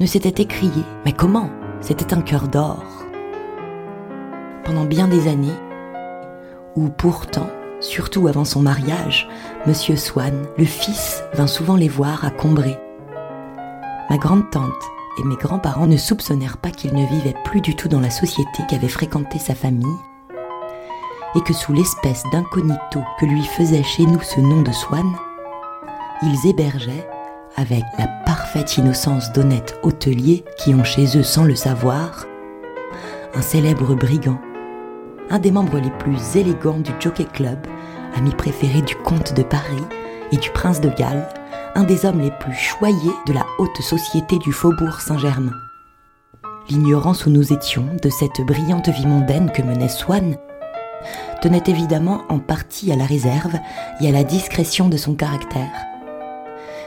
ne 0.00 0.06
s'était 0.06 0.42
écrié, 0.42 0.84
mais 1.04 1.12
comment? 1.12 1.50
C'était 1.80 2.14
un 2.14 2.20
cœur 2.20 2.48
d'or. 2.48 2.84
Pendant 4.64 4.84
bien 4.84 5.08
des 5.08 5.28
années, 5.28 5.56
où 6.78 6.88
pourtant, 6.90 7.48
surtout 7.80 8.28
avant 8.28 8.44
son 8.44 8.62
mariage, 8.62 9.28
Monsieur 9.66 9.96
Swann, 9.96 10.46
le 10.56 10.64
fils, 10.64 11.24
vint 11.34 11.48
souvent 11.48 11.74
les 11.74 11.88
voir 11.88 12.24
à 12.24 12.30
Combray. 12.30 12.78
Ma 14.08 14.16
grande-tante 14.16 14.84
et 15.18 15.24
mes 15.24 15.34
grands-parents 15.34 15.88
ne 15.88 15.96
soupçonnèrent 15.96 16.58
pas 16.58 16.70
qu'il 16.70 16.94
ne 16.94 17.04
vivait 17.04 17.34
plus 17.44 17.60
du 17.60 17.74
tout 17.74 17.88
dans 17.88 18.00
la 18.00 18.10
société 18.10 18.62
qu'avait 18.68 18.86
fréquenté 18.86 19.40
sa 19.40 19.56
famille, 19.56 19.86
et 21.34 21.40
que 21.40 21.52
sous 21.52 21.72
l'espèce 21.72 22.22
d'incognito 22.32 23.00
que 23.18 23.26
lui 23.26 23.42
faisait 23.42 23.82
chez 23.82 24.06
nous 24.06 24.22
ce 24.22 24.40
nom 24.40 24.62
de 24.62 24.72
Swann, 24.72 25.12
ils 26.22 26.48
hébergeaient, 26.48 27.08
avec 27.56 27.82
la 27.98 28.06
parfaite 28.24 28.76
innocence 28.76 29.32
d'honnêtes 29.32 29.80
hôteliers 29.82 30.44
qui 30.58 30.74
ont 30.74 30.84
chez 30.84 31.18
eux 31.18 31.24
sans 31.24 31.44
le 31.44 31.56
savoir, 31.56 32.24
un 33.34 33.42
célèbre 33.42 33.96
brigand, 33.96 34.38
un 35.30 35.38
des 35.38 35.50
membres 35.50 35.78
les 35.78 35.90
plus 35.90 36.36
élégants 36.36 36.78
du 36.78 36.90
Jockey 37.00 37.26
Club, 37.32 37.58
ami 38.16 38.30
préféré 38.30 38.82
du 38.82 38.96
comte 38.96 39.34
de 39.34 39.42
Paris 39.42 39.84
et 40.32 40.36
du 40.36 40.50
prince 40.50 40.80
de 40.80 40.88
Galles, 40.88 41.28
un 41.74 41.84
des 41.84 42.06
hommes 42.06 42.20
les 42.20 42.30
plus 42.30 42.54
choyés 42.54 43.12
de 43.26 43.32
la 43.32 43.44
haute 43.58 43.80
société 43.80 44.38
du 44.38 44.52
faubourg 44.52 45.00
Saint-Germain. 45.00 45.52
L'ignorance 46.70 47.26
où 47.26 47.30
nous 47.30 47.52
étions 47.52 47.86
de 48.02 48.10
cette 48.10 48.40
brillante 48.46 48.88
vie 48.88 49.06
mondaine 49.06 49.50
que 49.52 49.62
menait 49.62 49.88
Swann 49.88 50.36
tenait 51.40 51.62
évidemment 51.66 52.22
en 52.28 52.38
partie 52.38 52.90
à 52.92 52.96
la 52.96 53.06
réserve 53.06 53.54
et 54.00 54.08
à 54.08 54.12
la 54.12 54.24
discrétion 54.24 54.88
de 54.88 54.96
son 54.96 55.14
caractère, 55.14 55.70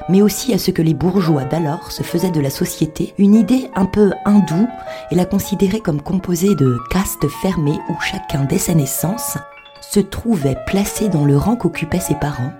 mais 0.09 0.21
aussi 0.21 0.53
à 0.53 0.57
ce 0.57 0.71
que 0.71 0.81
les 0.81 0.93
bourgeois 0.93 1.43
d'alors 1.43 1.91
se 1.91 2.03
faisaient 2.03 2.31
de 2.31 2.41
la 2.41 2.49
société 2.49 3.13
une 3.17 3.35
idée 3.35 3.69
un 3.75 3.85
peu 3.85 4.11
hindoue 4.25 4.67
et 5.11 5.15
la 5.15 5.25
considéraient 5.25 5.79
comme 5.79 6.01
composée 6.01 6.55
de 6.55 6.77
castes 6.89 7.27
fermées 7.41 7.79
où 7.89 7.95
chacun 8.01 8.45
dès 8.45 8.57
sa 8.57 8.73
naissance 8.73 9.37
se 9.81 9.99
trouvait 9.99 10.57
placé 10.67 11.09
dans 11.09 11.25
le 11.25 11.37
rang 11.37 11.55
qu'occupaient 11.55 11.99
ses 11.99 12.15
parents 12.15 12.53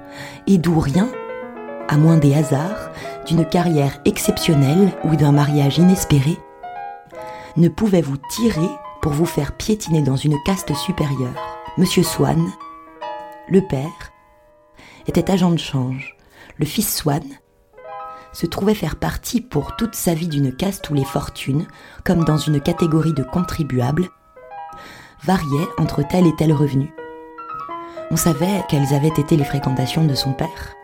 et 0.48 0.58
d'où 0.58 0.80
rien 0.80 1.08
à 1.92 1.98
moins 1.98 2.18
des 2.18 2.34
hasards, 2.34 2.90
d'une 3.28 3.46
carrière 3.46 4.00
exceptionnelle 4.06 4.94
ou 5.04 5.18
d'un 5.18 5.34
mariage 5.34 5.78
inespéré, 5.78 6.38
ne 7.58 7.68
pouvait 7.68 8.02
vous 8.02 8.18
tirer 8.30 8.70
pour 9.02 9.12
vous 9.12 9.26
faire 9.26 9.52
piétiner 9.52 10.02
dans 10.02 10.16
une 10.16 10.42
caste 10.46 10.74
supérieure. 10.74 11.36
Monsieur 11.78 12.04
Swann, 12.04 12.48
le 13.50 13.60
père, 13.62 14.14
était 15.06 15.30
agent 15.30 15.52
de 15.52 15.58
change. 15.58 16.16
Le 16.58 16.66
fils 16.66 16.96
Swann 16.96 17.24
se 18.34 18.46
trouvait 18.46 18.76
faire 18.76 18.96
partie 18.96 19.42
pour 19.42 19.76
toute 19.76 19.96
sa 19.96 20.14
vie 20.14 20.28
d'une 20.28 20.56
caste 20.56 20.90
où 20.90 20.94
les 20.94 21.04
fortunes, 21.04 21.68
comme 22.04 22.24
dans 22.24 22.38
une 22.38 22.62
catégorie 22.62 23.14
de 23.14 23.24
contribuables, 23.24 24.10
variaient 25.24 25.68
entre 25.78 26.08
tel 26.08 26.28
et 26.28 26.36
tel 26.36 26.54
revenu. 26.54 26.94
On 28.10 28.16
savait 28.18 28.64
quelles 28.70 28.94
avaient 28.94 29.08
été 29.08 29.38
les 29.38 29.44
fréquentations 29.44 30.06
de 30.06 30.16
son 30.16 30.34
père. 30.34 30.76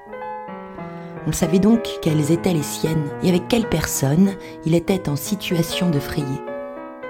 On 1.26 1.32
savait 1.32 1.60
donc 1.60 1.86
quelles 2.02 2.32
étaient 2.32 2.54
les 2.54 2.64
siennes 2.64 3.10
et 3.22 3.30
avec 3.30 3.48
quelles 3.48 3.68
personnes 3.68 4.36
il 4.66 4.76
était 4.76 5.10
en 5.10 5.18
situation 5.18 5.90
de 5.90 6.00
frayer. 6.00 6.42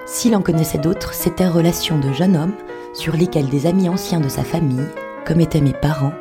S'il 0.06 0.34
en 0.34 0.42
connaissait 0.42 0.78
d'autres, 0.78 1.14
c'était 1.14 1.46
relations 1.46 1.98
de 1.98 2.12
jeune 2.12 2.36
homme 2.36 2.54
sur 2.94 3.14
lesquelles 3.14 3.48
des 3.48 3.66
amis 3.66 3.88
anciens 3.88 4.20
de 4.20 4.28
sa 4.28 4.42
famille, 4.42 4.86
comme 5.24 5.40
étaient 5.40 5.60
mes 5.60 5.74
parents, 5.74 6.14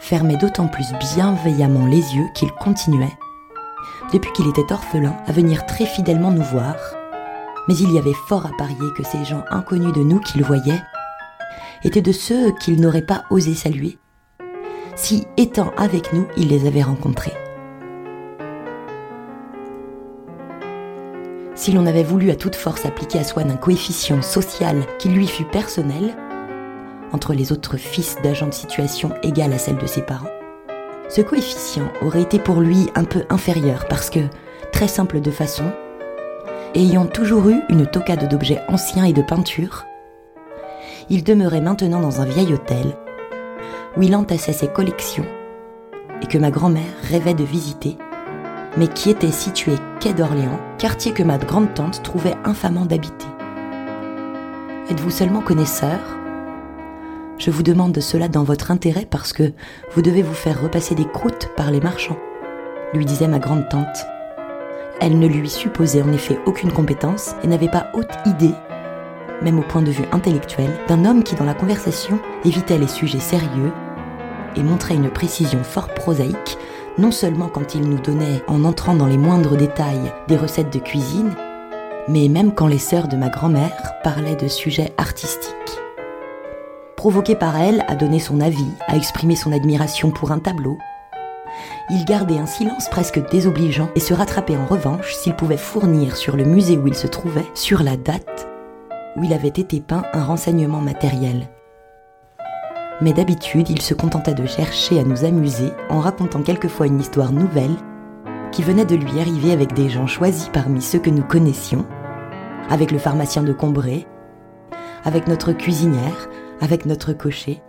fermaient 0.00 0.36
d'autant 0.36 0.66
plus 0.66 0.92
bienveillamment 1.14 1.86
les 1.86 2.16
yeux 2.16 2.26
qu'il 2.34 2.50
continuait, 2.52 3.16
depuis 4.12 4.32
qu'il 4.32 4.48
était 4.48 4.72
orphelin, 4.72 5.16
à 5.26 5.32
venir 5.32 5.66
très 5.66 5.86
fidèlement 5.86 6.30
nous 6.30 6.42
voir. 6.42 6.76
Mais 7.68 7.76
il 7.76 7.92
y 7.92 7.98
avait 7.98 8.14
fort 8.26 8.46
à 8.46 8.56
parier 8.58 8.92
que 8.96 9.04
ces 9.04 9.24
gens 9.24 9.44
inconnus 9.50 9.92
de 9.92 10.02
nous 10.02 10.20
qu'il 10.20 10.42
voyait 10.42 10.82
étaient 11.84 12.02
de 12.02 12.12
ceux 12.12 12.52
qu'il 12.52 12.80
n'aurait 12.80 13.02
pas 13.02 13.24
osé 13.30 13.54
saluer 13.54 13.98
si, 15.00 15.26
étant 15.38 15.72
avec 15.78 16.12
nous, 16.12 16.26
il 16.36 16.48
les 16.48 16.66
avait 16.66 16.82
rencontrés. 16.82 17.32
Si 21.54 21.72
l'on 21.72 21.86
avait 21.86 22.02
voulu 22.02 22.30
à 22.30 22.36
toute 22.36 22.54
force 22.54 22.84
appliquer 22.84 23.18
à 23.18 23.24
Swann 23.24 23.50
un 23.50 23.56
coefficient 23.56 24.20
social 24.22 24.84
qui 24.98 25.08
lui 25.08 25.26
fût 25.26 25.44
personnel, 25.44 26.14
entre 27.12 27.34
les 27.34 27.52
autres 27.52 27.76
fils 27.76 28.16
d'agents 28.22 28.46
de 28.46 28.54
situation 28.54 29.12
égal 29.22 29.52
à 29.52 29.58
celle 29.58 29.78
de 29.78 29.86
ses 29.86 30.02
parents, 30.02 30.30
ce 31.08 31.20
coefficient 31.20 31.90
aurait 32.02 32.22
été 32.22 32.38
pour 32.38 32.60
lui 32.60 32.88
un 32.94 33.04
peu 33.04 33.24
inférieur 33.30 33.86
parce 33.88 34.10
que, 34.10 34.20
très 34.72 34.86
simple 34.86 35.20
de 35.20 35.30
façon, 35.30 35.64
ayant 36.74 37.06
toujours 37.06 37.48
eu 37.48 37.60
une 37.68 37.86
tocade 37.86 38.28
d'objets 38.28 38.60
anciens 38.68 39.04
et 39.04 39.12
de 39.12 39.22
peintures, 39.22 39.84
il 41.08 41.24
demeurait 41.24 41.60
maintenant 41.60 42.00
dans 42.00 42.20
un 42.20 42.24
vieil 42.24 42.54
hôtel 42.54 42.96
où 43.96 44.02
il 44.02 44.14
entassait 44.14 44.52
ses 44.52 44.68
collections 44.68 45.26
et 46.22 46.26
que 46.26 46.38
ma 46.38 46.52
grand-mère 46.52 46.84
rêvait 47.02 47.34
de 47.34 47.42
visiter, 47.42 47.96
mais 48.76 48.86
qui 48.86 49.10
était 49.10 49.32
situé 49.32 49.72
quai 49.98 50.12
d'Orléans, 50.12 50.60
quartier 50.78 51.12
que 51.12 51.24
ma 51.24 51.38
grande-tante 51.38 52.02
trouvait 52.04 52.36
infamant 52.44 52.86
d'habiter. 52.86 53.26
Êtes-vous 54.90 55.10
seulement 55.10 55.40
connaisseur? 55.40 56.19
Je 57.40 57.50
vous 57.50 57.64
demande 57.64 57.98
cela 57.98 58.28
dans 58.28 58.44
votre 58.44 58.70
intérêt 58.70 59.08
parce 59.10 59.32
que 59.32 59.52
vous 59.92 60.02
devez 60.02 60.22
vous 60.22 60.34
faire 60.34 60.62
repasser 60.62 60.94
des 60.94 61.06
croûtes 61.06 61.48
par 61.56 61.72
les 61.72 61.80
marchands, 61.80 62.18
lui 62.94 63.04
disait 63.04 63.26
ma 63.26 63.40
grande-tante. 63.40 64.06
Elle 65.00 65.18
ne 65.18 65.26
lui 65.26 65.50
supposait 65.50 66.02
en 66.02 66.12
effet 66.12 66.38
aucune 66.46 66.70
compétence 66.70 67.34
et 67.42 67.48
n'avait 67.48 67.70
pas 67.70 67.88
haute 67.94 68.12
idée 68.26 68.54
même 69.42 69.58
au 69.58 69.62
point 69.62 69.82
de 69.82 69.90
vue 69.90 70.04
intellectuel, 70.12 70.70
d'un 70.88 71.04
homme 71.04 71.22
qui 71.22 71.34
dans 71.34 71.44
la 71.44 71.54
conversation 71.54 72.18
évitait 72.44 72.78
les 72.78 72.88
sujets 72.88 73.20
sérieux 73.20 73.72
et 74.56 74.62
montrait 74.62 74.94
une 74.94 75.10
précision 75.10 75.62
fort 75.62 75.88
prosaïque, 75.88 76.58
non 76.98 77.10
seulement 77.10 77.48
quand 77.48 77.74
il 77.74 77.88
nous 77.88 78.00
donnait, 78.00 78.42
en 78.48 78.64
entrant 78.64 78.94
dans 78.94 79.06
les 79.06 79.16
moindres 79.16 79.56
détails, 79.56 80.12
des 80.28 80.36
recettes 80.36 80.72
de 80.72 80.80
cuisine, 80.80 81.34
mais 82.08 82.28
même 82.28 82.52
quand 82.52 82.66
les 82.66 82.78
sœurs 82.78 83.08
de 83.08 83.16
ma 83.16 83.28
grand-mère 83.28 83.94
parlaient 84.02 84.36
de 84.36 84.48
sujets 84.48 84.92
artistiques. 84.98 85.79
Provoqué 87.00 87.34
par 87.34 87.56
elle 87.56 87.82
à 87.88 87.94
donner 87.94 88.18
son 88.18 88.42
avis, 88.42 88.68
à 88.86 88.94
exprimer 88.94 89.34
son 89.34 89.52
admiration 89.52 90.10
pour 90.10 90.32
un 90.32 90.38
tableau, 90.38 90.76
il 91.88 92.04
gardait 92.04 92.36
un 92.36 92.44
silence 92.44 92.90
presque 92.90 93.26
désobligeant 93.30 93.88
et 93.94 94.00
se 94.00 94.12
rattrapait 94.12 94.58
en 94.58 94.66
revanche 94.66 95.14
s'il 95.14 95.34
pouvait 95.34 95.56
fournir 95.56 96.14
sur 96.14 96.36
le 96.36 96.44
musée 96.44 96.76
où 96.76 96.86
il 96.86 96.94
se 96.94 97.06
trouvait, 97.06 97.46
sur 97.54 97.82
la 97.82 97.96
date, 97.96 98.46
où 99.16 99.24
il 99.24 99.32
avait 99.32 99.48
été 99.48 99.80
peint 99.80 100.02
un 100.12 100.22
renseignement 100.22 100.82
matériel. 100.82 101.48
Mais 103.00 103.14
d'habitude, 103.14 103.70
il 103.70 103.80
se 103.80 103.94
contentait 103.94 104.34
de 104.34 104.44
chercher 104.44 105.00
à 105.00 105.02
nous 105.02 105.24
amuser 105.24 105.72
en 105.88 106.00
racontant 106.00 106.42
quelquefois 106.42 106.86
une 106.86 107.00
histoire 107.00 107.32
nouvelle 107.32 107.76
qui 108.52 108.62
venait 108.62 108.84
de 108.84 108.96
lui 108.96 109.20
arriver 109.20 109.52
avec 109.52 109.72
des 109.72 109.88
gens 109.88 110.06
choisis 110.06 110.50
parmi 110.52 110.82
ceux 110.82 110.98
que 110.98 111.08
nous 111.08 111.24
connaissions, 111.24 111.86
avec 112.68 112.90
le 112.90 112.98
pharmacien 112.98 113.42
de 113.42 113.54
Combray, 113.54 114.06
avec 115.04 115.28
notre 115.28 115.52
cuisinière, 115.52 116.28
avec 116.60 116.86
notre 116.86 117.12
cocher. 117.12 117.60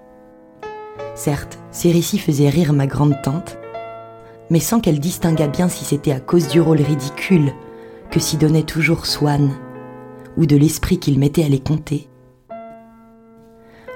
Certes, 1.15 1.59
ces 1.71 1.91
récits 1.91 2.19
faisaient 2.19 2.49
rire 2.49 2.73
ma 2.73 2.87
grande-tante, 2.87 3.57
mais 4.49 4.59
sans 4.59 4.79
qu'elle 4.79 4.99
distinguât 4.99 5.47
bien 5.47 5.69
si 5.69 5.85
c'était 5.85 6.11
à 6.11 6.19
cause 6.19 6.47
du 6.47 6.61
rôle 6.61 6.81
ridicule 6.81 7.53
que 8.09 8.19
s'y 8.19 8.37
donnait 8.37 8.63
toujours 8.63 9.05
Swann, 9.05 9.51
ou 10.37 10.45
de 10.45 10.55
l'esprit 10.55 10.99
qu'il 10.99 11.19
mettait 11.19 11.43
à 11.43 11.49
les 11.49 11.59
compter. 11.59 12.09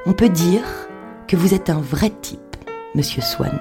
On 0.05 0.13
peut 0.13 0.29
dire 0.29 0.63
que 1.27 1.35
vous 1.35 1.53
êtes 1.53 1.69
un 1.69 1.81
vrai 1.81 2.11
type, 2.21 2.39
monsieur 2.93 3.21
Swann. 3.21 3.59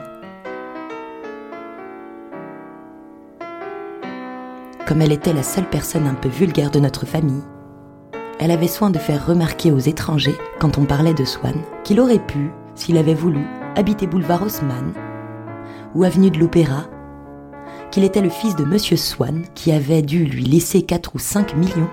Comme 4.86 5.00
elle 5.00 5.12
était 5.12 5.32
la 5.32 5.42
seule 5.42 5.68
personne 5.68 6.06
un 6.06 6.14
peu 6.14 6.28
vulgaire 6.28 6.70
de 6.70 6.78
notre 6.78 7.06
famille, 7.06 7.42
elle 8.38 8.50
avait 8.50 8.68
soin 8.68 8.90
de 8.90 8.98
faire 8.98 9.26
remarquer 9.26 9.70
aux 9.70 9.78
étrangers, 9.78 10.36
quand 10.58 10.78
on 10.78 10.84
parlait 10.84 11.14
de 11.14 11.24
Swann, 11.24 11.62
qu'il 11.84 12.00
aurait 12.00 12.24
pu, 12.24 12.50
s'il 12.74 12.98
avait 12.98 13.14
voulu, 13.14 13.44
habiter 13.76 14.06
boulevard 14.06 14.42
Haussmann 14.42 14.92
ou 15.94 16.04
avenue 16.04 16.30
de 16.30 16.38
l'Opéra, 16.38 16.84
qu'il 17.90 18.04
était 18.04 18.20
le 18.20 18.28
fils 18.28 18.56
de 18.56 18.64
Monsieur 18.64 18.96
Swann 18.96 19.44
qui 19.54 19.70
avait 19.70 20.02
dû 20.02 20.24
lui 20.24 20.44
laisser 20.44 20.82
4 20.82 21.14
ou 21.14 21.18
5 21.18 21.56
millions, 21.56 21.90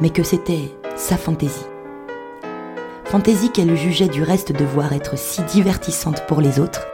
mais 0.00 0.10
que 0.10 0.22
c'était 0.22 0.72
sa 0.96 1.16
fantaisie. 1.16 1.66
Fantaisie 3.04 3.50
qu'elle 3.50 3.76
jugeait 3.76 4.08
du 4.08 4.22
reste 4.22 4.52
devoir 4.52 4.94
être 4.94 5.18
si 5.18 5.42
divertissante 5.42 6.26
pour 6.26 6.40
les 6.40 6.58
autres, 6.58 6.86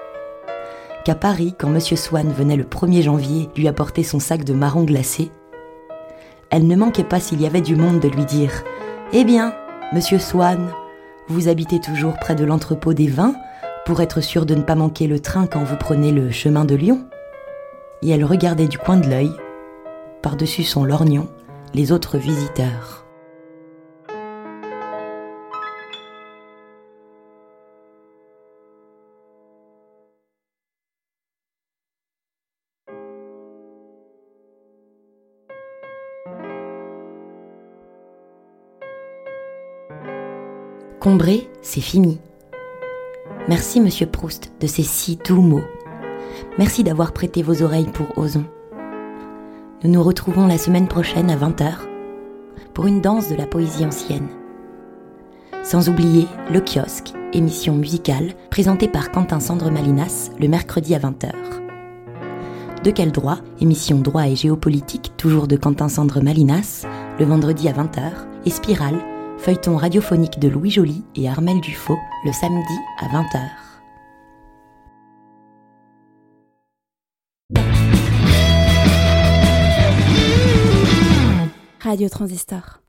qu'à 1.05 1.15
Paris, 1.15 1.55
quand 1.57 1.69
Monsieur 1.69 1.97
Swann 1.97 2.33
venait 2.33 2.57
le 2.57 2.65
1er 2.65 3.03
janvier 3.03 3.49
lui 3.57 3.69
apporter 3.69 4.03
son 4.03 4.19
sac 4.19 4.43
de 4.43 4.53
marron 4.53 4.83
glacé, 4.83 5.31
elle 6.51 6.67
ne 6.67 6.77
manquait 6.77 7.05
pas 7.05 7.21
s'il 7.21 7.41
y 7.41 7.47
avait 7.47 7.61
du 7.61 7.77
monde 7.77 8.01
de 8.01 8.09
lui 8.09 8.25
dire 8.25 8.65
Eh 9.15 9.25
bien, 9.25 9.55
Monsieur 9.95 10.19
Swann, 10.19 10.71
vous 11.29 11.49
habitez 11.49 11.81
toujours 11.81 12.19
près 12.19 12.35
de 12.35 12.45
l'entrepôt 12.45 12.93
des 12.93 13.07
vins 13.09 13.35
pour 13.87 14.03
être 14.03 14.21
sûr 14.21 14.45
de 14.45 14.55
ne 14.55 14.61
pas 14.61 14.75
manquer 14.75 15.07
le 15.07 15.19
train 15.19 15.47
quand 15.47 15.65
vous 15.65 15.77
prenez 15.77 16.13
le 16.13 16.31
chemin 16.31 16.67
de 16.67 16.75
Lyon 16.75 17.07
Et 18.03 18.11
elle 18.11 18.27
regardait 18.27 18.69
du 18.69 18.77
coin 18.77 18.99
de 18.99 19.09
l'œil, 19.09 19.33
par-dessus 20.21 20.63
son 20.63 20.85
lorgnon, 20.85 21.27
les 21.73 21.91
autres 21.91 22.19
visiteurs. 22.19 23.08
C'est 41.63 41.81
fini. 41.81 42.19
Merci, 43.49 43.81
monsieur 43.81 44.07
Proust, 44.07 44.53
de 44.61 44.67
ces 44.67 44.83
si 44.83 45.17
doux 45.17 45.41
mots. 45.41 45.65
Merci 46.59 46.85
d'avoir 46.85 47.13
prêté 47.13 47.43
vos 47.43 47.63
oreilles 47.63 47.89
pour 47.93 48.19
Ozon. 48.19 48.45
Nous 49.83 49.91
nous 49.91 50.03
retrouvons 50.03 50.47
la 50.47 50.59
semaine 50.59 50.87
prochaine 50.87 51.31
à 51.31 51.37
20h 51.37 51.73
pour 52.75 52.87
une 52.87 53.01
danse 53.01 53.31
de 53.31 53.37
la 53.37 53.47
poésie 53.47 53.87
ancienne. 53.87 54.29
Sans 55.63 55.89
oublier 55.89 56.27
Le 56.53 56.61
Kiosque, 56.61 57.15
émission 57.33 57.75
musicale 57.75 58.35
présentée 58.51 58.89
par 58.89 59.11
Quentin 59.11 59.41
Sandre 59.41 59.71
Malinas 59.71 60.31
le 60.39 60.49
mercredi 60.49 60.95
à 60.95 60.99
20h. 60.99 61.33
De 62.85 62.91
quel 62.91 63.13
droit, 63.13 63.39
émission 63.61 63.99
droit 63.99 64.29
et 64.29 64.37
géopolitique 64.37 65.13
toujours 65.17 65.47
de 65.47 65.57
Quentin 65.57 65.89
Sandre 65.89 66.21
Malinas 66.21 66.87
le 67.19 67.25
vendredi 67.25 67.67
à 67.69 67.73
20h 67.73 68.13
et 68.45 68.51
Spirale 68.51 68.99
feuilleton 69.39 69.76
radiophonique 69.76 70.39
de 70.39 70.49
Louis 70.49 70.70
Joly 70.70 71.05
et 71.14 71.28
Armel 71.28 71.61
Dufaux 71.61 71.99
le 72.24 72.32
samedi 72.32 72.74
à 72.99 73.07
20h. 73.07 73.68
Radio 81.80 82.09
Transistor. 82.09 82.80